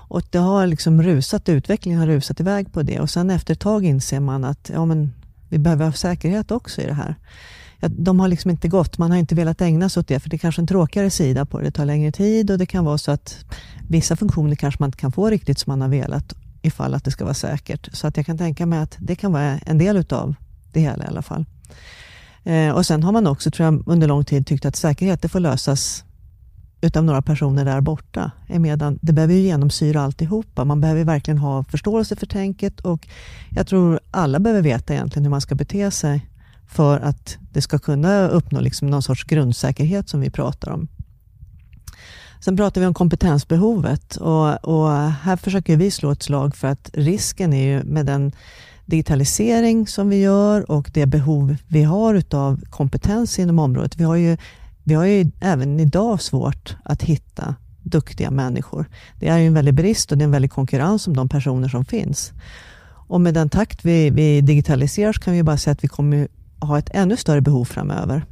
Och 0.09 0.23
det 0.31 0.39
har 0.39 0.67
liksom 0.67 1.03
rusat, 1.03 1.49
utvecklingen 1.49 2.01
har 2.01 2.07
rusat 2.07 2.41
iväg 2.41 2.73
på 2.73 2.83
det 2.83 3.01
och 3.01 3.11
sen 3.11 3.31
efter 3.31 3.53
ett 3.53 3.61
tag 3.61 3.85
inser 3.85 4.21
man 4.21 4.45
att 4.45 4.71
ja, 4.75 4.85
men 4.85 5.13
vi 5.49 5.59
behöver 5.59 5.85
ha 5.85 5.93
säkerhet 5.93 6.51
också 6.51 6.81
i 6.81 6.87
det 6.87 6.95
här. 6.95 7.15
Ja, 7.81 7.89
de 7.89 8.21
har 8.21 8.29
liksom 8.29 8.51
inte 8.51 8.69
gått, 8.69 8.99
man 8.99 9.11
har 9.11 9.19
inte 9.19 9.35
velat 9.35 9.61
ägna 9.61 9.89
sig 9.89 10.01
åt 10.01 10.09
det 10.09 10.21
för 10.21 10.31
det 10.31 10.37
är 10.37 10.39
kanske 10.39 10.63
en 10.63 10.67
tråkigare 10.67 11.11
sida 11.11 11.47
på 11.47 11.59
det. 11.59 11.65
Det 11.65 11.71
tar 11.71 11.85
längre 11.85 12.13
tid 12.13 12.51
och 12.51 12.59
det 12.59 12.67
kan 12.67 12.85
vara 12.85 12.99
så 12.99 13.11
att 13.11 13.45
vissa 13.89 14.17
funktioner 14.17 14.55
kanske 14.55 14.83
man 14.83 14.89
inte 14.89 14.99
kan 14.99 15.13
få 15.13 15.31
riktigt 15.31 15.59
som 15.59 15.71
man 15.71 15.81
har 15.81 15.89
velat 15.89 16.35
ifall 16.63 16.95
att 16.95 17.05
det 17.05 17.11
ska 17.11 17.25
vara 17.25 17.35
säkert. 17.35 17.89
Så 17.93 18.07
att 18.07 18.17
jag 18.17 18.27
kan 18.27 18.39
tänka 18.39 18.67
mig 18.67 18.79
att 18.79 18.97
det 18.99 19.15
kan 19.15 19.33
vara 19.33 19.59
en 19.59 19.79
del 19.79 19.97
utav 19.97 20.35
det 20.73 20.81
hela 20.81 21.05
i 21.05 21.07
alla 21.07 21.23
fall. 21.23 21.45
Eh, 22.45 22.71
och 22.71 22.87
sen 22.87 23.03
har 23.03 23.13
man 23.13 23.27
också, 23.27 23.51
tror 23.51 23.65
jag, 23.65 23.83
under 23.87 24.09
lång 24.09 24.25
tid 24.25 24.47
tyckt 24.47 24.65
att 24.65 24.77
säkerhet 24.77 25.23
det 25.23 25.29
får 25.29 25.41
lösas 25.41 26.05
utav 26.81 27.05
några 27.05 27.23
personer 27.23 27.65
där 27.65 27.81
borta. 27.81 28.31
Eh, 28.49 28.59
medan 28.59 28.99
det 29.03 29.13
behöver 29.13 29.35
ju 29.35 29.41
genomsyra 29.41 30.03
alltihopa. 30.03 30.65
Man 30.65 30.81
behöver 30.81 31.05
verkligen 31.05 31.39
ha 31.39 31.65
förståelse 31.65 32.17
för 32.17 32.27
tänket 32.27 32.81
och 32.81 33.09
jag 33.51 33.67
tror 33.67 34.01
alla 34.11 34.39
behöver 34.39 34.63
veta 34.63 34.95
egentligen 34.95 35.25
hur 35.25 35.31
man 35.31 35.41
ska 35.41 35.55
bete 35.55 35.91
sig 35.91 36.27
för 36.69 37.01
att 37.01 37.37
det 37.53 37.63
ska 37.63 37.79
kunna 37.79 38.29
uppnå 38.29 38.61
liksom 38.61 38.91
någon 38.91 39.03
sorts 39.03 39.25
grundsäkerhet 39.25 40.09
som 40.09 40.21
vi 40.21 40.31
pratar 40.31 40.71
om. 40.71 40.89
Sen 42.41 42.57
pratar 42.57 42.81
vi 42.81 42.87
om 42.87 42.95
kompetensbehovet 42.95 44.17
och, 44.17 44.65
och 44.65 44.91
här 45.01 45.37
försöker 45.37 45.77
vi 45.77 45.91
slå 45.91 46.11
ett 46.11 46.23
slag 46.23 46.57
för 46.57 46.69
att 46.69 46.91
risken 46.93 47.53
är 47.53 47.67
ju 47.67 47.85
med 47.85 48.07
den 48.07 48.33
digitalisering 48.85 49.87
som 49.87 50.09
vi 50.09 50.17
gör 50.17 50.71
och 50.71 50.91
det 50.95 51.07
behov 51.07 51.57
vi 51.67 51.83
har 51.83 52.15
utav 52.15 52.61
kompetens 52.71 53.39
inom 53.39 53.59
området. 53.59 53.97
Vi 53.97 54.05
har 54.05 54.17
ju 54.17 54.37
vi 54.85 54.95
har 54.95 55.05
ju 55.05 55.31
även 55.41 55.81
idag 55.81 56.23
svårt 56.23 56.77
att 56.85 57.03
hitta 57.03 57.55
duktiga 57.83 58.31
människor. 58.31 58.87
Det 59.21 59.29
är 59.29 59.39
ju 59.39 59.47
en 59.47 59.55
väldig 59.55 59.75
brist 59.75 60.13
och 60.13 60.19
det 60.19 60.23
är 60.23 60.27
en 60.27 60.31
väldig 60.31 60.51
konkurrens 60.51 61.07
om 61.07 61.17
de 61.17 61.29
personer 61.29 61.69
som 61.69 61.85
finns. 61.85 62.33
Och 63.09 63.21
med 63.21 63.35
den 63.35 63.49
takt 63.49 63.85
vi, 63.85 64.11
vi 64.11 64.41
digitaliserar 64.41 65.13
så 65.13 65.21
kan 65.21 65.35
vi 65.35 65.43
bara 65.43 65.57
säga 65.57 65.73
att 65.73 65.85
vi 65.85 65.89
kommer 65.89 66.29
ha 66.61 66.79
ett 66.79 66.91
ännu 66.93 67.17
större 67.17 67.41
behov 67.41 67.65
framöver. 67.65 68.25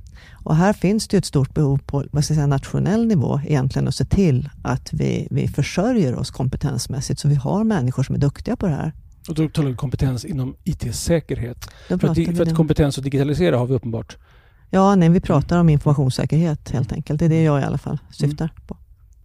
Och 0.45 0.57
här 0.57 0.73
finns 0.73 1.09
det 1.09 1.17
ett 1.17 1.25
stort 1.25 1.55
behov 1.55 1.79
på 1.87 2.05
vad 2.13 2.25
ska 2.25 2.35
säga, 2.35 2.47
nationell 2.47 3.07
nivå 3.07 3.41
egentligen 3.47 3.89
att 3.89 3.95
se 3.95 4.05
till 4.05 4.49
att 4.63 4.93
vi, 4.93 5.29
vi 5.31 5.49
försörjer 5.49 6.15
oss 6.15 6.31
kompetensmässigt 6.31 7.21
så 7.21 7.29
vi 7.29 7.35
har 7.35 7.65
människor 7.65 8.03
som 8.03 8.15
är 8.15 8.19
duktiga 8.19 8.57
på 8.57 8.67
det 8.67 8.73
här. 8.73 8.93
Och 9.29 9.35
då 9.35 9.49
talar 9.49 9.71
vi 9.71 9.77
kompetens 9.77 10.25
inom 10.25 10.57
IT-säkerhet. 10.65 11.71
För, 11.89 11.95
att, 11.95 12.37
för 12.37 12.43
att 12.43 12.55
kompetens 12.55 12.99
att 12.99 13.05
digitalisera 13.05 13.59
har 13.59 13.67
vi 13.67 13.75
uppenbart 13.75 14.17
Ja, 14.75 14.95
nej, 14.95 15.09
vi 15.09 15.21
pratar 15.21 15.59
om 15.59 15.69
informationssäkerhet 15.69 16.71
helt 16.71 16.93
enkelt. 16.93 17.19
Det 17.19 17.25
är 17.25 17.29
det 17.29 17.43
jag 17.43 17.61
i 17.61 17.65
alla 17.65 17.79
fall 17.79 17.99
syftar 18.11 18.45
mm. 18.45 18.67
på. 18.67 18.77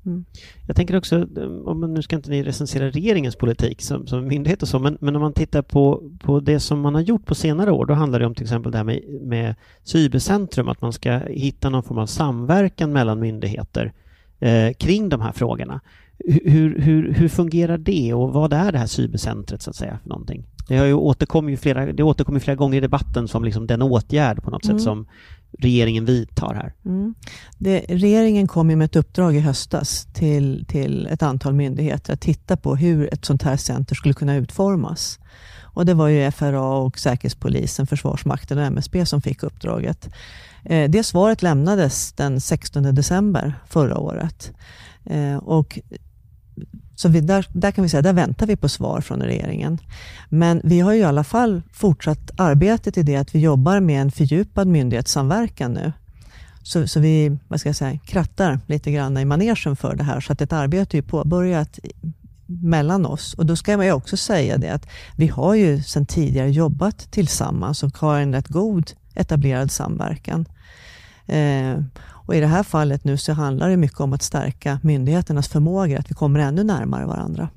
Mm. 0.09 0.25
Jag 0.67 0.75
tänker 0.75 0.97
också, 0.97 1.27
om 1.65 1.93
nu 1.93 2.01
ska 2.01 2.15
inte 2.15 2.29
ni 2.29 2.43
recensera 2.43 2.89
regeringens 2.89 3.35
politik 3.35 3.81
som, 3.81 4.07
som 4.07 4.27
myndighet 4.27 4.61
och 4.61 4.67
så, 4.67 4.79
men, 4.79 4.97
men 5.01 5.15
om 5.15 5.21
man 5.21 5.33
tittar 5.33 5.61
på, 5.61 6.11
på 6.19 6.39
det 6.39 6.59
som 6.59 6.79
man 6.79 6.95
har 6.95 7.01
gjort 7.01 7.25
på 7.25 7.35
senare 7.35 7.71
år, 7.71 7.85
då 7.85 7.93
handlar 7.93 8.19
det 8.19 8.25
om 8.25 8.35
till 8.35 8.43
exempel 8.43 8.71
det 8.71 8.77
här 8.77 8.85
med, 8.85 9.01
med 9.21 9.55
cybercentrum, 9.83 10.67
att 10.67 10.81
man 10.81 10.93
ska 10.93 11.17
hitta 11.17 11.69
någon 11.69 11.83
form 11.83 11.97
av 11.97 12.05
samverkan 12.05 12.93
mellan 12.93 13.19
myndigheter 13.19 13.93
eh, 14.39 14.73
kring 14.73 15.09
de 15.09 15.21
här 15.21 15.31
frågorna. 15.31 15.81
Hur, 16.45 16.79
hur, 16.79 17.13
hur 17.13 17.27
fungerar 17.27 17.77
det 17.77 18.13
och 18.13 18.33
vad 18.33 18.53
är 18.53 18.71
det 18.71 18.77
här 18.77 18.87
cybercentret 18.87 19.61
så 19.61 19.69
att 19.69 19.75
säga 19.75 19.99
för 20.03 20.09
någonting? 20.09 20.45
Det 20.67 20.77
har 20.77 20.85
ju 20.85 20.93
återkommit 20.93 21.59
flera, 21.59 21.93
det 21.93 22.03
återkommer 22.03 22.39
flera 22.39 22.55
gånger 22.55 22.77
i 22.77 22.81
debatten 22.81 23.27
som 23.27 23.43
liksom 23.43 23.67
den 23.67 23.81
åtgärd 23.81 24.43
på 24.43 24.51
något 24.51 24.65
mm. 24.65 24.77
sätt 24.77 24.83
som 24.83 25.07
regeringen 25.57 26.05
vidtar 26.05 26.53
här? 26.53 26.73
Mm. 26.85 27.15
Det, 27.57 27.85
regeringen 27.89 28.47
kom 28.47 28.67
med 28.67 28.81
ett 28.81 28.95
uppdrag 28.95 29.35
i 29.35 29.39
höstas 29.39 30.07
till, 30.13 30.65
till 30.67 31.07
ett 31.07 31.23
antal 31.23 31.53
myndigheter 31.53 32.13
att 32.13 32.21
titta 32.21 32.57
på 32.57 32.75
hur 32.75 33.13
ett 33.13 33.25
sånt 33.25 33.43
här 33.43 33.57
center 33.57 33.95
skulle 33.95 34.13
kunna 34.13 34.35
utformas. 34.35 35.19
Och 35.61 35.85
det 35.85 35.93
var 35.93 36.07
ju 36.07 36.31
FRA 36.31 36.77
och 36.77 36.99
Säkerhetspolisen, 36.99 37.87
Försvarsmakten 37.87 38.57
och 38.57 38.63
MSB 38.63 39.05
som 39.05 39.21
fick 39.21 39.43
uppdraget. 39.43 40.09
Eh, 40.65 40.89
det 40.89 41.03
svaret 41.03 41.41
lämnades 41.41 42.13
den 42.13 42.41
16 42.41 42.95
december 42.95 43.53
förra 43.67 43.97
året. 43.97 44.51
Eh, 45.05 45.37
och 45.37 45.79
så 46.99 47.09
vi, 47.09 47.21
där, 47.21 47.47
där 47.53 47.71
kan 47.71 47.83
vi 47.83 47.89
säga, 47.89 48.01
där 48.01 48.13
väntar 48.13 48.47
vi 48.47 48.55
på 48.55 48.69
svar 48.69 49.01
från 49.01 49.21
regeringen. 49.21 49.77
Men 50.29 50.61
vi 50.63 50.79
har 50.79 50.93
ju 50.93 50.99
i 50.99 51.03
alla 51.03 51.23
fall 51.23 51.61
fortsatt 51.71 52.31
arbetet 52.37 52.97
i 52.97 53.03
det 53.03 53.15
att 53.15 53.35
vi 53.35 53.39
jobbar 53.39 53.79
med 53.79 54.01
en 54.01 54.11
fördjupad 54.11 54.67
myndighetssamverkan 54.67 55.73
nu. 55.73 55.91
Så, 56.63 56.87
så 56.87 56.99
vi 56.99 57.37
vad 57.47 57.59
ska 57.59 57.69
jag 57.69 57.75
säga, 57.75 57.99
krattar 58.05 58.59
lite 58.65 58.91
grann 58.91 59.17
i 59.17 59.25
manegen 59.25 59.75
för 59.75 59.95
det 59.95 60.03
här. 60.03 60.19
Så 60.19 60.33
att 60.33 60.41
ett 60.41 60.53
arbete 60.53 60.97
är 60.97 61.01
påbörjat 61.01 61.79
mellan 62.45 63.05
oss. 63.05 63.33
Och 63.33 63.45
då 63.45 63.55
ska 63.55 63.77
man 63.77 63.85
ju 63.85 63.91
också 63.91 64.17
säga 64.17 64.57
det 64.57 64.69
att 64.69 64.87
vi 65.15 65.27
har 65.27 65.55
ju 65.55 65.83
sedan 65.83 66.05
tidigare 66.05 66.51
jobbat 66.51 67.11
tillsammans 67.11 67.83
och 67.83 67.97
har 67.97 68.19
en 68.19 68.33
rätt 68.33 68.47
god 68.47 68.91
etablerad 69.15 69.71
samverkan. 69.71 70.45
Eh, 71.27 71.79
och 72.29 72.35
I 72.35 72.39
det 72.39 72.47
här 72.47 72.63
fallet 72.63 73.03
nu 73.03 73.17
så 73.17 73.33
handlar 73.33 73.69
det 73.69 73.77
mycket 73.77 73.99
om 73.99 74.13
att 74.13 74.21
stärka 74.21 74.79
myndigheternas 74.83 75.47
förmåga, 75.47 75.99
att 75.99 76.11
vi 76.11 76.15
kommer 76.15 76.39
ännu 76.39 76.63
närmare 76.63 77.05
varandra. 77.05 77.49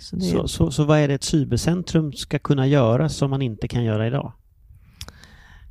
Så, 0.00 0.16
det... 0.16 0.22
så, 0.22 0.48
så, 0.48 0.70
så, 0.70 0.84
vad 0.84 0.98
är 0.98 1.08
det 1.08 1.14
ett 1.14 1.24
cybercentrum 1.24 2.12
ska 2.12 2.38
kunna 2.38 2.66
göra 2.66 3.08
som 3.08 3.30
man 3.30 3.42
inte 3.42 3.68
kan 3.68 3.84
göra 3.84 4.06
idag? 4.06 4.32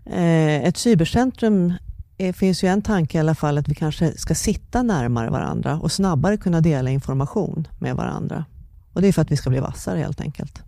Eh, 0.05 0.63
ett 0.63 0.77
cybercentrum 0.77 1.73
är, 2.17 2.33
finns 2.33 2.63
ju 2.63 2.67
en 2.67 2.81
tanke 2.81 3.17
i 3.17 3.19
alla 3.19 3.35
fall 3.35 3.57
att 3.57 3.67
vi 3.67 3.75
kanske 3.75 4.17
ska 4.17 4.35
sitta 4.35 4.83
närmare 4.83 5.29
varandra 5.29 5.79
och 5.79 5.91
snabbare 5.91 6.37
kunna 6.37 6.61
dela 6.61 6.89
information 6.89 7.67
med 7.79 7.95
varandra. 7.95 8.45
Och 8.93 9.01
Det 9.01 9.07
är 9.07 9.11
för 9.11 9.21
att 9.21 9.31
vi 9.31 9.37
ska 9.37 9.49
bli 9.49 9.59
vassare 9.59 9.99
helt 9.99 10.21
enkelt. 10.21 10.63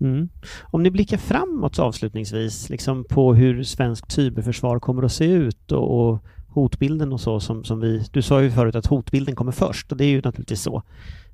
Mm. 0.00 0.28
Om 0.62 0.82
ni 0.82 0.90
blickar 0.90 1.18
framåt 1.18 1.78
avslutningsvis 1.78 2.68
liksom 2.68 3.04
på 3.04 3.34
hur 3.34 3.62
svenskt 3.62 4.12
cyberförsvar 4.12 4.80
kommer 4.80 5.02
att 5.02 5.12
se 5.12 5.24
ut 5.24 5.72
och, 5.72 6.10
och 6.10 6.24
hotbilden 6.54 7.12
och 7.12 7.20
så 7.20 7.40
som, 7.40 7.64
som 7.64 7.80
vi... 7.80 8.04
Du 8.10 8.22
sa 8.22 8.42
ju 8.42 8.50
förut 8.50 8.74
att 8.74 8.86
hotbilden 8.86 9.34
kommer 9.34 9.52
först 9.52 9.92
och 9.92 9.98
det 9.98 10.04
är 10.04 10.08
ju 10.08 10.20
naturligtvis 10.22 10.62
så. 10.62 10.82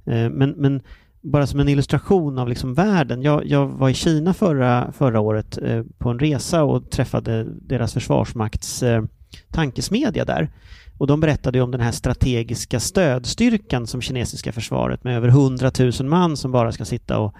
Eh, 0.04 0.30
men, 0.30 0.50
men 0.50 0.82
bara 1.20 1.46
som 1.46 1.60
en 1.60 1.68
illustration 1.68 2.38
av 2.38 2.48
liksom 2.48 2.74
världen. 2.74 3.22
Jag, 3.22 3.46
jag 3.46 3.66
var 3.66 3.88
i 3.88 3.94
Kina 3.94 4.34
förra, 4.34 4.92
förra 4.92 5.20
året 5.20 5.58
eh, 5.62 5.82
på 5.98 6.08
en 6.08 6.18
resa 6.18 6.64
och 6.64 6.90
träffade 6.90 7.44
deras 7.44 7.94
försvarsmakts 7.94 8.82
eh, 8.82 9.02
tankesmedja 9.50 10.24
där. 10.24 10.50
Och 10.98 11.06
de 11.06 11.20
berättade 11.20 11.60
om 11.60 11.70
den 11.70 11.80
här 11.80 11.92
strategiska 11.92 12.80
stödstyrkan 12.80 13.86
som 13.86 14.00
kinesiska 14.00 14.52
försvaret 14.52 15.04
med 15.04 15.16
över 15.16 15.28
100 15.28 15.70
000 15.78 15.92
man 16.08 16.36
som 16.36 16.52
bara 16.52 16.72
ska 16.72 16.84
sitta 16.84 17.18
och 17.18 17.34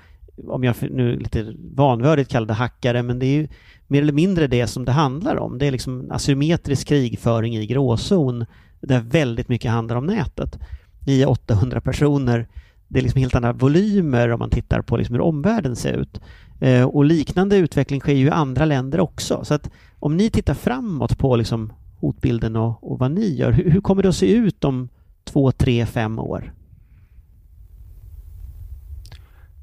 om 0.47 0.65
jag 0.65 0.75
nu 0.81 1.19
lite 1.19 1.55
vanvördigt 1.75 2.31
kallar 2.31 2.47
det 2.47 2.55
hackare, 2.55 3.03
men 3.03 3.19
det 3.19 3.27
är 3.27 3.35
ju 3.35 3.49
mer 3.89 4.03
eller 4.03 4.13
mindre 4.13 4.47
det 4.47 4.67
som 4.67 4.85
det 4.85 4.93
handlar 4.93 5.37
om. 5.37 5.59
Det 5.59 5.67
är 5.67 5.73
liksom 5.73 6.11
asymmetrisk 6.11 6.89
krigföring 6.89 7.57
i 7.57 7.67
gråzon 7.67 8.47
där 8.81 9.01
väldigt 9.01 9.49
mycket 9.49 9.71
handlar 9.71 9.97
om 9.97 10.07
nätet. 10.07 10.59
900-800 11.07 11.81
personer. 11.81 12.49
Det 12.89 12.99
är 12.99 13.03
liksom 13.03 13.21
helt 13.21 13.35
andra 13.35 13.53
volymer 13.53 14.33
om 14.33 14.39
man 14.39 14.51
tittar 14.51 14.83
på 14.83 14.97
liksom 14.97 15.15
hur 15.15 15.23
omvärlden 15.23 15.77
ser 15.77 15.93
ut. 15.93 16.21
Eh, 16.61 16.85
och 16.85 17.05
liknande 17.05 17.57
utveckling 17.57 18.01
sker 18.01 18.15
ju 18.15 18.27
i 18.27 18.31
andra 18.31 18.65
länder 18.65 19.01
också. 19.01 19.45
Så 19.45 19.55
att 19.55 19.71
om 19.99 20.17
ni 20.17 20.31
tittar 20.31 20.55
framåt 20.55 21.19
på 21.19 21.37
liksom 21.37 21.73
hotbilden 21.97 22.57
och, 22.57 22.93
och 22.93 22.99
vad 22.99 23.11
ni 23.11 23.35
gör, 23.37 23.53
hur, 23.53 23.71
hur 23.71 23.81
kommer 23.81 24.03
det 24.03 24.09
att 24.09 24.17
se 24.17 24.33
ut 24.33 24.65
om 24.65 24.89
två, 25.25 25.53
tre, 25.53 25.87
fem 25.87 26.19
år? 26.19 26.53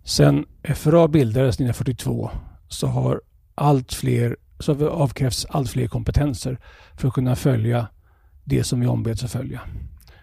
Sen 0.04 0.46
FRA 0.76 1.08
bildades 1.08 1.56
1942 1.56 2.30
så 2.68 2.88
har 2.88 3.22
allt 3.56 3.94
fler 3.94 4.38
så 4.60 4.90
avkrävs 4.90 5.46
allt 5.50 5.70
fler 5.70 5.88
kompetenser 5.88 6.58
för 6.98 7.08
att 7.08 7.14
kunna 7.14 7.36
följa 7.36 7.88
det 8.44 8.64
som 8.64 8.80
vi 8.80 8.88
ombeds 8.88 9.24
att 9.24 9.32
följa. 9.32 9.62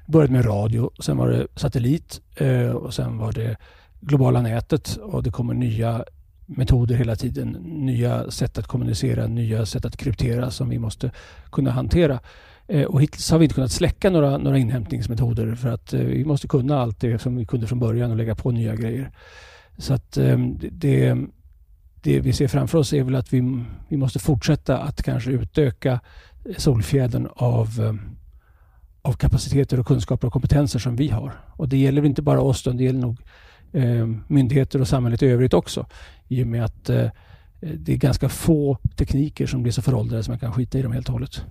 Det 0.07 0.13
började 0.13 0.33
med 0.33 0.47
radio, 0.47 0.91
sen 1.01 1.17
var 1.17 1.29
det 1.29 1.47
satellit 1.57 2.21
eh, 2.37 2.71
och 2.71 2.95
sen 2.95 3.19
var 3.19 3.33
det 3.33 3.57
globala 4.01 4.43
nätet 4.43 4.97
och 4.97 5.23
det 5.23 5.31
kommer 5.31 5.55
nya 5.55 6.05
metoder 6.47 6.95
hela 6.95 7.17
tiden. 7.17 7.49
Nya 7.63 8.31
sätt 8.31 8.59
att 8.59 8.67
kommunicera, 8.67 9.27
nya 9.27 9.67
sätt 9.67 9.85
att 9.85 9.97
kryptera 9.97 10.51
som 10.51 10.69
vi 10.69 10.79
måste 10.79 11.11
kunna 11.53 11.71
hantera. 11.71 12.21
Eh, 12.69 12.85
och 12.85 13.03
hittills 13.03 13.31
har 13.31 13.39
vi 13.39 13.45
inte 13.45 13.55
kunnat 13.55 13.73
släcka 13.73 14.11
några, 14.11 14.39
några 14.39 14.59
inhämtningsmetoder 14.59 15.55
för 15.55 15.69
att 15.69 15.93
eh, 15.93 16.01
vi 16.01 16.25
måste 16.25 16.49
kunna 16.49 16.81
allt 16.81 17.01
det 17.01 17.19
som 17.19 17.37
vi 17.37 17.47
kunde 17.47 17.67
från 17.67 17.79
början 17.79 18.11
och 18.11 18.17
lägga 18.17 18.35
på 18.35 18.51
nya 18.51 18.75
grejer. 18.75 19.11
Så 19.79 19.95
att 19.95 20.19
det, 20.71 21.17
det 22.03 22.21
vi 22.21 22.33
ser 22.33 22.49
framför 22.49 22.79
oss 22.79 22.93
är 22.93 23.03
väl 23.03 23.15
att 23.15 23.33
vi, 23.33 23.65
vi 23.89 23.97
måste 23.97 24.19
fortsätta 24.19 24.79
att 24.79 25.03
kanske 25.03 25.31
utöka 25.31 26.01
solfjädern 26.57 27.29
av, 27.35 27.81
eh, 27.81 27.95
av 29.03 29.13
kapaciteter 29.13 29.81
och 29.81 29.87
kunskaper 29.87 30.27
och 30.27 30.33
kompetenser 30.33 30.79
som 30.79 30.97
vi 30.97 31.09
har. 31.09 31.33
Och 31.57 31.69
det 31.69 31.77
gäller 31.77 32.05
inte 32.05 32.23
bara 32.23 32.41
oss, 32.41 32.67
utan 32.67 32.77
det 32.77 32.85
gäller 32.85 33.01
nog 33.01 33.19
eh, 33.73 34.07
myndigheter 34.27 34.81
och 34.81 34.89
samhället 34.89 35.23
i 35.23 35.27
övrigt 35.27 35.55
också. 35.55 35.87
I 36.29 36.43
och 36.43 36.47
med 36.47 36.65
att 36.65 36.91
eh, 36.91 37.11
det 37.61 37.93
är 37.93 37.97
ganska 37.97 38.29
få 38.29 38.79
tekniker 38.97 39.47
som 39.47 39.63
blir 39.63 39.73
så 39.73 39.83
föråldrade 39.83 40.23
som 40.23 40.33
man 40.33 40.39
kan 40.39 40.53
skita 40.53 40.79
i 40.79 40.83
dem 40.83 40.93
helt 40.93 41.09
och 41.09 41.13
hållet. 41.13 41.45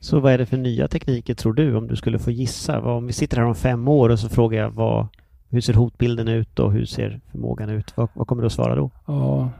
Så 0.00 0.20
vad 0.20 0.32
är 0.32 0.38
det 0.38 0.46
för 0.46 0.56
nya 0.56 0.88
tekniker 0.88 1.34
tror 1.34 1.52
du 1.52 1.76
om 1.76 1.86
du 1.86 1.96
skulle 1.96 2.18
få 2.18 2.30
gissa? 2.30 2.80
Om 2.80 3.06
vi 3.06 3.12
sitter 3.12 3.36
här 3.36 3.44
om 3.44 3.54
fem 3.54 3.88
år 3.88 4.08
och 4.08 4.18
så 4.18 4.28
frågar 4.28 4.60
jag 4.60 4.70
vad, 4.70 5.08
hur 5.52 5.60
ser 5.60 5.74
hotbilden 5.74 6.28
ut 6.28 6.58
och 6.58 6.72
hur 6.72 6.84
ser 6.84 7.20
förmågan 7.30 7.70
ut? 7.70 7.96
Vad, 7.96 8.08
vad 8.14 8.26
kommer 8.26 8.42
du 8.42 8.46
att 8.46 8.52
svara 8.52 8.74
då? 8.74 8.90
Ja, 9.06 9.50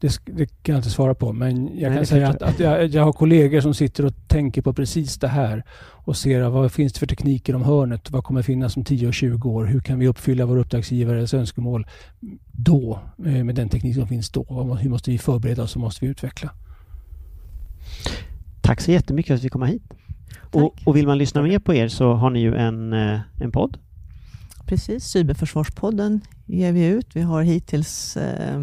det, 0.00 0.20
det, 0.26 0.46
kan 0.46 0.72
jag 0.74 0.78
inte 0.78 0.90
svara 0.90 1.14
på, 1.14 1.32
men 1.32 1.78
jag 1.78 1.90
Nej, 1.90 1.98
kan 1.98 2.06
säga 2.06 2.28
att, 2.28 2.42
att 2.42 2.60
jag, 2.60 2.86
jag, 2.86 3.04
har 3.04 3.12
kollegor 3.12 3.60
som 3.60 3.74
sitter 3.74 4.06
och 4.06 4.28
tänker 4.28 4.62
på 4.62 4.72
precis 4.72 5.18
det 5.18 5.28
här 5.28 5.64
och 6.04 6.16
ser 6.16 6.48
vad 6.48 6.72
finns 6.72 6.92
det 6.92 6.98
för 6.98 7.06
tekniker 7.06 7.56
om 7.56 7.62
hörnet? 7.62 8.10
Vad 8.10 8.24
kommer 8.24 8.42
finnas 8.42 8.76
om 8.76 8.84
10 8.84 9.08
och 9.08 9.14
20 9.14 9.50
år? 9.50 9.64
Hur 9.64 9.80
kan 9.80 9.98
vi 9.98 10.08
uppfylla 10.08 10.46
vår 10.46 10.56
uppdragsgivares 10.56 11.34
önskemål 11.34 11.86
då 12.52 12.98
eh, 13.26 13.44
med 13.44 13.54
den 13.54 13.68
teknik 13.68 13.94
som 13.94 14.08
finns 14.08 14.30
då? 14.30 14.76
Hur 14.80 14.90
måste 14.90 15.10
vi 15.10 15.18
förbereda 15.18 15.62
oss 15.62 15.74
och 15.74 15.80
måste 15.80 16.04
vi 16.04 16.10
utveckla? 16.10 16.50
Tack 18.60 18.80
så 18.80 18.90
jättemycket 18.90 19.28
för 19.28 19.34
att 19.34 19.44
vi 19.44 19.48
kom 19.48 19.62
hit. 19.62 19.82
Och, 20.52 20.74
och, 20.84 20.96
vill 20.96 21.06
man 21.06 21.18
lyssna 21.18 21.42
mer 21.42 21.58
på 21.58 21.74
er 21.74 21.88
så 21.88 22.12
har 22.12 22.30
ni 22.30 22.40
ju 22.40 22.54
en, 22.54 22.92
eh, 22.92 23.20
en 23.40 23.52
podd. 23.52 23.78
Precis, 24.66 25.04
Cyberförsvarspodden 25.04 26.20
ger 26.46 26.72
vi 26.72 26.86
ut. 26.86 27.06
Vi 27.12 27.20
har 27.20 27.42
hittills 27.42 28.16
eh, 28.16 28.62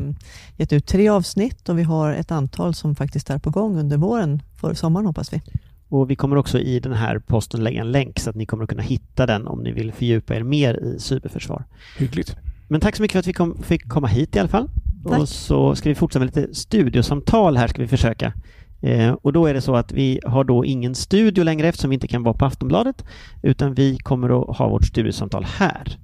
gett 0.57 0.73
ut 0.73 0.85
tre 0.85 1.09
avsnitt 1.09 1.69
och 1.69 1.79
vi 1.79 1.83
har 1.83 2.13
ett 2.13 2.31
antal 2.31 2.73
som 2.73 2.95
faktiskt 2.95 3.29
är 3.29 3.37
på 3.37 3.49
gång 3.49 3.77
under 3.77 3.97
våren, 3.97 4.41
för 4.61 4.73
sommaren 4.73 5.05
hoppas 5.05 5.33
vi. 5.33 5.41
Och 5.89 6.09
vi 6.09 6.15
kommer 6.15 6.35
också 6.35 6.59
i 6.59 6.79
den 6.79 6.93
här 6.93 7.19
posten 7.19 7.63
lägga 7.63 7.81
en 7.81 7.91
länk 7.91 8.19
så 8.19 8.29
att 8.29 8.35
ni 8.35 8.45
kommer 8.45 8.63
att 8.63 8.69
kunna 8.69 8.83
hitta 8.83 9.25
den 9.25 9.47
om 9.47 9.63
ni 9.63 9.71
vill 9.71 9.91
fördjupa 9.91 10.35
er 10.35 10.43
mer 10.43 10.73
i 10.83 10.99
cyberförsvar. 10.99 11.63
Hyggligt. 11.97 12.35
Men 12.67 12.81
tack 12.81 12.95
så 12.95 13.01
mycket 13.01 13.13
för 13.13 13.19
att 13.19 13.27
vi 13.27 13.33
kom, 13.33 13.63
fick 13.63 13.89
komma 13.89 14.07
hit 14.07 14.35
i 14.35 14.39
alla 14.39 14.49
fall. 14.49 14.69
Tack. 15.03 15.19
Och 15.19 15.29
så 15.29 15.75
ska 15.75 15.89
vi 15.89 15.95
fortsätta 15.95 16.25
med 16.25 16.35
lite 16.35 16.55
studiosamtal 16.55 17.57
här 17.57 17.67
ska 17.67 17.81
vi 17.81 17.87
försöka. 17.87 18.33
Eh, 18.81 19.11
och 19.11 19.33
då 19.33 19.45
är 19.45 19.53
det 19.53 19.61
så 19.61 19.75
att 19.75 19.91
vi 19.91 20.19
har 20.25 20.43
då 20.43 20.65
ingen 20.65 20.95
studio 20.95 21.43
längre 21.43 21.67
eftersom 21.67 21.89
vi 21.89 21.93
inte 21.93 22.07
kan 22.07 22.23
vara 22.23 22.33
på 22.33 22.45
Aftonbladet 22.45 23.05
utan 23.43 23.73
vi 23.73 23.97
kommer 23.97 24.41
att 24.41 24.57
ha 24.57 24.69
vårt 24.69 24.85
studiosamtal 24.85 25.45
här. 25.45 25.97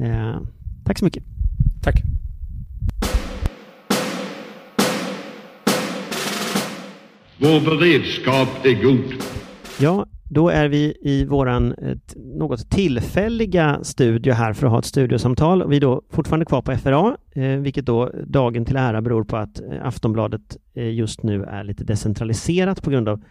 Eh, 0.00 0.40
tack 0.84 0.98
så 0.98 1.04
mycket. 1.04 1.24
Tack. 1.82 2.02
Vår 7.38 7.60
beredskap 7.60 8.48
är 8.64 8.82
god. 8.82 9.14
Ja, 9.78 10.06
då 10.34 10.48
är 10.48 10.68
vi 10.68 10.94
i 11.00 11.24
våran 11.24 11.72
eh, 11.72 11.96
något 12.16 12.70
tillfälliga 12.70 13.78
studio 13.82 14.32
här 14.32 14.52
för 14.52 14.66
att 14.66 14.72
ha 14.72 14.78
ett 14.78 14.84
studiosamtal. 14.84 15.68
Vi 15.68 15.76
är 15.76 15.80
då 15.80 16.02
fortfarande 16.10 16.46
kvar 16.46 16.62
på 16.62 16.76
FRA, 16.76 17.16
eh, 17.32 17.58
vilket 17.58 17.86
då 17.86 18.10
dagen 18.26 18.64
till 18.64 18.76
ära 18.76 19.02
beror 19.02 19.24
på 19.24 19.36
att 19.36 19.60
eh, 19.60 19.86
Aftonbladet 19.86 20.56
just 20.74 21.22
nu 21.22 21.44
är 21.44 21.64
lite 21.64 21.84
decentraliserat 21.84 22.82
på 22.82 22.90
grund 22.90 23.08
av 23.08 23.22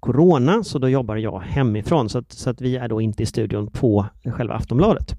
Corona, 0.00 0.62
så 0.64 0.78
då 0.78 0.88
jobbar 0.88 1.16
jag 1.16 1.40
hemifrån, 1.40 2.08
så 2.08 2.18
att, 2.18 2.32
så 2.32 2.50
att 2.50 2.60
vi 2.60 2.76
är 2.76 2.88
då 2.88 3.00
inte 3.00 3.22
i 3.22 3.26
studion 3.26 3.70
på 3.70 4.06
själva 4.24 4.54
Aftonbladet. 4.54 5.14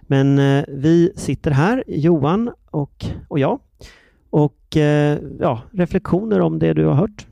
Men 0.00 0.36
vi 0.68 1.12
sitter 1.16 1.50
här, 1.50 1.84
Johan 1.86 2.50
och, 2.70 3.06
och 3.28 3.38
jag, 3.38 3.60
och 4.30 4.76
ja, 5.38 5.62
reflektioner 5.72 6.40
om 6.40 6.58
det 6.58 6.72
du 6.72 6.86
har 6.86 6.94
hört. 6.94 7.26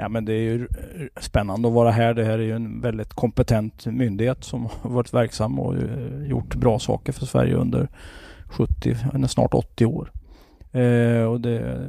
Ja 0.00 0.08
men 0.08 0.24
det 0.24 0.32
är 0.32 0.42
ju 0.42 0.62
eh, 0.62 1.20
spännande 1.20 1.68
att 1.68 1.74
vara 1.74 1.90
här. 1.90 2.14
Det 2.14 2.24
här 2.24 2.38
är 2.38 2.42
ju 2.42 2.52
en 2.52 2.80
väldigt 2.80 3.14
kompetent 3.14 3.86
myndighet 3.86 4.44
som 4.44 4.68
har 4.80 4.90
varit 4.90 5.14
verksam 5.14 5.58
och 5.58 5.76
eh, 5.76 6.26
gjort 6.26 6.54
bra 6.54 6.78
saker 6.78 7.12
för 7.12 7.26
Sverige 7.26 7.54
under 7.54 7.88
70, 8.46 8.96
snart 9.28 9.54
80 9.54 9.86
år. 9.86 10.12
Eh, 10.72 11.22
och 11.22 11.40
det, 11.40 11.88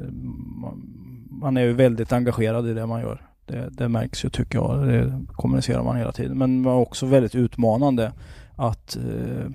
man 1.30 1.58
är 1.58 1.62
ju 1.62 1.74
väldigt 1.74 2.14
engagerad 2.14 2.68
i 2.68 2.74
det 2.74 2.86
man 2.86 3.02
gör. 3.02 3.22
Det, 3.46 3.70
det 3.72 3.90
märks 3.90 4.26
ju 4.26 4.30
tycker 4.30 4.58
jag. 4.60 4.88
Det 4.88 5.26
kommunicerar 5.34 5.84
man 5.84 5.98
hela 5.98 6.12
tiden. 6.12 6.38
Men 6.38 6.62
man 6.62 6.74
är 6.74 6.80
också 6.80 7.06
väldigt 7.06 7.36
utmanande 7.36 8.12
att 8.56 8.98
eh, 8.98 9.46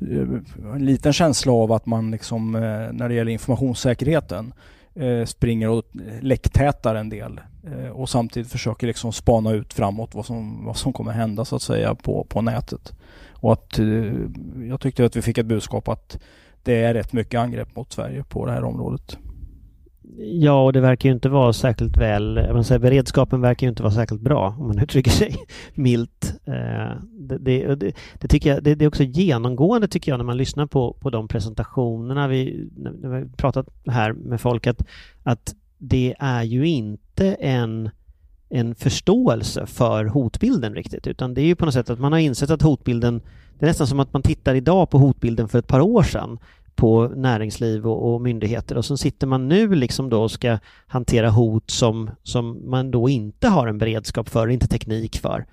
eh 0.00 0.74
en 0.74 0.84
liten 0.84 1.12
känsla 1.12 1.52
av 1.52 1.72
att 1.72 1.86
man 1.86 2.10
liksom 2.10 2.54
eh, 2.54 2.92
när 2.92 3.08
det 3.08 3.14
gäller 3.14 3.32
informationssäkerheten 3.32 4.46
eh, 4.46 4.54
Eh, 4.94 5.24
springer 5.24 5.68
och 5.68 5.84
läcktätar 6.20 6.94
en 6.94 7.08
del 7.08 7.40
eh, 7.64 7.90
och 7.90 8.08
samtidigt 8.08 8.52
försöker 8.52 8.86
liksom 8.86 9.12
spana 9.12 9.52
ut 9.52 9.72
framåt 9.74 10.14
vad 10.14 10.26
som, 10.26 10.64
vad 10.64 10.76
som 10.76 10.92
kommer 10.92 11.12
hända 11.12 11.44
så 11.44 11.56
att 11.56 11.62
säga 11.62 11.94
på, 11.94 12.26
på 12.28 12.42
nätet. 12.42 12.92
Och 13.32 13.52
att 13.52 13.78
eh, 13.78 14.12
jag 14.68 14.80
tyckte 14.80 15.04
att 15.04 15.16
vi 15.16 15.22
fick 15.22 15.38
ett 15.38 15.46
budskap 15.46 15.88
att 15.88 16.18
det 16.62 16.84
är 16.84 16.94
rätt 16.94 17.12
mycket 17.12 17.40
angrepp 17.40 17.76
mot 17.76 17.92
Sverige 17.92 18.24
på 18.24 18.46
det 18.46 18.52
här 18.52 18.64
området. 18.64 19.18
Ja, 20.18 20.64
och 20.64 20.72
det 20.72 20.80
verkar 20.80 21.08
ju 21.08 21.14
inte 21.14 21.28
vara 21.28 21.52
särskilt 21.52 21.96
väl, 21.96 22.52
man 22.52 22.64
säger, 22.64 22.78
beredskapen 22.78 23.40
verkar 23.40 23.66
ju 23.66 23.68
inte 23.68 23.82
vara 23.82 23.92
särskilt 23.92 24.20
bra 24.20 24.56
om 24.58 24.66
man 24.66 24.78
uttrycker 24.82 25.10
sig 25.10 25.36
milt. 25.74 26.34
Eh, 26.44 27.02
det, 27.02 27.38
det, 27.38 27.74
det, 27.74 27.92
det 28.20 28.28
tycker 28.28 28.54
jag, 28.54 28.62
det, 28.62 28.82
är 28.82 28.88
också 28.88 29.02
genomgående 29.02 29.88
tycker 29.88 30.12
jag 30.12 30.18
när 30.18 30.24
man 30.24 30.36
lyssnar 30.36 30.66
på, 30.66 30.96
på 31.00 31.10
de 31.10 31.28
presentationerna 31.28 32.28
vi, 32.28 32.68
när 32.76 33.20
vi 33.20 33.28
pratat 33.36 33.66
här 33.86 34.12
med 34.12 34.40
folk 34.40 34.66
att, 34.66 34.82
att 35.22 35.54
det 35.78 36.14
är 36.18 36.42
ju 36.42 36.68
inte 36.68 37.34
en 37.34 37.90
en 38.50 38.74
förståelse 38.74 39.66
för 39.66 40.04
hotbilden 40.04 40.74
riktigt, 40.74 41.06
utan 41.06 41.34
det 41.34 41.40
är 41.40 41.46
ju 41.46 41.54
på 41.54 41.64
något 41.64 41.74
sätt 41.74 41.90
att 41.90 42.00
man 42.00 42.12
har 42.12 42.18
insett 42.18 42.50
att 42.50 42.62
hotbilden, 42.62 43.20
det 43.58 43.64
är 43.64 43.68
nästan 43.68 43.86
som 43.86 44.00
att 44.00 44.12
man 44.12 44.22
tittar 44.22 44.54
idag 44.54 44.90
på 44.90 44.98
hotbilden 44.98 45.48
för 45.48 45.58
ett 45.58 45.66
par 45.66 45.80
år 45.80 46.02
sedan 46.02 46.38
på 46.80 47.08
näringsliv 47.08 47.86
och, 47.86 48.12
och, 48.14 48.20
myndigheter 48.20 48.76
och 48.76 48.84
så 48.84 48.96
sitter 48.96 49.26
man 49.26 49.48
nu 49.48 49.74
liksom 49.74 50.10
då 50.10 50.22
och 50.22 50.30
ska 50.30 50.58
hantera 50.86 51.30
hot 51.30 51.70
som, 51.70 52.10
som 52.22 52.70
man 52.70 52.90
då 52.90 53.08
inte 53.08 53.48
har 53.48 53.66
en 53.66 53.78
beredskap 53.78 54.28
för, 54.28 54.48
inte 54.48 54.66
teknik 54.66 55.18
för. 55.18 55.46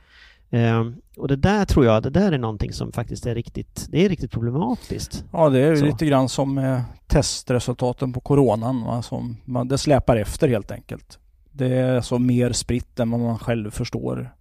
Eh, 0.50 0.86
och 1.18 1.28
det 1.28 1.36
där 1.36 1.66
tror 1.66 1.86
jag, 1.86 2.04
det 2.04 2.10
där 2.10 2.32
är 2.32 2.38
någonting 2.38 2.74
som 2.74 2.92
faktiskt 2.92 3.26
är 3.26 3.36
riktigt, 3.36 3.88
det 3.90 4.06
är 4.06 4.10
riktigt 4.10 4.32
problematiskt. 4.32 5.26
Ja, 5.32 5.50
det 5.50 5.60
är 5.60 5.76
så. 5.76 5.86
lite 5.86 6.06
grann 6.06 6.30
som 6.30 6.58
eh, 6.58 6.82
testresultaten 7.08 8.14
på 8.14 8.20
coronan. 8.20 8.86
Va? 8.86 9.02
Som 9.02 9.38
man, 9.46 9.68
det 9.68 9.78
släpar 9.78 10.18
efter 10.18 10.48
helt 10.48 10.72
enkelt. 10.72 11.20
Det 11.52 11.74
är 11.74 11.96
alltså 11.96 12.20
mer 12.20 12.52
spritt 12.52 13.00
än 13.00 13.12
vad 13.12 13.20
man 13.20 13.40
själv 13.40 13.72
förstår. 13.72 14.34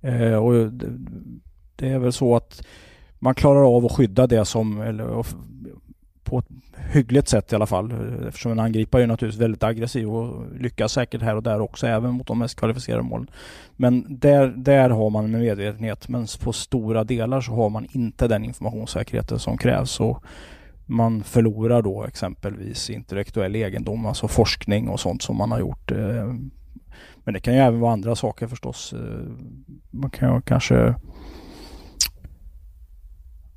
Eh, 0.00 0.34
och 0.34 0.72
det, 0.72 0.86
det, 1.76 1.88
är 1.88 1.98
väl 1.98 2.12
så 2.12 2.36
att 2.36 2.62
man 3.18 3.34
klarar 3.34 3.76
av 3.76 3.86
att 3.86 3.92
skydda 3.92 4.26
det 4.26 4.44
som, 4.44 4.80
eller 4.80 5.24
på 6.24 6.38
ett 6.38 6.46
hyggligt 6.92 7.28
sätt 7.28 7.52
i 7.52 7.54
alla 7.54 7.66
fall. 7.66 7.94
Eftersom 8.28 8.52
en 8.52 8.60
angripare 8.60 9.02
är 9.02 9.06
naturligtvis 9.06 9.42
väldigt 9.42 9.62
aggressiv 9.62 10.10
och 10.10 10.46
lyckas 10.60 10.92
säkert 10.92 11.22
här 11.22 11.36
och 11.36 11.42
där 11.42 11.60
också, 11.60 11.86
även 11.86 12.10
mot 12.10 12.26
de 12.26 12.38
mest 12.38 12.58
kvalificerade 12.58 13.02
målen. 13.02 13.30
Men 13.76 14.18
där, 14.18 14.46
där 14.56 14.90
har 14.90 15.10
man 15.10 15.24
en 15.24 15.40
medvetenhet, 15.40 16.08
men 16.08 16.26
på 16.40 16.52
stora 16.52 17.04
delar 17.04 17.40
så 17.40 17.52
har 17.52 17.70
man 17.70 17.86
inte 17.92 18.28
den 18.28 18.44
informationssäkerheten 18.44 19.38
som 19.38 19.58
krävs. 19.58 20.00
Och 20.00 20.24
man 20.86 21.22
förlorar 21.22 21.82
då 21.82 22.04
exempelvis 22.04 22.90
intellektuell 22.90 23.56
egendom, 23.56 24.06
alltså 24.06 24.28
forskning 24.28 24.88
och 24.88 25.00
sånt 25.00 25.22
som 25.22 25.36
man 25.36 25.50
har 25.52 25.60
gjort. 25.60 25.90
Eh, 25.90 26.34
men 27.24 27.34
det 27.34 27.40
kan 27.40 27.54
ju 27.54 27.60
även 27.60 27.80
vara 27.80 27.92
andra 27.92 28.16
saker 28.16 28.46
förstås. 28.46 28.92
Eh, 28.92 28.98
man 29.90 30.10
kan 30.10 30.34
ju 30.34 30.40
kanske 30.40 30.94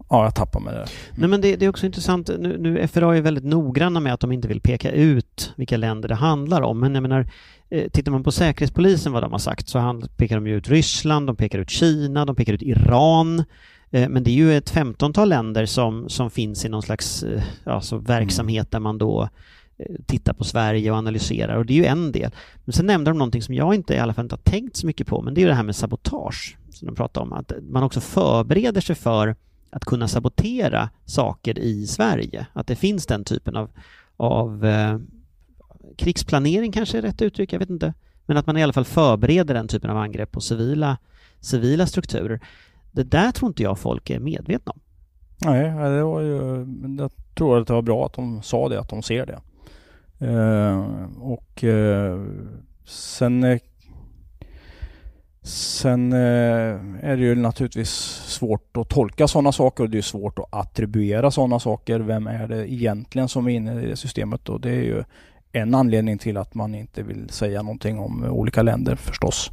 Ja, 0.09 0.23
jag 0.23 0.35
tappar 0.35 0.59
mig 0.59 0.73
där. 0.73 0.89
Nej, 1.15 1.29
men 1.29 1.41
det, 1.41 1.55
det 1.55 1.65
är 1.65 1.69
också 1.69 1.85
intressant. 1.85 2.29
Nu, 2.39 2.57
nu 2.57 2.87
FRA 2.87 3.17
är 3.17 3.21
väldigt 3.21 3.43
noggranna 3.43 3.99
med 3.99 4.13
att 4.13 4.19
de 4.19 4.31
inte 4.31 4.47
vill 4.47 4.61
peka 4.61 4.91
ut 4.91 5.53
vilka 5.55 5.77
länder 5.77 6.09
det 6.09 6.15
handlar 6.15 6.61
om. 6.61 6.79
Men 6.79 6.95
jag 6.95 7.01
menar, 7.01 7.27
eh, 7.69 7.89
tittar 7.89 8.11
man 8.11 8.23
på 8.23 8.31
Säkerhetspolisen, 8.31 9.11
vad 9.11 9.23
de 9.23 9.31
har 9.31 9.39
sagt, 9.39 9.69
så 9.69 10.01
pekar 10.17 10.35
de 10.35 10.47
ut 10.47 10.69
Ryssland, 10.69 11.27
de 11.27 11.35
pekar 11.35 11.59
ut 11.59 11.69
Kina, 11.69 12.25
de 12.25 12.35
pekar 12.35 12.53
ut 12.53 12.61
Iran. 12.61 13.43
Eh, 13.91 14.09
men 14.09 14.23
det 14.23 14.31
är 14.31 14.35
ju 14.35 14.57
ett 14.57 14.69
femtontal 14.69 15.29
länder 15.29 15.65
som, 15.65 16.09
som 16.09 16.29
finns 16.29 16.65
i 16.65 16.69
någon 16.69 16.83
slags 16.83 17.23
eh, 17.23 17.43
alltså 17.63 17.97
verksamhet 17.97 18.71
där 18.71 18.79
man 18.79 18.97
då 18.97 19.29
tittar 20.05 20.33
på 20.33 20.43
Sverige 20.43 20.91
och 20.91 20.97
analyserar 20.97 21.55
och 21.55 21.65
det 21.65 21.73
är 21.73 21.77
ju 21.77 21.85
en 21.85 22.11
del. 22.11 22.31
Men 22.65 22.73
sen 22.73 22.85
nämnde 22.85 23.11
de 23.11 23.17
någonting 23.17 23.41
som 23.41 23.55
jag 23.55 23.75
inte 23.75 23.93
i 23.93 23.99
alla 23.99 24.13
fall 24.13 24.25
inte 24.25 24.35
har 24.35 24.51
tänkt 24.51 24.75
så 24.75 24.87
mycket 24.87 25.07
på 25.07 25.21
men 25.21 25.33
det 25.33 25.39
är 25.39 25.43
ju 25.43 25.47
det 25.47 25.55
här 25.55 25.63
med 25.63 25.75
sabotage 25.75 26.57
som 26.69 26.85
de 26.85 26.95
pratar 26.95 27.21
om. 27.21 27.33
Att 27.33 27.51
man 27.61 27.83
också 27.83 28.01
förbereder 28.01 28.81
sig 28.81 28.95
för 28.95 29.35
att 29.69 29.85
kunna 29.85 30.07
sabotera 30.07 30.89
saker 31.05 31.59
i 31.59 31.87
Sverige. 31.87 32.47
Att 32.53 32.67
det 32.67 32.75
finns 32.75 33.05
den 33.05 33.23
typen 33.23 33.55
av, 33.55 33.69
av 34.17 34.65
eh, 34.65 34.99
krigsplanering 35.97 36.71
kanske 36.71 36.97
är 36.97 37.01
rätt 37.01 37.21
uttryck, 37.21 37.53
jag 37.53 37.59
vet 37.59 37.69
inte. 37.69 37.93
Men 38.25 38.37
att 38.37 38.47
man 38.47 38.57
i 38.57 38.63
alla 38.63 38.73
fall 38.73 38.85
förbereder 38.85 39.53
den 39.53 39.67
typen 39.67 39.89
av 39.89 39.97
angrepp 39.97 40.31
på 40.31 40.41
civila, 40.41 40.97
civila 41.39 41.85
strukturer. 41.85 42.39
Det 42.91 43.03
där 43.03 43.31
tror 43.31 43.49
inte 43.49 43.63
jag 43.63 43.79
folk 43.79 44.09
är 44.09 44.19
medvetna 44.19 44.71
om. 44.71 44.79
Nej, 45.37 45.63
det 45.89 46.03
var 46.03 46.21
ju, 46.21 46.65
jag 46.99 47.11
tror 47.35 47.61
att 47.61 47.67
det 47.67 47.73
var 47.73 47.81
bra 47.81 48.05
att 48.05 48.13
de 48.13 48.41
sa 48.41 48.69
det, 48.69 48.79
att 48.79 48.89
de 48.89 49.03
ser 49.03 49.25
det. 49.25 49.39
Eh, 50.19 50.85
och 51.19 51.63
eh, 51.63 52.25
sen 52.85 53.59
Sen 55.47 56.13
eh, 56.13 56.19
är 57.01 57.17
det 57.17 57.23
ju 57.23 57.35
naturligtvis 57.35 57.89
svårt 58.25 58.77
att 58.77 58.89
tolka 58.89 59.27
sådana 59.27 59.51
saker 59.51 59.83
och 59.83 59.89
det 59.89 59.97
är 59.97 60.01
svårt 60.01 60.39
att 60.39 60.45
attribuera 60.49 61.31
sådana 61.31 61.59
saker. 61.59 61.99
Vem 61.99 62.27
är 62.27 62.47
det 62.47 62.73
egentligen 62.73 63.29
som 63.29 63.47
är 63.47 63.51
inne 63.51 63.81
i 63.83 63.85
det 63.85 63.95
systemet? 63.95 64.49
Och 64.49 64.61
det 64.61 64.69
är 64.69 64.83
ju 64.83 65.03
en 65.51 65.75
anledning 65.75 66.17
till 66.17 66.37
att 66.37 66.53
man 66.55 66.75
inte 66.75 67.03
vill 67.03 67.29
säga 67.29 67.61
någonting 67.61 67.99
om 67.99 68.23
olika 68.23 68.61
länder 68.61 68.95
förstås. 68.95 69.49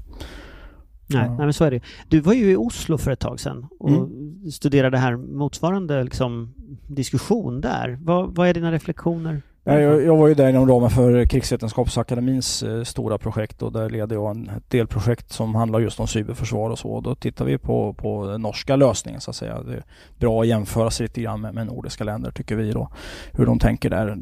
Nej, 1.07 1.28
nej, 1.28 1.38
men 1.38 1.53
så 1.53 1.64
är 1.64 1.70
det. 1.70 1.80
Du 2.09 2.20
var 2.20 2.32
ju 2.32 2.51
i 2.51 2.57
Oslo 2.57 2.99
för 2.99 3.11
ett 3.11 3.20
tag 3.20 3.40
sedan 3.40 3.66
och 3.78 3.90
Mm. 3.90 4.51
studerade 4.51 4.99
här 4.99 5.16
motsvarande 5.16 6.05
liksom, 6.05 6.55
diskussion 6.88 7.61
där. 7.61 7.99
Vad, 8.03 8.34
vad 8.34 8.49
är 8.49 8.55
dina 8.55 8.72
reflektioner? 8.72 9.42
Nej, 9.67 9.83
Jag, 9.83 10.05
jag 10.05 10.17
var 10.17 10.29
ju 10.29 10.35
där 10.35 10.49
inom 10.49 10.69
ramen 10.69 10.91
för 10.91 11.25
Krigsvetenskapsakademins 11.25 12.62
eh, 12.62 12.83
stora 12.83 13.19
projekt 13.19 13.62
och 13.62 13.73
där 13.73 13.91
leder 13.91 14.17
jag 14.17 14.31
en, 14.31 14.49
ett 14.49 14.71
delprojekt 14.71 15.33
som 15.33 15.55
handlar 15.55 15.81
just 15.81 16.01
om 16.01 16.07
cyberförsvar 16.07 16.71
och 16.71 16.79
så. 16.79 17.01
Då 17.01 17.15
tittar 17.15 17.45
vi 17.45 17.59
på, 17.59 17.95
på 17.95 18.27
den 18.27 18.43
norska 18.43 18.77
lösningen 18.77 19.21
så 19.21 19.31
att 19.31 19.37
säga. 19.37 19.62
Det 19.62 19.75
är 19.75 19.85
bra 20.19 20.41
att 20.41 20.47
jämföra 20.47 20.91
sig 20.91 21.07
lite 21.07 21.21
grann 21.21 21.41
med, 21.41 21.55
med 21.55 21.67
nordiska 21.67 22.05
länder 22.05 22.31
tycker 22.31 22.57
vi 22.57 22.73
då. 22.73 22.91
Hur 23.33 23.47
de 23.47 23.59
tänker 23.59 23.91
där. 23.91 24.19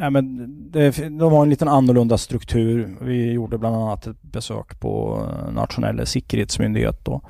Ja, 0.00 0.10
men 0.10 0.46
det, 0.70 0.98
de 1.18 1.32
har 1.32 1.42
en 1.42 1.50
liten 1.50 1.68
annorlunda 1.68 2.18
struktur. 2.18 2.96
Vi 3.00 3.32
gjorde 3.32 3.58
bland 3.58 3.76
annat 3.76 4.06
ett 4.06 4.22
besök 4.22 4.80
på 4.80 5.22
eh, 5.28 5.52
nationella 5.52 6.06
säkerhetsmyndighet 6.06 7.04
då. 7.04 7.20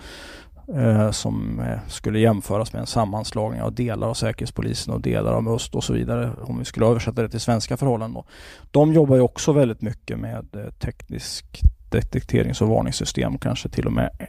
Eh, 0.74 1.10
Som 1.10 1.60
eh, 1.60 1.78
skulle 1.88 2.18
jämföras 2.18 2.72
med 2.72 2.80
en 2.80 2.86
sammanslagning 2.86 3.62
av 3.62 3.74
delar 3.74 4.08
av 4.08 4.14
Säkerhetspolisen 4.14 4.94
och 4.94 5.00
delar 5.00 5.32
av 5.32 5.42
Must 5.42 5.74
och 5.74 5.84
så 5.84 5.92
vidare. 5.92 6.30
Om 6.42 6.58
vi 6.58 6.64
skulle 6.64 6.86
översätta 6.86 7.22
det 7.22 7.28
till 7.28 7.40
svenska 7.40 7.76
förhållanden 7.76 8.14
då. 8.14 8.24
De 8.70 8.92
jobbar 8.92 9.16
ju 9.16 9.22
också 9.22 9.52
väldigt 9.52 9.82
mycket 9.82 10.18
med 10.18 10.46
eh, 10.56 10.70
teknisk 10.70 11.60
detekterings 11.90 12.62
och 12.62 12.68
varningssystem. 12.68 13.38
Kanske 13.38 13.68
till 13.68 13.86
och 13.86 13.92
med 13.92 14.10
eh, 14.18 14.26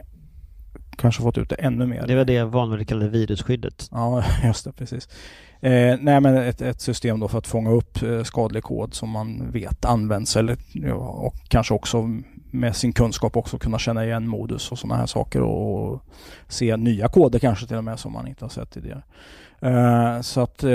kanske 0.96 1.22
fått 1.22 1.38
ut 1.38 1.48
det 1.48 1.56
ännu 1.56 1.86
mer. 1.86 2.06
Det 2.06 2.14
var 2.14 2.24
det 2.24 2.44
vanligt 2.44 2.88
kallade 2.88 3.10
virusskyddet. 3.10 3.88
Ja, 3.90 4.24
just 4.44 4.64
det, 4.64 4.72
precis. 4.72 5.08
Eh, 5.60 5.96
nej, 6.00 6.20
men 6.20 6.36
ett, 6.36 6.60
ett 6.62 6.80
system 6.80 7.20
då 7.20 7.28
för 7.28 7.38
att 7.38 7.46
fånga 7.46 7.70
upp 7.70 7.98
skadlig 8.24 8.62
kod 8.62 8.94
som 8.94 9.10
man 9.10 9.50
vet 9.50 9.84
används 9.84 10.36
eller 10.36 10.56
och 10.92 11.34
kanske 11.48 11.74
också 11.74 12.08
med 12.50 12.76
sin 12.76 12.92
kunskap 12.92 13.36
också 13.36 13.58
kunna 13.58 13.78
känna 13.78 14.04
igen 14.04 14.28
modus 14.28 14.72
och 14.72 14.78
sådana 14.78 14.96
här 14.96 15.06
saker 15.06 15.42
och, 15.42 16.02
se 16.48 16.76
nya 16.76 17.08
koder 17.08 17.38
kanske 17.38 17.66
till 17.66 17.76
och 17.76 17.84
med 17.84 17.98
som 17.98 18.12
man 18.12 18.26
inte 18.28 18.44
har 18.44 18.50
sett 18.50 18.70
tidigare. 18.70 19.02
Eh, 19.60 20.20
så 20.20 20.40
att 20.40 20.64
eh, 20.64 20.70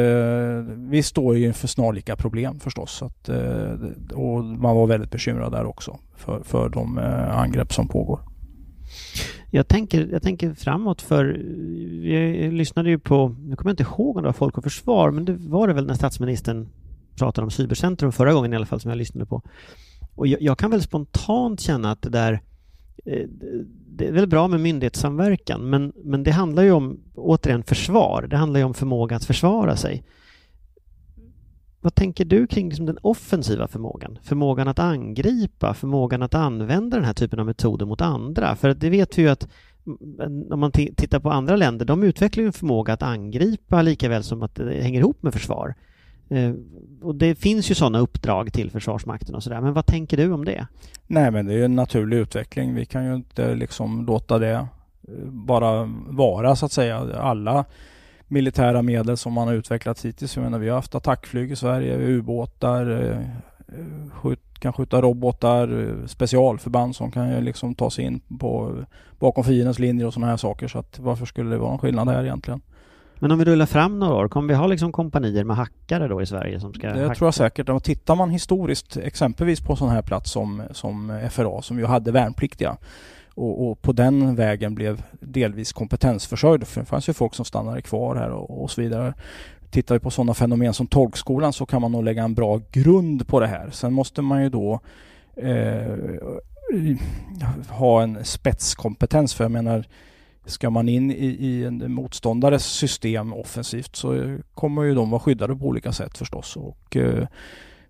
vi 0.78 1.04
står 1.04 1.38
ju 1.38 1.46
inför 1.46 1.68
snarlika 1.68 2.16
problem 2.16 2.60
förstås. 2.60 2.92
Så 2.92 3.06
att, 3.06 3.30
eh, 3.30 3.74
och 4.14 4.44
man 4.44 4.76
var 4.76 4.88
väldigt 4.88 5.12
bekymrad 5.12 5.52
där 5.52 5.66
också 5.66 6.00
för, 6.16 6.44
för 6.44 6.70
de 6.70 6.98
angrepp 7.32 7.74
som 7.74 7.88
pågår. 7.88 8.20
Jag 9.52 9.68
tänker, 9.68 10.08
jag 10.12 10.24
tänker 10.24 10.54
framåt 10.54 11.02
för 11.02 11.26
jag 12.04 12.54
lyssnade 12.54 12.90
ju 12.90 13.00
på, 13.00 13.36
nu 13.40 13.56
kommer 13.56 13.72
jag 13.72 13.74
inte 13.74 13.84
ihåg 13.84 14.18
om 14.18 14.24
det 14.24 14.28
var 14.28 14.34
Folk 14.34 14.58
och 14.58 14.64
Försvar, 14.64 15.12
men 15.12 15.26
det 15.26 15.34
var 15.34 15.68
det 15.68 15.74
väl 15.74 15.88
när 15.88 15.94
statsministern 15.94 16.70
pratade 17.16 17.46
om 17.46 17.52
cybercentrum 17.52 18.12
förra 18.12 18.34
gången 18.34 18.54
i 18.54 18.56
alla 18.56 18.66
fall 18.66 18.80
som 18.80 18.90
jag 18.90 18.98
lyssnade 18.98 19.26
på. 19.26 19.42
Och 20.16 20.28
jag, 20.28 20.42
jag 20.42 20.58
kan 20.58 20.72
väl 20.72 20.82
spontant 20.82 21.60
känna 21.60 21.92
att 21.92 22.02
det 22.02 22.10
där 22.10 22.42
eh, 23.06 23.28
det 23.96 24.08
är 24.08 24.12
väl 24.12 24.28
bra 24.28 24.48
med 24.48 24.60
myndighetssamverkan 24.60 25.70
men, 25.70 25.94
men 25.96 26.24
det 26.24 26.32
handlar 26.32 26.64
ju 26.64 26.72
om 26.72 27.00
återigen 27.16 27.64
försvar. 27.64 28.28
Det 28.30 28.38
handlar 28.38 28.60
ju 28.60 28.66
om 28.66 28.74
förmåga 28.74 29.16
att 29.16 29.26
försvara 29.26 29.76
sig. 29.76 30.04
Vad 31.82 31.96
tänker 31.96 32.26
du 32.26 32.48
kring 32.48 32.70
liksom 32.70 32.86
den 32.86 32.98
offensiva 33.02 33.68
förmågan? 33.68 34.20
Förmågan 34.24 34.68
att 34.68 34.80
angripa, 34.80 35.74
förmågan 35.74 36.22
att 36.22 36.34
använda 36.34 36.98
den 36.98 37.06
här 37.06 37.14
typen 37.14 37.40
av 37.40 37.46
metoder 37.46 37.86
mot 37.86 38.02
andra. 38.02 38.56
För 38.56 38.74
det 38.74 38.90
vet 38.90 39.18
vi 39.18 39.22
ju 39.22 39.30
att 39.30 39.48
mm, 39.86 40.52
om 40.52 40.60
man 40.60 40.72
tittar 40.72 41.20
på 41.20 41.32
andra 41.32 41.56
länder, 41.56 41.86
de 41.86 42.04
utvecklar 42.04 42.42
ju 42.42 42.48
en 42.48 42.54
förmåga 42.54 42.94
att 42.94 43.04
angripa 43.04 43.82
lika 43.82 44.10
väl 44.10 44.24
som 44.24 44.44
att 44.44 44.56
det 44.56 44.82
hänger 44.82 45.00
ihop 45.00 45.24
med 45.24 45.34
försvar. 45.34 45.76
Eh, 46.34 46.54
och 47.02 47.16
det 47.16 47.36
finns 47.36 47.72
ju 47.72 47.76
sådana 47.76 48.00
uppdrag 48.00 48.54
till 48.54 48.72
Försvarsmakten 48.72 49.36
och 49.36 49.44
sådär. 49.44 49.62
Men 49.62 49.74
vad 49.74 49.86
tänker 49.86 50.18
du 50.18 50.32
om 50.32 50.46
det? 50.46 50.68
Nej 51.08 51.32
men 51.32 51.46
det 51.46 51.54
är 51.54 51.58
ju 51.58 51.66
en 51.66 51.76
naturlig 51.76 52.18
utveckling. 52.18 52.76
Vi 52.76 52.86
kan 52.86 53.06
ju 53.06 53.16
inte 53.16 53.56
liksom 53.56 54.06
låta 54.06 54.40
det 54.40 54.54
eh, 54.54 54.68
bara 55.26 55.84
vara 56.08 56.56
så 56.56 56.66
att 56.66 56.72
säga. 56.72 56.98
Alla 57.20 57.66
militära 58.28 58.82
medel 58.82 59.18
som 59.18 59.34
man 59.34 59.48
har 59.48 59.56
utvecklat 59.56 60.06
hittills. 60.06 60.36
Jag 60.36 60.44
menar, 60.44 60.60
vi 60.60 60.70
har 60.70 60.76
haft 60.76 60.96
attackflyg 60.96 61.52
i 61.52 61.56
Sverige, 61.56 61.98
ubåtar, 61.98 63.12
eh, 63.12 63.18
skjut, 64.12 64.60
kan 64.60 64.74
skjuta 64.74 65.02
robotar, 65.02 65.96
specialförband 66.08 66.96
som 66.96 67.12
kan 67.12 67.30
ju 67.30 67.42
liksom 67.42 67.76
ta 67.76 67.90
sig 67.90 68.06
in 68.06 68.20
på, 68.40 68.76
bakom 69.20 69.44
fiendens 69.44 69.80
linjer 69.80 70.08
och 70.08 70.14
sådana 70.14 70.30
här 70.30 70.38
saker. 70.38 70.68
Så 70.68 70.80
att 70.80 71.00
varför 71.00 71.26
skulle 71.26 71.50
det 71.50 71.58
vara 71.58 71.70
någon 71.70 71.80
skillnad 71.80 72.10
här 72.10 72.24
egentligen? 72.24 72.62
Men 73.24 73.32
om 73.32 73.40
vi 73.40 73.46
rullar 73.46 73.66
fram 73.66 74.00
några 74.00 74.14
år, 74.14 74.28
kommer 74.28 74.48
vi 74.48 74.54
ha 74.54 74.68
liksom 74.68 74.92
kompanier 74.92 75.44
med 75.44 75.56
hackare 75.56 76.08
då 76.08 76.22
i 76.22 76.26
Sverige 76.26 76.60
som 76.60 76.74
ska 76.74 76.88
Det 76.88 77.02
hacka? 77.02 77.16
tror 77.16 77.28
jag 77.28 77.34
säkert. 77.34 77.70
Och 77.70 77.84
tittar 77.84 78.16
man 78.16 78.30
historiskt 78.30 78.98
exempelvis 78.98 79.62
på 79.62 79.76
sån 79.76 79.90
här 79.90 80.02
plats 80.02 80.32
som, 80.32 80.64
som 80.72 81.20
FRA 81.32 81.62
som 81.62 81.80
ju 81.80 81.86
hade 81.86 82.12
värnpliktiga 82.12 82.78
och, 83.36 83.70
och 83.70 83.82
på 83.82 83.92
den 83.92 84.36
vägen 84.36 84.76
blev 84.76 85.04
delvis 85.20 85.74
kompetensförsörjd. 85.74 86.68
För 86.68 86.80
det 86.82 86.86
fanns 86.86 87.10
ju 87.10 87.14
folk 87.14 87.36
som 87.36 87.46
stannade 87.46 87.82
kvar 87.82 88.16
här 88.16 88.30
och, 88.30 88.64
och 88.64 88.72
så 88.72 88.82
vidare. 88.82 89.14
Tittar 89.70 89.96
vi 89.96 90.00
på 90.00 90.12
sådana 90.12 90.34
fenomen 90.34 90.74
som 90.74 90.88
tolkskolan 90.88 91.54
så 91.54 91.66
kan 91.66 91.82
man 91.82 91.92
nog 91.92 92.04
lägga 92.04 92.24
en 92.24 92.34
bra 92.34 92.62
grund 92.72 93.28
på 93.28 93.40
det 93.40 93.48
här. 93.48 93.70
Sen 93.72 93.94
måste 93.94 94.22
man 94.22 94.44
ju 94.44 94.50
då 94.50 94.80
eh, 95.36 95.98
ha 97.70 98.04
en 98.04 98.26
spetskompetens 98.26 99.34
för 99.34 99.44
jag 99.44 99.52
menar 99.52 99.86
Ska 100.46 100.70
man 100.70 100.90
in 100.90 101.12
i, 101.12 101.26
i 101.26 101.64
en 101.64 101.94
motståndares 101.94 102.66
system 102.66 103.34
offensivt 103.34 103.96
så 103.96 104.38
kommer 104.54 104.84
ju 104.84 104.96
de 104.96 105.10
vara 105.10 105.20
skyddade 105.20 105.56
på 105.56 105.66
olika 105.66 105.92
sätt 105.92 106.18
förstås. 106.18 106.56
Och 106.56 106.96
eh, 106.96 107.28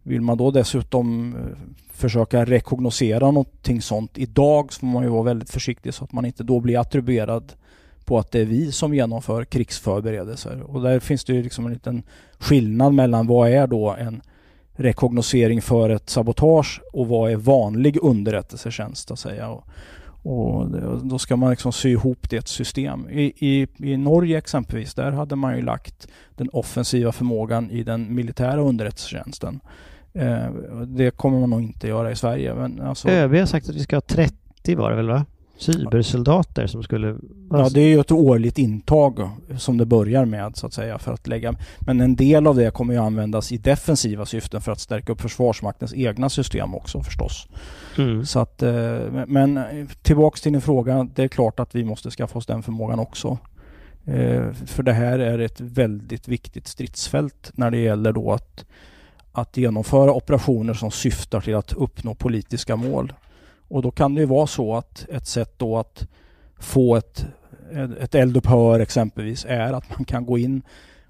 vill 0.04 0.22
man 0.22 0.38
då 0.38 0.52
dessutom 0.52 1.36
eh, 1.36 1.58
försöka 1.94 2.46
rekognosera 2.46 3.32
någonting 3.32 3.82
sånt 3.82 4.18
idag 4.18 4.74
så 4.74 4.80
får 4.80 4.88
man 4.88 5.04
ju 5.04 5.10
vara 5.10 5.24
väldigt 5.24 5.50
försiktig 5.50 5.94
så 5.94 6.04
att 6.04 6.12
man 6.12 6.26
inte 6.26 6.44
då 6.44 6.60
blir 6.60 6.80
attribuerad 6.80 7.54
på 8.06 8.20
att 8.20 8.32
det 8.32 8.40
är 8.40 8.46
vi 8.46 8.72
som 8.72 8.94
genomför 8.94 9.46
krigsförberedelser. 9.46 10.62
Och 10.62 10.82
där 10.82 11.00
finns 11.00 11.24
det 11.24 11.34
ju 11.34 11.44
liksom 11.44 11.66
en 11.66 11.74
liten 11.74 12.04
skillnad 12.40 12.94
mellan 12.94 13.28
vad 13.28 13.50
är 13.50 13.68
då 13.68 13.96
en 14.00 14.22
rekognosering 14.76 15.62
för 15.62 15.90
ett 15.90 16.10
sabotage 16.10 16.82
och 16.94 17.08
vad 17.08 17.32
är 17.32 17.36
vanlig 17.36 17.98
underrättelsetjänst 18.02 19.12
att 19.12 19.20
säga. 19.20 19.50
Och, 19.50 19.68
och 20.24 20.68
då 21.06 21.20
ska 21.20 21.36
man 21.36 21.50
liksom 21.50 21.72
sy 21.72 21.90
ihop 21.90 22.30
det 22.30 22.36
i 22.36 22.40
ett 22.40 22.48
system. 22.48 23.10
I, 23.10 23.34
i, 23.38 23.68
I 23.78 23.98
Norge 23.98 24.38
exempelvis, 24.38 24.94
där 24.94 25.12
hade 25.12 25.36
man 25.36 25.56
ju 25.56 25.62
lagt 25.62 26.08
den 26.36 26.50
offensiva 26.50 27.12
förmågan 27.12 27.72
i 27.72 27.84
den 27.84 28.16
militära 28.16 28.62
underrättelsetjänsten. 28.62 29.60
Eh, 30.14 30.52
det 30.88 31.12
kommer 31.12 31.40
man 31.40 31.50
nog 31.50 31.62
inte 31.62 31.88
göra 31.88 32.12
i 32.12 32.16
Sverige. 32.16 32.56
Men 32.56 32.82
alltså, 32.82 33.10
ÖB 33.10 33.36
har 33.36 33.46
sagt 33.46 33.70
att 33.70 33.76
vi 33.76 33.84
ska 33.84 33.96
ha 33.96 34.02
30 34.02 34.76
var 34.76 34.90
det 34.90 34.96
väl 34.96 35.08
va? 35.08 35.26
Cybersoldater 35.58 36.68
som 36.68 36.84
skulle... 36.84 37.16
Ja, 37.52 37.70
det 37.70 37.82
är 37.82 37.88
ju 37.88 38.00
ett 38.00 38.12
årligt 38.12 38.58
intag 38.58 39.30
som 39.58 39.78
det 39.78 39.86
börjar 39.86 40.26
med 40.26 40.58
så 40.58 40.68
att 40.68 40.74
säga 40.74 41.00
för 41.00 41.14
att 41.14 41.28
lägga. 41.28 41.56
Men 41.80 42.02
en 42.02 42.16
del 42.16 42.48
av 42.48 42.56
det 42.56 42.74
kommer 42.74 42.94
ju 42.94 43.00
användas 43.00 43.52
i 43.52 43.58
defensiva 43.58 44.26
syften 44.26 44.62
för 44.62 44.72
att 44.72 44.80
stärka 44.80 45.12
upp 45.12 45.22
Försvarsmaktens 45.22 45.94
egna 45.94 46.30
system 46.30 46.76
också 46.76 47.02
förstås. 47.04 47.48
Mm. 47.98 48.26
Så 48.26 48.40
att, 48.40 48.64
eh, 48.64 49.00
men 49.28 49.60
tillbaks 50.02 50.42
till 50.42 50.52
din 50.52 50.62
fråga. 50.62 51.08
Det 51.16 51.24
är 51.24 51.28
klart 51.28 51.60
att 51.60 51.76
vi 51.76 51.84
måste 51.84 52.12
skaffa 52.12 52.38
oss 52.40 52.46
den 52.46 52.64
förmågan 52.64 53.00
också. 53.00 53.38
Eh, 54.06 54.52
för 54.66 54.84
det 54.84 54.94
här 54.94 55.20
är 55.20 55.40
ett 55.40 55.62
väldigt 55.62 56.28
viktigt 56.28 56.68
stridsfält 56.68 57.52
när 57.54 57.72
det 57.72 57.78
gäller 57.78 58.12
då 58.12 58.32
att, 58.32 58.66
att 59.32 59.58
genomföra 59.58 60.14
operationer 60.14 60.74
som 60.74 60.92
syftar 60.92 61.42
till 61.42 61.56
att 61.56 61.74
uppnå 61.74 62.16
politiska 62.16 62.76
mål. 62.76 63.14
Och 63.74 63.82
då 63.82 63.92
kan 63.92 64.16
det 64.16 64.22
ju 64.22 64.28
vara 64.28 64.48
så 64.48 64.76
att 64.76 65.06
ett 65.10 65.28
sätt 65.28 65.54
då 65.58 65.78
att 65.78 66.08
få 66.60 66.96
ett, 66.96 67.26
ett 68.00 68.16
eldupphör 68.16 68.80
exempelvis 68.80 69.46
är 69.50 69.74
att 69.74 69.90
man 69.90 70.06
kan 70.06 70.26
gå 70.26 70.38
in 70.38 70.62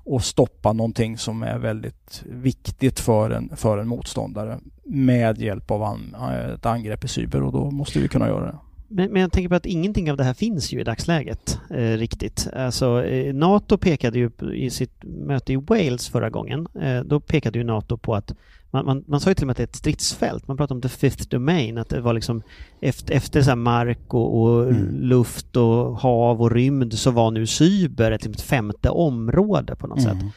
och 0.04 0.24
stoppa 0.24 0.74
någonting 0.74 1.18
som 1.18 1.44
är 1.44 1.58
väldigt 1.58 2.24
viktigt 2.26 3.00
för 3.00 3.30
en, 3.30 3.56
för 3.56 3.78
en 3.78 3.88
motståndare 3.88 4.60
med 4.84 5.38
hjälp 5.38 5.72
av 5.72 5.84
an, 5.84 6.16
ett 6.56 6.66
angrepp 6.66 7.04
i 7.04 7.08
cyber 7.08 7.44
och 7.44 7.52
då 7.52 7.72
måste 7.72 8.00
vi 8.00 8.08
kunna 8.08 8.28
göra 8.28 8.46
det. 8.46 8.58
Men, 8.96 9.12
men, 9.12 9.22
jag 9.22 9.32
tänker 9.32 9.50
på 9.50 9.56
att 9.56 9.66
ingenting 9.66 10.12
av 10.12 10.18
det 10.18 10.24
här 10.24 10.34
finns 10.34 10.74
ju 10.74 10.82
i 10.82 10.84
dagsläget 10.84 11.60
eh, 11.70 11.98
riktigt. 11.98 12.48
Alltså, 12.54 13.06
eh, 13.06 13.34
NATO 13.34 13.78
pekade 13.78 14.20
ju 14.20 14.32
i 14.54 14.70
sitt 14.70 15.04
möte 15.04 15.54
i 15.54 15.56
Wales 15.56 16.10
förra 16.10 16.30
gången, 16.30 16.68
eh, 16.82 17.00
då 17.00 17.20
pekade 17.20 17.60
ju 17.60 17.64
NATO 17.64 17.98
på 17.98 18.16
att 18.16 18.36
man, 18.72 18.86
man, 18.86 19.04
man 19.08 19.20
sa 19.20 19.30
ju 19.30 19.34
till 19.34 19.44
och 19.44 19.48
med 19.48 19.52
att 19.52 19.58
det 19.58 19.64
är 19.64 19.68
ett 19.68 19.76
stridsfält. 19.76 20.48
Man 20.48 20.58
pratade 20.58 20.76
om 20.76 20.82
the 20.82 20.90
fifth 20.90 21.28
domain, 21.30 21.78
att 21.78 21.90
det 21.90 22.02
var 22.02 22.14
liksom 22.14 22.42
efter, 22.82 23.14
efter 23.14 23.42
så 23.42 23.56
mark 23.56 24.14
och, 24.14 24.42
och 24.42 24.64
mm. 24.64 25.02
luft 25.02 25.56
och 25.56 26.00
hav 26.00 26.42
och 26.42 26.52
rymd 26.52 26.94
så 26.94 27.12
var 27.12 27.32
nu 27.32 27.48
cyber 27.48 28.12
ett, 28.12 28.26
ett 28.26 28.42
femte 28.42 28.90
område 28.90 29.76
på 29.76 29.88
något 29.88 30.00
mm. 30.00 30.20
sätt. 30.20 30.30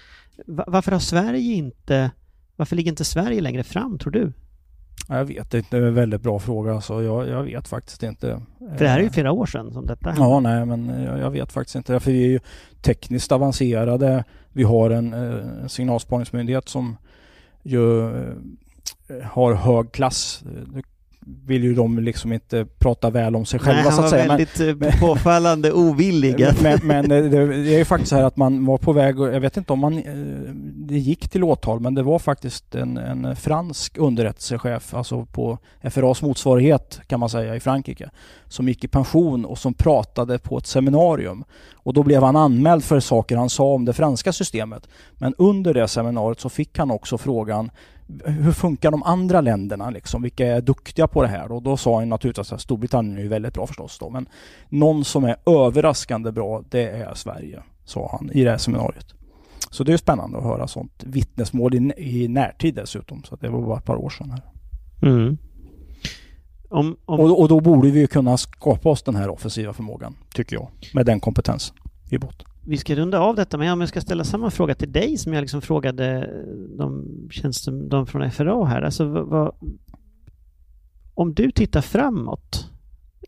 Varför 0.46 0.92
har 0.92 0.98
Sverige 0.98 1.54
inte, 1.54 2.10
varför 2.56 2.76
ligger 2.76 2.90
inte 2.90 3.04
Sverige 3.04 3.40
längre 3.40 3.62
fram 3.62 3.98
tror 3.98 4.12
du? 4.12 4.32
Jag 5.08 5.24
vet 5.24 5.54
inte, 5.54 5.76
det 5.76 5.76
är 5.76 5.88
en 5.88 5.94
väldigt 5.94 6.20
bra 6.20 6.38
fråga. 6.38 6.74
Alltså 6.74 7.02
jag, 7.02 7.28
jag 7.28 7.42
vet 7.42 7.68
faktiskt 7.68 8.02
inte. 8.02 8.40
För 8.58 8.78
det 8.78 8.88
här 8.88 8.98
är 8.98 9.02
ju 9.02 9.10
flera 9.10 9.32
år 9.32 9.46
sedan 9.46 9.72
som 9.72 9.86
detta 9.86 10.10
hände. 10.10 10.24
Ja, 10.24 10.40
nej 10.40 10.66
men 10.66 11.02
jag, 11.04 11.18
jag, 11.18 11.30
vet 11.30 11.52
faktiskt 11.52 11.76
inte. 11.76 12.00
För 12.00 12.10
vi 12.10 12.24
är 12.24 12.28
ju 12.28 12.40
tekniskt 12.82 13.32
avancerade. 13.32 14.24
Vi 14.52 14.62
har 14.62 14.90
en 14.90 15.14
eh, 15.14 15.66
signalspaningsmyndighet 15.66 16.68
som 16.68 16.96
ju 17.62 18.06
eh, 18.06 19.22
har 19.22 19.54
hög 19.54 19.92
klass. 19.92 20.44
Vill 21.46 21.64
ju 21.64 21.74
de 21.74 21.98
liksom 21.98 22.32
inte 22.32 22.66
prata 22.78 23.10
väl 23.10 23.36
om 23.36 23.46
sig 23.46 23.60
själva 23.60 23.82
Nej, 23.82 23.92
så 23.92 24.02
att 24.02 24.10
säga. 24.10 24.20
han 24.22 24.28
var 24.28 24.36
väldigt 24.36 24.80
men, 24.80 24.88
eh, 24.88 25.00
påfallande 25.00 25.72
ovillig. 25.72 26.46
Men, 26.62 26.78
men, 26.82 27.10
eh, 27.10 27.24
det 27.24 27.74
är 27.74 27.78
ju 27.78 27.84
faktiskt 27.84 28.10
så 28.10 28.16
här 28.16 28.24
att 28.24 28.36
man 28.36 28.66
var 28.66 28.78
på 28.78 28.92
väg, 28.92 29.18
jag 29.18 29.40
vet 29.40 29.56
inte 29.56 29.72
om 29.72 29.78
man 29.78 30.02
det 30.86 30.98
gick 30.98 31.28
till 31.28 31.44
åtal, 31.44 31.80
men 31.80 31.94
det 31.94 32.02
var 32.02 32.18
faktiskt 32.18 32.74
en, 32.74 32.96
en 32.96 33.36
fransk 33.36 33.98
underrättelsechef, 33.98 34.94
alltså 34.94 35.24
på 35.24 35.58
FRAs 35.90 36.22
motsvarighet 36.22 37.00
kan 37.06 37.20
man 37.20 37.28
säga 37.30 37.56
i 37.56 37.60
Frankrike, 37.60 38.10
som 38.48 38.68
gick 38.68 38.84
i 38.84 38.88
pension 38.88 39.44
och 39.44 39.58
som 39.58 39.74
pratade 39.74 40.38
på 40.38 40.58
ett 40.58 40.66
seminarium. 40.66 41.44
Och 41.74 41.94
då 41.94 42.02
blev 42.02 42.22
han 42.22 42.36
anmäld 42.36 42.84
för 42.84 43.00
saker 43.00 43.36
han 43.36 43.50
sa 43.50 43.64
om 43.64 43.84
det 43.84 43.92
franska 43.92 44.32
systemet. 44.32 44.88
Men 45.12 45.34
under 45.38 45.74
det 45.74 45.88
seminariet 45.88 46.40
så 46.40 46.48
fick 46.48 46.78
han 46.78 46.90
också 46.90 47.18
frågan 47.18 47.70
hur 48.24 48.52
funkar 48.52 48.90
de 48.90 49.02
andra 49.02 49.40
länderna 49.40 49.90
liksom? 49.90 50.22
Vilka 50.22 50.46
är 50.46 50.60
duktiga 50.60 51.06
på 51.06 51.22
det 51.22 51.28
här? 51.28 51.52
Och 51.52 51.62
då 51.62 51.76
sa 51.76 51.98
han 51.98 52.08
naturligtvis 52.08 52.52
att 52.52 52.60
Storbritannien 52.60 53.18
är 53.18 53.28
väldigt 53.28 53.54
bra 53.54 53.66
förstås 53.66 53.98
då, 53.98 54.10
men 54.10 54.28
någon 54.68 55.04
som 55.04 55.24
är 55.24 55.36
överraskande 55.46 56.32
bra, 56.32 56.62
det 56.70 56.88
är 56.88 57.14
Sverige, 57.14 57.62
sa 57.84 58.08
han 58.12 58.30
i 58.30 58.44
det 58.44 58.50
här 58.50 58.58
seminariet. 58.58 59.06
Så 59.70 59.84
det 59.84 59.92
är 59.92 59.96
spännande 59.96 60.38
att 60.38 60.44
höra 60.44 60.68
sånt 60.68 61.04
vittnesmål 61.04 61.74
i, 61.74 61.92
i 61.96 62.28
närtid 62.28 62.74
dessutom. 62.74 63.22
Så 63.24 63.36
det 63.36 63.48
var 63.48 63.62
bara 63.62 63.78
ett 63.78 63.84
par 63.84 63.96
år 63.96 64.10
sedan. 64.10 64.30
Här. 64.30 64.42
Mm. 65.10 65.38
Om, 66.68 66.96
om... 67.04 67.20
Och, 67.20 67.40
och, 67.40 67.48
då 67.48 67.60
borde 67.60 67.90
vi 67.90 68.06
kunna 68.06 68.36
skapa 68.36 68.88
oss 68.88 69.02
den 69.02 69.16
här 69.16 69.28
offensiva 69.28 69.72
förmågan, 69.72 70.16
tycker 70.34 70.56
jag, 70.56 70.68
med 70.94 71.06
den 71.06 71.20
kompetensen 71.20 71.76
i 72.10 72.18
botten 72.18 72.48
vi 72.66 72.76
ska 72.76 72.94
runda 72.94 73.18
av 73.18 73.36
detta, 73.36 73.58
men 73.58 73.66
jag 73.66 73.88
ska 73.88 74.00
ställa 74.00 74.24
samma 74.24 74.50
fråga 74.50 74.74
till 74.74 74.92
dig 74.92 75.16
som 75.16 75.32
jag 75.32 75.40
liksom 75.40 75.62
frågade 75.62 76.06
eh, 76.16 76.76
de, 76.78 77.04
tjänsten, 77.30 77.88
de 77.88 78.06
från 78.06 78.30
FRA 78.30 78.64
här. 78.64 78.82
Alltså, 78.82 79.04
vad, 79.04 79.54
om 81.14 81.34
du 81.34 81.50
tittar 81.50 81.80
framåt, 81.80 82.70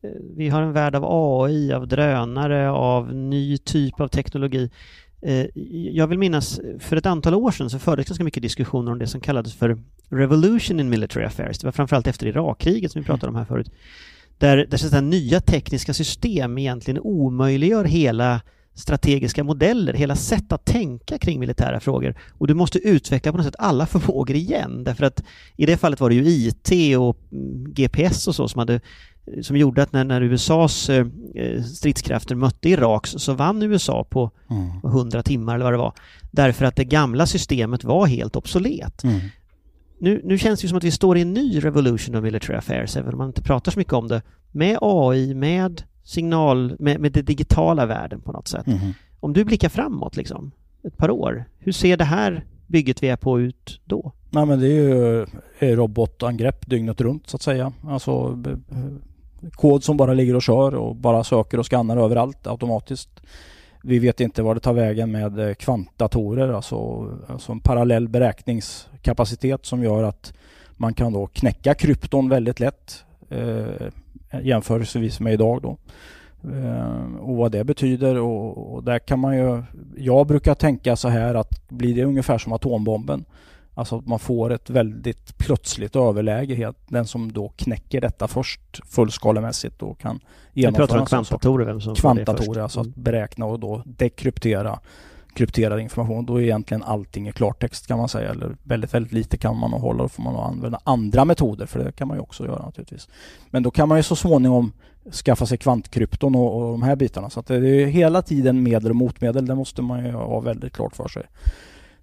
eh, 0.02 0.10
vi 0.36 0.48
har 0.48 0.62
en 0.62 0.72
värld 0.72 0.94
av 0.94 1.04
AI, 1.06 1.72
av 1.72 1.88
drönare, 1.88 2.70
av 2.70 3.14
ny 3.14 3.58
typ 3.58 4.00
av 4.00 4.08
teknologi. 4.08 4.70
Eh, 5.22 5.46
jag 5.92 6.06
vill 6.06 6.18
minnas, 6.18 6.60
för 6.78 6.96
ett 6.96 7.06
antal 7.06 7.34
år 7.34 7.50
sedan 7.50 7.70
så 7.70 7.78
fördes 7.78 8.06
ganska 8.06 8.24
mycket 8.24 8.42
diskussioner 8.42 8.92
om 8.92 8.98
det 8.98 9.06
som 9.06 9.20
kallades 9.20 9.54
för 9.54 9.78
Revolution 10.10 10.80
in 10.80 10.88
Military 10.88 11.24
Affairs. 11.24 11.58
Det 11.58 11.66
var 11.66 11.72
framförallt 11.72 12.06
efter 12.06 12.26
Irakkriget 12.26 12.92
som 12.92 13.00
vi 13.00 13.06
pratade 13.06 13.30
om 13.30 13.36
här 13.36 13.44
förut. 13.44 13.70
Där, 14.38 14.66
där 14.70 14.76
så 14.76 15.00
nya 15.00 15.40
tekniska 15.40 15.94
system 15.94 16.58
egentligen 16.58 17.00
omöjliggör 17.00 17.84
hela 17.84 18.40
strategiska 18.78 19.44
modeller, 19.44 19.92
hela 19.92 20.16
sätt 20.16 20.52
att 20.52 20.64
tänka 20.64 21.18
kring 21.18 21.40
militära 21.40 21.80
frågor. 21.80 22.14
Och 22.30 22.46
du 22.46 22.54
måste 22.54 22.78
utveckla 22.78 23.32
på 23.32 23.38
något 23.38 23.46
sätt 23.46 23.54
alla 23.58 23.86
förmågor 23.86 24.36
igen, 24.36 24.84
därför 24.84 25.04
att 25.04 25.22
i 25.56 25.66
det 25.66 25.76
fallet 25.76 26.00
var 26.00 26.10
det 26.10 26.16
ju 26.16 26.26
IT 26.26 26.96
och 26.98 27.18
mm, 27.32 27.72
GPS 27.74 28.28
och 28.28 28.34
så 28.34 28.48
som, 28.48 28.58
hade, 28.58 28.80
som 29.42 29.56
gjorde 29.56 29.82
att 29.82 29.92
när, 29.92 30.04
när 30.04 30.22
USAs 30.22 30.90
eh, 30.90 31.06
stridskrafter 31.62 32.34
mötte 32.34 32.68
Iraks 32.68 33.10
så 33.10 33.32
vann 33.32 33.62
USA 33.62 34.04
på 34.10 34.30
mm. 34.50 34.70
100 34.84 35.22
timmar 35.22 35.54
eller 35.54 35.64
vad 35.64 35.72
det 35.72 35.78
var, 35.78 35.92
därför 36.30 36.64
att 36.64 36.76
det 36.76 36.84
gamla 36.84 37.26
systemet 37.26 37.84
var 37.84 38.06
helt 38.06 38.36
obsolet. 38.36 39.04
Mm. 39.04 39.20
Nu, 40.00 40.20
nu 40.24 40.38
känns 40.38 40.60
det 40.60 40.64
ju 40.64 40.68
som 40.68 40.78
att 40.78 40.84
vi 40.84 40.90
står 40.90 41.18
i 41.18 41.20
en 41.20 41.32
ny 41.32 41.64
revolution 41.64 42.14
of 42.14 42.22
military 42.22 42.58
affairs, 42.58 42.96
även 42.96 43.12
om 43.12 43.18
man 43.18 43.26
inte 43.26 43.42
pratar 43.42 43.72
så 43.72 43.78
mycket 43.78 43.92
om 43.92 44.08
det, 44.08 44.22
med 44.52 44.78
AI, 44.80 45.34
med 45.34 45.82
signal 46.08 46.76
med, 46.78 47.00
med 47.00 47.12
den 47.12 47.24
digitala 47.24 47.86
världen 47.86 48.20
på 48.20 48.32
något 48.32 48.48
sätt. 48.48 48.66
Mm. 48.66 48.78
Om 49.20 49.32
du 49.32 49.44
blickar 49.44 49.68
framåt 49.68 50.16
liksom, 50.16 50.50
ett 50.82 50.96
par 50.96 51.10
år, 51.10 51.44
hur 51.58 51.72
ser 51.72 51.96
det 51.96 52.04
här 52.04 52.44
bygget 52.66 53.02
vi 53.02 53.08
är 53.08 53.16
på 53.16 53.40
ut 53.40 53.80
då? 53.84 54.12
Nej 54.30 54.46
men 54.46 54.60
det 54.60 54.66
är 54.66 54.70
ju 54.70 55.26
robotangrepp 55.76 56.66
dygnet 56.66 57.00
runt 57.00 57.28
så 57.28 57.36
att 57.36 57.42
säga. 57.42 57.72
Alltså 57.86 58.42
kod 59.52 59.84
som 59.84 59.96
bara 59.96 60.14
ligger 60.14 60.36
och 60.36 60.42
kör 60.42 60.74
och 60.74 60.96
bara 60.96 61.24
söker 61.24 61.58
och 61.58 61.66
skannar 61.66 61.96
överallt 61.96 62.46
automatiskt. 62.46 63.20
Vi 63.82 63.98
vet 63.98 64.20
inte 64.20 64.42
var 64.42 64.54
det 64.54 64.60
tar 64.60 64.72
vägen 64.72 65.10
med 65.10 65.58
kvantdatorer, 65.58 66.48
alltså, 66.48 67.08
alltså 67.28 67.52
en 67.52 67.60
parallell 67.60 68.08
beräkningskapacitet 68.08 69.66
som 69.66 69.82
gör 69.82 70.02
att 70.02 70.32
man 70.76 70.94
kan 70.94 71.12
då 71.12 71.26
knäcka 71.26 71.74
krypton 71.74 72.28
väldigt 72.28 72.60
lätt. 72.60 73.04
Eh, 73.30 73.86
jämförelsevis 74.42 75.20
med 75.20 75.32
idag 75.32 75.62
då. 75.62 75.78
Eh, 76.44 77.14
och 77.20 77.36
vad 77.36 77.52
det 77.52 77.64
betyder 77.64 78.16
och, 78.16 78.74
och, 78.74 78.84
där 78.84 78.98
kan 78.98 79.18
man 79.18 79.36
ju... 79.36 79.62
Jag 79.96 80.26
brukar 80.26 80.54
tänka 80.54 80.96
så 80.96 81.08
här 81.08 81.34
att 81.34 81.68
blir 81.68 81.94
det 81.94 82.04
ungefär 82.04 82.38
som 82.38 82.52
atombomben. 82.52 83.24
Alltså 83.74 83.98
att 83.98 84.06
man 84.06 84.18
får 84.18 84.52
ett 84.52 84.70
väldigt 84.70 85.38
plötsligt 85.38 85.96
överläge. 85.96 86.72
Den 86.88 87.06
som 87.06 87.32
då 87.32 87.52
knäcker 87.56 88.00
detta 88.00 88.28
först 88.28 88.60
fullskalemässigt 88.86 89.82
och 89.82 89.98
kan 89.98 90.20
genomföra... 90.52 90.82
Du 90.82 90.86
pratar 90.86 91.00
om 91.00 91.06
kvantdatorer? 91.06 91.94
Kvantdatorer, 91.94 92.62
alltså 92.62 92.80
att 92.80 92.86
mm. 92.86 93.02
beräkna 93.02 93.46
och 93.46 93.60
då 93.60 93.82
dekryptera 93.86 94.78
krypterad 95.34 95.80
information. 95.80 96.26
Då 96.26 96.36
är 96.36 96.42
egentligen 96.42 96.82
allting 96.82 97.28
i 97.28 97.32
klartext 97.32 97.86
kan 97.86 97.98
man 97.98 98.08
säga. 98.08 98.30
Eller 98.30 98.56
väldigt, 98.62 98.94
väldigt 98.94 99.12
lite 99.12 99.36
kan 99.36 99.56
man 99.56 99.72
hålla. 99.72 100.02
Då 100.02 100.08
får 100.08 100.22
man 100.22 100.36
använda 100.36 100.80
andra 100.84 101.24
metoder 101.24 101.66
för 101.66 101.84
det 101.84 101.92
kan 101.92 102.08
man 102.08 102.16
ju 102.16 102.20
också 102.20 102.44
göra 102.44 102.64
naturligtvis. 102.64 103.08
Men 103.50 103.62
då 103.62 103.70
kan 103.70 103.88
man 103.88 103.98
ju 103.98 104.02
så 104.02 104.16
småningom 104.16 104.72
skaffa 105.12 105.46
sig 105.46 105.58
kvantkrypton 105.58 106.34
och, 106.34 106.56
och 106.56 106.72
de 106.72 106.82
här 106.82 106.96
bitarna. 106.96 107.30
Så 107.30 107.40
att 107.40 107.46
det 107.46 107.56
är 107.56 107.86
hela 107.86 108.22
tiden 108.22 108.62
medel 108.62 108.90
och 108.90 108.96
motmedel. 108.96 109.46
Det 109.46 109.54
måste 109.54 109.82
man 109.82 110.04
ju 110.04 110.12
ha 110.12 110.40
väldigt 110.40 110.72
klart 110.72 110.96
för 110.96 111.08
sig. 111.08 111.22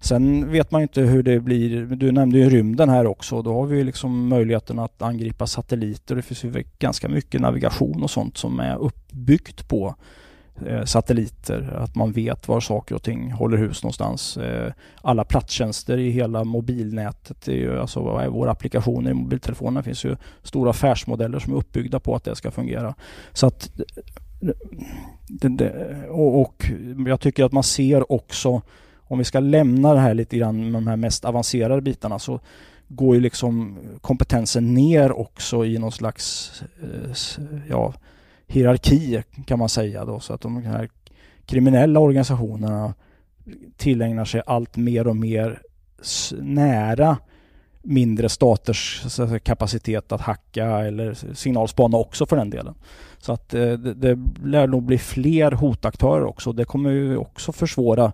Sen 0.00 0.52
vet 0.52 0.70
man 0.70 0.82
inte 0.82 1.00
hur 1.00 1.22
det 1.22 1.40
blir. 1.40 1.86
Du 1.86 2.12
nämnde 2.12 2.38
ju 2.38 2.50
rymden 2.50 2.88
här 2.88 3.06
också. 3.06 3.42
Då 3.42 3.52
har 3.52 3.66
vi 3.66 3.84
liksom 3.84 4.28
möjligheten 4.28 4.78
att 4.78 5.02
angripa 5.02 5.46
satelliter. 5.46 6.16
Det 6.16 6.22
finns 6.22 6.44
ju 6.44 6.64
ganska 6.78 7.08
mycket 7.08 7.40
navigation 7.40 8.02
och 8.02 8.10
sånt 8.10 8.36
som 8.36 8.60
är 8.60 8.76
uppbyggt 8.76 9.68
på 9.68 9.94
Eh, 10.64 10.84
satelliter, 10.84 11.76
att 11.76 11.94
man 11.94 12.12
vet 12.12 12.48
var 12.48 12.60
saker 12.60 12.94
och 12.94 13.02
ting 13.02 13.32
håller 13.32 13.56
hus 13.56 13.82
någonstans. 13.82 14.36
Eh, 14.36 14.72
alla 15.02 15.24
platstjänster 15.24 15.98
i 15.98 16.10
hela 16.10 16.44
mobilnätet, 16.44 17.48
är 17.48 17.52
ju, 17.52 17.80
alltså 17.80 18.00
våra 18.28 18.50
applikationer 18.50 19.10
i 19.10 19.14
mobiltelefonerna 19.14 19.82
finns 19.82 20.04
ju 20.04 20.16
stora 20.42 20.70
affärsmodeller 20.70 21.38
som 21.38 21.52
är 21.52 21.56
uppbyggda 21.56 22.00
på 22.00 22.14
att 22.14 22.24
det 22.24 22.36
ska 22.36 22.50
fungera. 22.50 22.94
Så 23.32 23.46
att 23.46 23.70
eh, 23.78 24.48
det, 25.28 25.48
det, 25.48 25.88
och, 26.08 26.40
och 26.40 26.70
jag 27.06 27.20
tycker 27.20 27.44
att 27.44 27.52
man 27.52 27.62
ser 27.62 28.12
också, 28.12 28.62
om 29.08 29.18
vi 29.18 29.24
ska 29.24 29.40
lämna 29.40 29.94
det 29.94 30.00
här 30.00 30.14
lite 30.14 30.36
grann 30.36 30.64
med 30.64 30.72
de 30.72 30.86
här 30.86 30.96
mest 30.96 31.24
avancerade 31.24 31.82
bitarna, 31.82 32.18
så 32.18 32.40
går 32.88 33.14
ju 33.14 33.20
liksom 33.20 33.78
kompetensen 34.00 34.74
ner 34.74 35.18
också 35.18 35.64
i 35.64 35.78
någon 35.78 35.92
slags 35.92 36.52
ja, 37.68 37.94
hierarki 38.46 39.22
kan 39.46 39.58
man 39.58 39.68
säga 39.68 40.04
då 40.04 40.20
så 40.20 40.32
att 40.32 40.40
de 40.40 40.62
här 40.62 40.88
kriminella 41.46 42.00
organisationerna 42.00 42.94
tillägnar 43.76 44.24
sig 44.24 44.42
allt 44.46 44.76
mer 44.76 45.06
och 45.06 45.16
mer 45.16 45.62
nära 46.40 47.16
mindre 47.82 48.28
staters 48.28 49.04
kapacitet 49.42 50.12
att 50.12 50.20
hacka 50.20 50.64
eller 50.64 51.34
signalspana 51.34 51.96
också 51.96 52.26
för 52.26 52.36
den 52.36 52.50
delen. 52.50 52.74
Så 53.18 53.32
att 53.32 53.54
eh, 53.54 53.72
det, 53.72 53.94
det 53.94 54.18
lär 54.44 54.66
nog 54.66 54.82
bli 54.82 54.98
fler 54.98 55.52
hotaktörer 55.52 56.24
också. 56.24 56.52
Det 56.52 56.64
kommer 56.64 56.90
ju 56.90 57.16
också 57.16 57.52
försvåra 57.52 58.12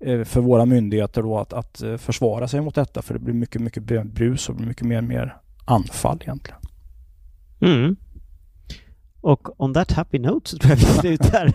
eh, 0.00 0.24
för 0.24 0.40
våra 0.40 0.64
myndigheter 0.64 1.22
då 1.22 1.38
att, 1.38 1.52
att 1.52 1.82
eh, 1.82 1.96
försvara 1.96 2.48
sig 2.48 2.60
mot 2.60 2.74
detta 2.74 3.02
för 3.02 3.14
det 3.14 3.20
blir 3.20 3.34
mycket, 3.34 3.62
mycket 3.62 3.82
brus 4.04 4.48
och 4.48 4.60
mycket 4.60 4.86
mer, 4.86 5.00
mer 5.00 5.36
anfall 5.64 6.18
egentligen. 6.22 6.60
Mm. 7.60 7.96
Och 9.28 9.60
on 9.60 9.74
that 9.74 9.92
happy 9.92 10.18
note 10.18 10.50
så 10.50 10.58
tror 10.58 10.70
jag 10.70 10.76
vi 10.76 10.84
slutar. 11.16 11.52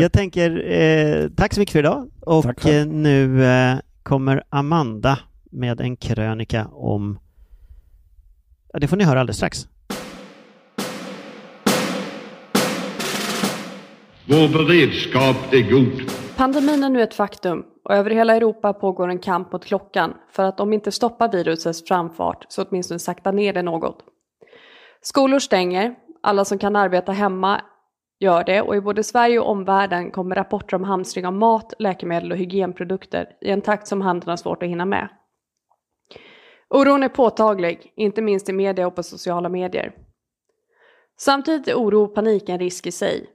jag 0.00 0.12
tänker 0.12 0.72
eh, 0.72 1.28
tack 1.36 1.54
så 1.54 1.60
mycket 1.60 1.72
för 1.72 1.78
idag 1.78 2.10
och 2.20 2.66
eh, 2.66 2.86
nu 2.86 3.44
eh, 3.44 3.76
kommer 4.02 4.42
Amanda 4.48 5.18
med 5.50 5.80
en 5.80 5.96
krönika 5.96 6.66
om 6.72 7.18
Ja, 8.72 8.78
det 8.78 8.88
får 8.88 8.96
ni 8.96 9.04
höra 9.04 9.20
alldeles 9.20 9.36
strax. 9.36 9.66
Vår 14.24 14.48
beredskap 14.48 15.52
är 15.52 15.70
god. 15.70 16.10
Pandemin 16.36 16.84
är 16.84 16.88
nu 16.88 17.02
ett 17.02 17.14
faktum 17.14 17.64
och 17.84 17.94
över 17.94 18.10
hela 18.10 18.36
Europa 18.36 18.72
pågår 18.72 19.08
en 19.08 19.18
kamp 19.18 19.52
mot 19.52 19.64
klockan 19.64 20.14
för 20.32 20.42
att 20.44 20.60
om 20.60 20.72
inte 20.72 20.92
stoppa 20.92 21.28
virusets 21.28 21.88
framfart 21.88 22.46
så 22.48 22.64
åtminstone 22.64 22.98
sakta 22.98 23.32
ner 23.32 23.52
det 23.52 23.62
något. 23.62 24.04
Skolor 25.00 25.38
stänger, 25.38 25.94
alla 26.26 26.44
som 26.44 26.58
kan 26.58 26.76
arbeta 26.76 27.12
hemma 27.12 27.60
gör 28.18 28.44
det 28.44 28.62
och 28.62 28.76
i 28.76 28.80
både 28.80 29.02
Sverige 29.02 29.40
och 29.40 29.50
omvärlden 29.50 30.10
kommer 30.10 30.34
rapporter 30.34 30.76
om 30.76 30.84
hamstring 30.84 31.26
av 31.26 31.32
mat, 31.32 31.74
läkemedel 31.78 32.32
och 32.32 32.38
hygienprodukter 32.38 33.36
i 33.40 33.50
en 33.50 33.60
takt 33.60 33.86
som 33.86 34.00
handeln 34.00 34.30
har 34.30 34.36
svårt 34.36 34.62
att 34.62 34.68
hinna 34.68 34.84
med. 34.84 35.08
Oron 36.68 37.02
är 37.02 37.08
påtaglig, 37.08 37.92
inte 37.96 38.22
minst 38.22 38.48
i 38.48 38.52
media 38.52 38.86
och 38.86 38.94
på 38.94 39.02
sociala 39.02 39.48
medier. 39.48 39.92
Samtidigt 41.18 41.68
är 41.68 41.74
oro 41.74 42.02
och 42.02 42.14
panik 42.14 42.48
en 42.48 42.58
risk 42.58 42.86
i 42.86 42.92
sig. 42.92 43.30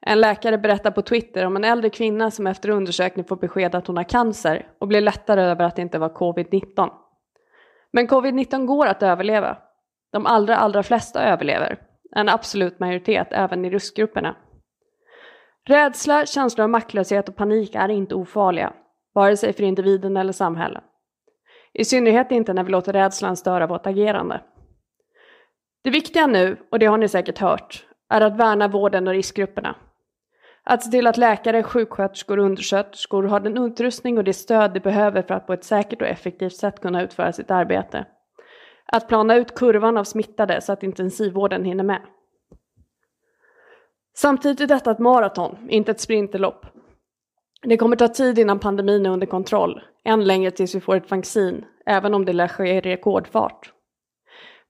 En 0.00 0.20
läkare 0.20 0.58
berättar 0.58 0.90
på 0.90 1.02
Twitter 1.02 1.46
om 1.46 1.56
en 1.56 1.64
äldre 1.64 1.90
kvinna 1.90 2.30
som 2.30 2.46
efter 2.46 2.68
undersökning 2.68 3.24
får 3.24 3.36
besked 3.36 3.74
att 3.74 3.86
hon 3.86 3.96
har 3.96 4.04
cancer 4.04 4.68
och 4.78 4.88
blir 4.88 5.00
lättare 5.00 5.42
över 5.42 5.64
att 5.64 5.76
det 5.76 5.82
inte 5.82 5.98
var 5.98 6.08
covid-19. 6.08 6.90
Men 7.92 8.08
covid-19 8.08 8.66
går 8.66 8.86
att 8.86 9.02
överleva. 9.02 9.58
De 10.12 10.26
allra, 10.26 10.56
allra 10.56 10.82
flesta 10.82 11.24
överlever. 11.24 11.85
En 12.16 12.28
absolut 12.28 12.78
majoritet, 12.78 13.28
även 13.30 13.64
i 13.64 13.70
riskgrupperna. 13.70 14.36
Rädsla, 15.64 16.26
känslor 16.26 16.64
av 16.64 16.70
maktlöshet 16.70 17.28
och 17.28 17.36
panik 17.36 17.74
är 17.74 17.88
inte 17.88 18.14
ofarliga, 18.14 18.72
vare 19.14 19.36
sig 19.36 19.52
för 19.52 19.62
individen 19.62 20.16
eller 20.16 20.32
samhället. 20.32 20.84
I 21.72 21.84
synnerhet 21.84 22.30
inte 22.30 22.52
när 22.52 22.64
vi 22.64 22.70
låter 22.70 22.92
rädslan 22.92 23.36
störa 23.36 23.66
vårt 23.66 23.86
agerande. 23.86 24.40
Det 25.84 25.90
viktiga 25.90 26.26
nu, 26.26 26.56
och 26.70 26.78
det 26.78 26.86
har 26.86 26.98
ni 26.98 27.08
säkert 27.08 27.38
hört, 27.38 27.86
är 28.10 28.20
att 28.20 28.36
värna 28.36 28.68
vården 28.68 29.08
och 29.08 29.14
riskgrupperna. 29.14 29.74
Att 30.64 30.82
se 30.82 30.90
till 30.90 31.06
att 31.06 31.16
läkare, 31.16 31.62
sjuksköterskor 31.62 32.38
och 32.38 32.44
undersköterskor 32.44 33.22
har 33.22 33.40
den 33.40 33.58
utrustning 33.58 34.18
och 34.18 34.24
det 34.24 34.32
stöd 34.32 34.72
de 34.72 34.80
behöver 34.80 35.22
för 35.22 35.34
att 35.34 35.46
på 35.46 35.52
ett 35.52 35.64
säkert 35.64 36.02
och 36.02 36.08
effektivt 36.08 36.56
sätt 36.56 36.80
kunna 36.80 37.02
utföra 37.02 37.32
sitt 37.32 37.50
arbete. 37.50 38.06
Att 38.92 39.08
plana 39.08 39.36
ut 39.36 39.54
kurvan 39.54 39.96
av 39.96 40.04
smittade 40.04 40.60
så 40.60 40.72
att 40.72 40.82
intensivvården 40.82 41.64
hinner 41.64 41.84
med. 41.84 42.02
Samtidigt 44.16 44.60
är 44.60 44.66
detta 44.66 44.90
ett 44.90 44.98
maraton, 44.98 45.56
inte 45.68 45.90
ett 45.90 46.00
sprinterlopp. 46.00 46.66
Det 47.62 47.76
kommer 47.76 47.96
ta 47.96 48.08
tid 48.08 48.38
innan 48.38 48.58
pandemin 48.58 49.06
är 49.06 49.10
under 49.10 49.26
kontroll, 49.26 49.82
än 50.04 50.24
längre 50.24 50.50
tills 50.50 50.74
vi 50.74 50.80
får 50.80 50.96
ett 50.96 51.10
vaccin, 51.10 51.64
även 51.86 52.14
om 52.14 52.24
det 52.24 52.32
lär 52.32 52.48
ske 52.48 52.76
i 52.76 52.80
rekordfart. 52.80 53.72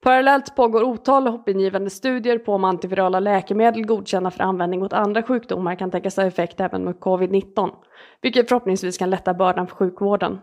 Parallellt 0.02 0.56
pågår 0.56 0.82
otal 0.82 1.26
hoppingivande 1.26 1.90
studier 1.90 2.38
på 2.38 2.52
om 2.52 2.64
antivirala 2.64 3.20
läkemedel 3.20 3.86
godkända 3.86 4.30
för 4.30 4.44
användning 4.44 4.80
mot 4.80 4.92
andra 4.92 5.22
sjukdomar 5.22 5.74
kan 5.74 5.90
tänkas 5.90 6.16
ha 6.16 6.24
effekt 6.24 6.60
även 6.60 6.84
mot 6.84 7.00
covid-19, 7.00 7.70
vilket 8.20 8.48
förhoppningsvis 8.48 8.98
kan 8.98 9.10
lätta 9.10 9.34
bördan 9.34 9.66
för 9.66 9.76
sjukvården. 9.76 10.38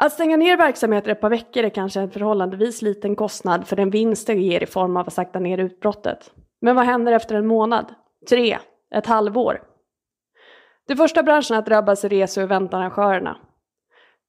Att 0.00 0.12
stänga 0.12 0.36
ner 0.36 0.56
verksamheter 0.56 1.10
ett 1.10 1.20
par 1.20 1.30
veckor 1.30 1.64
är 1.64 1.70
kanske 1.70 2.00
en 2.00 2.10
förhållandevis 2.10 2.82
liten 2.82 3.16
kostnad 3.16 3.68
för 3.68 3.76
den 3.76 3.90
vinst 3.90 4.26
det 4.26 4.34
ger 4.34 4.62
i 4.62 4.66
form 4.66 4.96
av 4.96 5.06
att 5.06 5.12
sakta 5.12 5.38
ner 5.38 5.58
utbrottet. 5.58 6.32
Men 6.60 6.76
vad 6.76 6.84
händer 6.84 7.12
efter 7.12 7.34
en 7.34 7.46
månad? 7.46 7.94
Tre? 8.28 8.58
Ett 8.94 9.06
halvår? 9.06 9.62
De 10.88 10.96
första 10.96 11.22
branscherna 11.22 11.58
att 11.58 11.66
drabbas 11.66 12.04
är 12.04 12.08
rese 12.08 12.40
och 12.40 12.44
eventarrangörerna. 12.44 13.36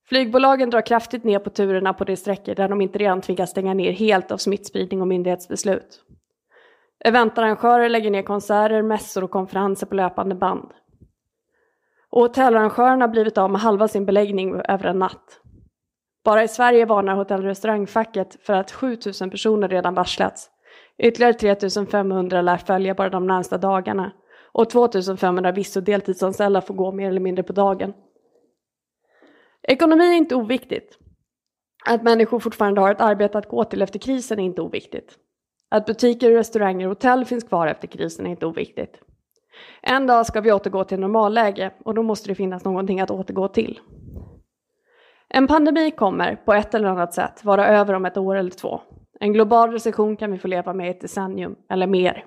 Flygbolagen 0.07 0.69
drar 0.69 0.81
kraftigt 0.81 1.23
ner 1.23 1.39
på 1.39 1.49
turerna 1.49 1.93
på 1.93 2.03
de 2.03 2.15
sträckor 2.15 2.55
där 2.55 2.69
de 2.69 2.81
inte 2.81 2.99
redan 2.99 3.21
tvingas 3.21 3.49
stänga 3.49 3.73
ner 3.73 3.91
helt 3.91 4.31
av 4.31 4.37
smittspridning 4.37 5.01
och 5.01 5.07
myndighetsbeslut. 5.07 6.03
Eventarrangörer 7.05 7.89
lägger 7.89 8.11
ner 8.11 8.23
konserter, 8.23 8.81
mässor 8.81 9.23
och 9.23 9.31
konferenser 9.31 9.87
på 9.87 9.95
löpande 9.95 10.35
band. 10.35 10.71
Och 12.09 12.21
hotellarrangörerna 12.21 13.03
har 13.05 13.09
blivit 13.09 13.37
av 13.37 13.51
med 13.51 13.61
halva 13.61 13.87
sin 13.87 14.05
beläggning 14.05 14.55
över 14.55 14.85
en 14.85 14.99
natt. 14.99 15.41
Bara 16.23 16.43
i 16.43 16.47
Sverige 16.47 16.85
varnar 16.85 17.15
hotell 17.15 17.39
och 17.39 17.45
restaurangfacket 17.45 18.37
för 18.45 18.53
att 18.53 18.71
7000 18.71 19.29
personer 19.29 19.67
redan 19.67 19.93
varslats. 19.93 20.49
Ytterligare 20.97 21.33
3500 21.33 22.41
lär 22.41 22.57
följa 22.57 22.95
bara 22.95 23.09
de 23.09 23.27
närmsta 23.27 23.57
dagarna 23.57 24.11
och 24.51 24.69
2500 24.69 25.51
viss 25.51 25.77
och 25.77 25.83
deltidsanställda 25.83 26.61
får 26.61 26.73
gå 26.73 26.91
mer 26.91 27.09
eller 27.09 27.19
mindre 27.19 27.43
på 27.43 27.53
dagen. 27.53 27.93
Ekonomi 29.63 30.09
är 30.09 30.17
inte 30.17 30.35
oviktigt. 30.35 30.97
Att 31.85 32.03
människor 32.03 32.39
fortfarande 32.39 32.81
har 32.81 32.91
ett 32.91 33.01
arbete 33.01 33.37
att 33.37 33.49
gå 33.49 33.63
till 33.63 33.81
efter 33.81 33.99
krisen 33.99 34.39
är 34.39 34.43
inte 34.43 34.61
oviktigt. 34.61 35.17
Att 35.69 35.85
butiker, 35.85 36.31
restauranger 36.31 36.85
och 36.85 36.91
hotell 36.91 37.25
finns 37.25 37.43
kvar 37.43 37.67
efter 37.67 37.87
krisen 37.87 38.25
är 38.25 38.29
inte 38.29 38.45
oviktigt. 38.45 39.01
En 39.81 40.07
dag 40.07 40.25
ska 40.25 40.41
vi 40.41 40.51
återgå 40.51 40.83
till 40.83 40.99
normalläge 40.99 41.71
och 41.85 41.93
då 41.93 42.03
måste 42.03 42.29
det 42.29 42.35
finnas 42.35 42.65
någonting 42.65 43.01
att 43.01 43.11
återgå 43.11 43.47
till. 43.47 43.79
En 45.33 45.47
pandemi 45.47 45.91
kommer 45.91 46.35
på 46.35 46.53
ett 46.53 46.73
eller 46.73 46.87
annat 46.87 47.13
sätt 47.13 47.43
vara 47.43 47.67
över 47.67 47.93
om 47.93 48.05
ett 48.05 48.17
år 48.17 48.35
eller 48.35 48.51
två. 48.51 48.81
En 49.19 49.33
global 49.33 49.71
recession 49.71 50.17
kan 50.17 50.31
vi 50.31 50.37
få 50.37 50.47
leva 50.47 50.73
med 50.73 50.87
i 50.87 50.89
ett 50.89 51.01
decennium 51.01 51.55
eller 51.69 51.87
mer. 51.87 52.25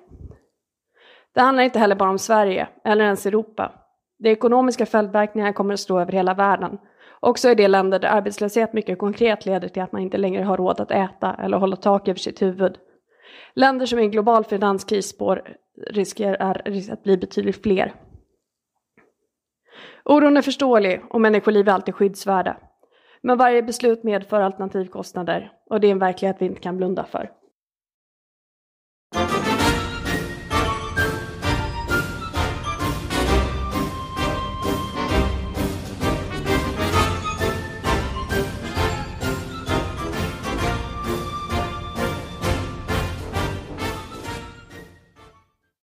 Det 1.33 1.41
handlar 1.41 1.63
inte 1.63 1.79
heller 1.79 1.95
bara 1.95 2.09
om 2.09 2.19
Sverige 2.19 2.67
eller 2.83 3.05
ens 3.05 3.25
Europa. 3.25 3.71
De 4.19 4.29
ekonomiska 4.29 4.85
följdverkningarna 4.85 5.53
kommer 5.53 5.73
att 5.73 5.79
slå 5.79 5.99
över 5.99 6.11
hela 6.11 6.33
världen. 6.33 6.77
Också 7.19 7.49
i 7.49 7.55
de 7.55 7.67
länder 7.67 7.99
där 7.99 8.09
arbetslöshet 8.09 8.73
mycket 8.73 8.99
konkret 8.99 9.45
leder 9.45 9.67
till 9.67 9.81
att 9.81 9.91
man 9.91 10.01
inte 10.01 10.17
längre 10.17 10.43
har 10.43 10.57
råd 10.57 10.79
att 10.79 10.91
äta 10.91 11.35
eller 11.39 11.57
hålla 11.57 11.75
tak 11.75 12.07
över 12.07 12.19
sitt 12.19 12.41
huvud. 12.41 12.77
Länder 13.53 13.85
som 13.85 13.99
i 13.99 14.01
en 14.01 14.11
global 14.11 14.43
finanskris 14.43 15.07
spår 15.07 15.41
riskerar 15.87 16.61
att 16.91 17.03
bli 17.03 17.17
betydligt 17.17 17.63
fler. 17.63 17.93
Oron 20.05 20.37
är 20.37 20.41
förståelig 20.41 21.01
och 21.09 21.21
människoliv 21.21 21.67
är 21.67 21.71
alltid 21.71 21.95
skyddsvärda. 21.95 22.57
Men 23.23 23.37
varje 23.37 23.63
beslut 23.63 24.03
medför 24.03 24.41
alternativkostnader 24.41 25.51
och 25.69 25.79
det 25.79 25.87
är 25.87 25.91
en 25.91 25.99
verklighet 25.99 26.37
vi 26.39 26.45
inte 26.45 26.61
kan 26.61 26.77
blunda 26.77 27.03
för. 27.03 27.29